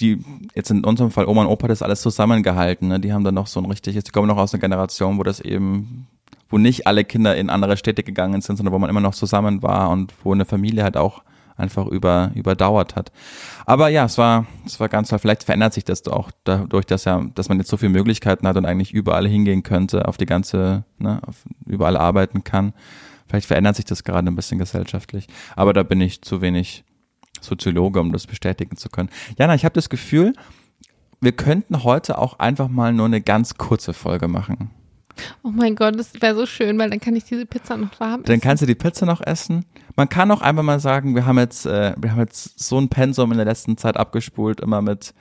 die, 0.00 0.24
jetzt 0.54 0.70
in 0.70 0.84
unserem 0.84 1.10
Fall 1.10 1.26
Oma 1.26 1.42
und 1.42 1.48
Opa 1.48 1.68
das 1.68 1.82
alles 1.82 2.00
zusammengehalten. 2.00 2.88
Ne? 2.88 3.00
Die 3.00 3.12
haben 3.12 3.24
dann 3.24 3.34
noch 3.34 3.46
so 3.46 3.60
ein 3.60 3.66
richtiges, 3.66 4.04
die 4.04 4.12
kommen 4.12 4.28
noch 4.28 4.38
aus 4.38 4.54
einer 4.54 4.60
Generation, 4.60 5.18
wo 5.18 5.22
das 5.22 5.40
eben, 5.40 6.06
wo 6.48 6.58
nicht 6.58 6.86
alle 6.86 7.04
Kinder 7.04 7.36
in 7.36 7.50
andere 7.50 7.76
Städte 7.76 8.02
gegangen 8.02 8.40
sind, 8.40 8.56
sondern 8.56 8.72
wo 8.72 8.78
man 8.78 8.90
immer 8.90 9.00
noch 9.00 9.14
zusammen 9.14 9.62
war 9.62 9.90
und 9.90 10.14
wo 10.24 10.32
eine 10.32 10.46
Familie 10.46 10.84
halt 10.84 10.96
auch 10.96 11.22
einfach 11.60 11.86
über, 11.86 12.32
überdauert 12.34 12.96
hat. 12.96 13.12
Aber 13.66 13.88
ja, 13.88 14.06
es 14.06 14.18
war, 14.18 14.46
es 14.66 14.80
war 14.80 14.88
ganz 14.88 15.08
toll. 15.08 15.18
Vielleicht 15.18 15.44
verändert 15.44 15.74
sich 15.74 15.84
das 15.84 16.06
auch 16.08 16.30
dadurch, 16.44 16.86
dass 16.86 17.04
ja, 17.04 17.24
dass 17.34 17.48
man 17.48 17.58
jetzt 17.58 17.70
so 17.70 17.76
viele 17.76 17.90
Möglichkeiten 17.90 18.46
hat 18.46 18.56
und 18.56 18.66
eigentlich 18.66 18.92
überall 18.92 19.28
hingehen 19.28 19.62
könnte, 19.62 20.08
auf 20.08 20.16
die 20.16 20.26
ganze, 20.26 20.84
ne, 20.98 21.20
auf, 21.26 21.36
überall 21.66 21.96
arbeiten 21.96 22.42
kann. 22.44 22.72
Vielleicht 23.28 23.46
verändert 23.46 23.76
sich 23.76 23.84
das 23.84 24.02
gerade 24.02 24.26
ein 24.26 24.34
bisschen 24.34 24.58
gesellschaftlich. 24.58 25.28
Aber 25.54 25.72
da 25.72 25.82
bin 25.84 26.00
ich 26.00 26.22
zu 26.22 26.42
wenig 26.42 26.84
Soziologe, 27.40 28.00
um 28.00 28.12
das 28.12 28.26
bestätigen 28.26 28.76
zu 28.76 28.88
können. 28.88 29.08
Jana, 29.38 29.54
ich 29.54 29.64
habe 29.64 29.74
das 29.74 29.88
Gefühl, 29.88 30.32
wir 31.20 31.32
könnten 31.32 31.84
heute 31.84 32.18
auch 32.18 32.38
einfach 32.38 32.68
mal 32.68 32.92
nur 32.92 33.06
eine 33.06 33.20
ganz 33.20 33.56
kurze 33.56 33.92
Folge 33.92 34.26
machen. 34.26 34.70
Oh 35.42 35.50
mein 35.50 35.76
Gott, 35.76 35.98
das 35.98 36.12
wäre 36.20 36.34
so 36.34 36.46
schön, 36.46 36.78
weil 36.78 36.90
dann 36.90 37.00
kann 37.00 37.16
ich 37.16 37.24
diese 37.24 37.46
Pizza 37.46 37.76
noch 37.76 37.98
warm 38.00 38.22
Dann 38.24 38.34
essen. 38.34 38.40
kannst 38.40 38.62
du 38.62 38.66
die 38.66 38.74
Pizza 38.74 39.06
noch 39.06 39.20
essen. 39.20 39.64
Man 39.96 40.08
kann 40.08 40.30
auch 40.30 40.40
einfach 40.40 40.62
mal 40.62 40.80
sagen, 40.80 41.14
wir 41.14 41.26
haben 41.26 41.38
jetzt, 41.38 41.66
äh, 41.66 41.94
wir 41.98 42.12
haben 42.12 42.20
jetzt 42.20 42.58
so 42.58 42.78
ein 42.78 42.88
Pensum 42.88 43.32
in 43.32 43.38
der 43.38 43.46
letzten 43.46 43.76
Zeit 43.76 43.96
abgespult, 43.96 44.60
immer 44.60 44.82
mit 44.82 45.14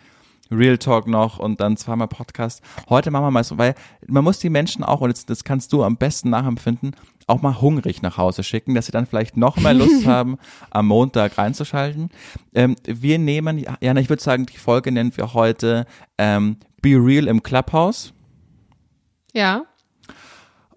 Real 0.52 0.78
Talk 0.78 1.08
noch 1.08 1.38
und 1.40 1.60
dann 1.62 1.78
zweimal 1.78 2.08
Podcast. 2.08 2.62
Heute 2.90 3.12
machen 3.12 3.26
wir 3.26 3.32
mal 3.32 3.44
so, 3.44 3.58
weil 3.58 3.76
man 4.08 4.24
muss 4.24 4.40
die 4.40 4.50
Menschen 4.50 4.84
auch, 4.84 5.02
und 5.02 5.10
jetzt, 5.10 5.30
das 5.30 5.44
kannst 5.44 5.74
du 5.74 5.84
am 5.84 5.98
besten 5.98 6.30
nachempfinden, 6.32 6.96
auch 7.28 7.42
mal 7.44 7.62
hungrig 7.62 8.02
nach 8.02 8.18
Hause 8.18 8.42
schicken, 8.44 8.74
dass 8.74 8.88
sie 8.88 8.92
dann 8.92 9.06
vielleicht 9.06 9.38
noch 9.38 9.58
mehr 9.58 9.76
Lust 9.76 10.06
haben, 10.08 10.38
am 10.72 10.88
Montag 10.88 11.38
reinzuschalten. 11.38 12.10
Ähm, 12.56 12.76
wir 12.84 13.20
nehmen, 13.20 13.64
Jana, 13.80 14.02
ich 14.02 14.10
würde 14.10 14.24
sagen, 14.24 14.48
die 14.48 14.58
Folge 14.58 14.92
nennen 14.92 15.16
wir 15.16 15.34
heute 15.36 15.86
ähm, 16.18 16.58
Be 16.82 16.96
Real 16.96 17.28
im 17.28 17.44
Clubhouse. 17.44 18.14
Ja. 19.34 19.66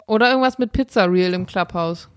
Oder 0.07 0.31
irgendwas 0.31 0.59
mit 0.59 0.73
Pizza 0.73 1.05
Real 1.05 1.33
im 1.35 1.47
Clubhouse. 1.47 2.09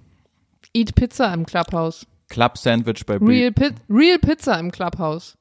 Eat 0.74 0.96
Pizza 0.96 1.34
im 1.34 1.46
Clubhouse. 1.46 2.06
Club 2.30 2.58
Sandwich 2.58 3.06
bei 3.06 3.20
Be 3.20 3.28
Real, 3.28 3.52
Pi 3.52 3.70
Real 3.90 4.20
Pizza 4.20 4.60
im 4.60 4.72
Clubhouse. 4.72 5.38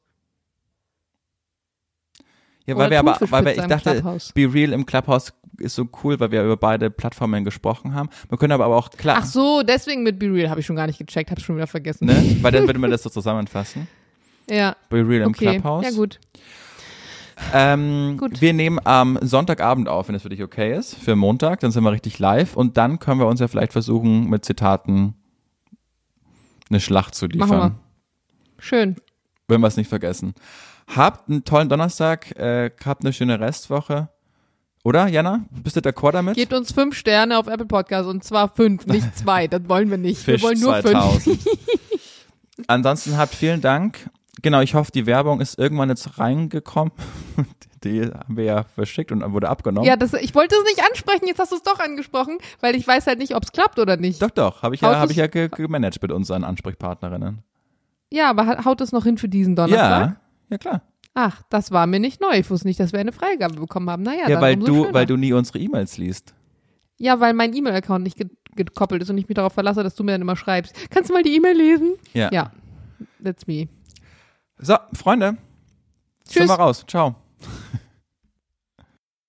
Ja, 2.66 2.76
weil 2.76 2.86
Oder 2.86 2.90
wir 2.90 2.99
aber, 3.01 3.30
weil 3.30 3.45
wir, 3.45 3.57
ich 3.57 3.62
dachte. 3.66 4.03
Be 4.34 4.53
Real 4.53 4.72
im 4.72 4.86
Clubhouse 4.86 5.32
ist 5.59 5.74
so 5.74 5.86
cool, 6.03 6.18
weil 6.20 6.30
wir 6.30 6.42
über 6.42 6.57
beide 6.57 6.90
Plattformen 6.90 7.45
gesprochen 7.45 7.95
haben. 7.95 8.09
Wir 8.28 8.38
können 8.38 8.53
aber, 8.53 8.64
aber 8.64 8.76
auch 8.76 8.90
klar, 8.90 9.18
Ach 9.20 9.24
so, 9.26 9.62
deswegen 9.62 10.03
mit 10.03 10.18
Be 10.18 10.26
Real 10.32 10.51
habe 10.51 10.61
ich 10.61 10.66
schon 10.66 10.76
gar 10.76 10.86
nicht 10.86 10.99
gecheckt, 10.99 11.30
habe 11.30 11.40
schon 11.40 11.57
wieder 11.57 11.66
vergessen. 11.66 12.07
ne? 12.07 12.36
Weil 12.42 12.53
dann 12.53 12.66
würde 12.66 12.78
man 12.78 12.90
das 12.90 13.03
so 13.03 13.11
zusammenfassen. 13.11 13.86
Ja. 14.49 14.76
Be 14.88 15.07
Real 15.07 15.22
im 15.22 15.28
Okay. 15.28 15.53
Clubhouse. 15.53 15.84
Ja 15.84 15.90
gut. 15.92 16.18
Ähm, 17.53 18.16
Gut. 18.18 18.41
Wir 18.41 18.53
nehmen 18.53 18.78
am 18.85 19.18
Sonntagabend 19.22 19.89
auf, 19.89 20.09
wenn 20.09 20.12
das 20.12 20.22
für 20.22 20.28
dich 20.28 20.43
okay 20.43 20.76
ist, 20.76 20.95
für 20.95 21.16
Montag, 21.16 21.61
dann 21.61 21.70
sind 21.70 21.85
wir 21.85 21.93
richtig 21.93 22.18
live 22.18 22.57
und 22.57 22.76
dann 22.76 22.99
können 22.99 23.20
wir 23.20 23.26
uns 23.26 23.41
ja 23.41 23.49
vielleicht 23.49 23.72
versuchen, 23.72 24.28
mit 24.28 24.45
Zitaten 24.45 25.14
eine 26.70 26.80
Schlacht 26.80 27.14
zu 27.14 27.26
liefern. 27.26 27.49
Machen 27.49 27.78
Schön. 28.59 28.97
Wenn 29.49 29.61
wir 29.61 29.66
es 29.66 29.76
nicht 29.76 29.89
vergessen. 29.89 30.35
Habt 30.95 31.28
einen 31.28 31.45
tollen 31.45 31.68
Donnerstag, 31.68 32.39
äh, 32.39 32.70
habt 32.85 33.05
eine 33.05 33.12
schöne 33.12 33.41
Restwoche. 33.41 34.09
Oder, 34.85 35.07
Jana? 35.09 35.45
Bist 35.51 35.76
du 35.76 35.80
d'accord 35.80 36.12
damit? 36.12 36.35
Gebt 36.35 36.53
uns 36.53 36.72
fünf 36.72 36.95
Sterne 36.95 37.39
auf 37.39 37.47
Apple 37.47 37.66
Podcast 37.66 38.09
und 38.09 38.22
zwar 38.22 38.55
fünf, 38.55 38.87
nicht 38.87 39.16
zwei. 39.16 39.49
Das 39.49 39.66
wollen 39.68 39.91
wir 39.91 39.97
nicht. 39.97 40.20
Fisch 40.22 40.43
wir 40.43 40.49
wollen 40.49 40.61
nur 40.61 40.74
fünf. 40.76 40.93
2000. 40.93 41.41
Ansonsten 42.66 43.16
habt 43.16 43.35
vielen 43.35 43.61
Dank. 43.61 44.11
Genau, 44.43 44.61
ich 44.61 44.74
hoffe, 44.74 44.91
die 44.93 45.07
Werbung 45.07 45.41
ist 45.41 45.59
irgendwann 45.59 45.89
jetzt 45.89 46.18
reingekommen. 46.18 46.93
Die 47.85 48.01
haben 48.01 48.37
wir 48.39 48.45
ja 48.45 48.62
verschickt 48.62 49.12
und 49.12 49.20
wurde 49.35 49.49
abgenommen. 49.51 49.87
Ja, 49.87 49.97
das, 49.97 50.14
ich 50.14 50.35
wollte 50.35 50.55
es 50.57 50.64
nicht 50.64 50.82
ansprechen, 50.89 51.26
jetzt 51.26 51.39
hast 51.39 51.53
du 51.53 51.57
es 51.57 51.62
doch 51.62 51.78
angesprochen, 51.80 52.39
weil 52.61 52.74
ich 52.76 52.87
weiß 52.89 53.07
halt 53.07 53.18
nicht, 53.18 53.37
ob 53.37 53.43
es 53.45 53.53
klappt 53.53 53.78
oder 53.78 53.99
nicht. 53.99 54.22
Doch, 54.22 54.30
doch, 54.30 54.62
habe 54.62 54.74
ich 54.74 54.82
Haut 54.82 54.93
ja, 54.93 55.01
hab 55.01 55.11
ich 55.11 55.16
ja 55.18 55.26
ge 55.26 55.49
gemanagt 55.51 56.01
mit 56.01 56.11
unseren 56.11 56.45
Ansprechpartnerinnen. 56.45 57.43
Ja, 58.11 58.30
aber 58.30 58.47
ha- 58.47 58.64
haut 58.64 58.80
es 58.80 58.93
noch 58.93 59.05
hin 59.05 59.18
für 59.18 59.28
diesen 59.28 59.55
Donnerstag? 59.55 60.01
Ja, 60.09 60.16
ja 60.49 60.57
klar. 60.59 60.82
Ach, 61.12 61.43
das 61.51 61.72
war 61.72 61.87
mir 61.87 62.01
nicht 62.01 62.22
neu. 62.22 62.32
Ich 62.39 62.49
wusste 62.49 62.66
nicht, 62.66 62.80
dass 62.80 62.93
wir 62.93 63.01
eine 63.01 63.12
Freigabe 63.12 63.57
bekommen 63.57 63.91
haben. 63.91 64.03
Naja, 64.03 64.22
Ja, 64.22 64.28
dann 64.30 64.41
weil 64.41 64.57
du, 64.57 64.66
schöner. 64.85 64.95
weil 64.95 65.05
du 65.07 65.16
nie 65.18 65.35
unsere 65.35 65.59
E-Mails 65.59 65.99
liest. 65.99 66.35
Ja, 66.97 67.20
weil 67.20 67.35
mein 67.35 67.53
E-Mail-Account 67.55 68.03
nicht 68.03 68.16
ge 68.16 68.28
gekoppelt 68.57 69.03
ist 69.03 69.11
und 69.11 69.18
ich 69.18 69.28
mich 69.28 69.35
darauf 69.35 69.53
verlasse, 69.53 69.82
dass 69.82 69.95
du 69.95 70.05
mir 70.05 70.12
dann 70.12 70.22
immer 70.22 70.37
schreibst. 70.37 70.74
Kannst 70.91 71.11
du 71.11 71.14
mal 71.14 71.22
die 71.24 71.35
E-Mail 71.37 71.57
lesen? 71.57 71.95
Ja. 72.14 72.30
Ja, 72.32 72.53
that's 73.22 73.47
me. 73.47 73.68
So, 74.64 74.78
Freunde. 74.94 75.36
Tschüss. 76.26 76.34
Sind 76.34 76.48
wir 76.48 76.54
raus. 76.54 76.84
Ciao. 76.88 77.16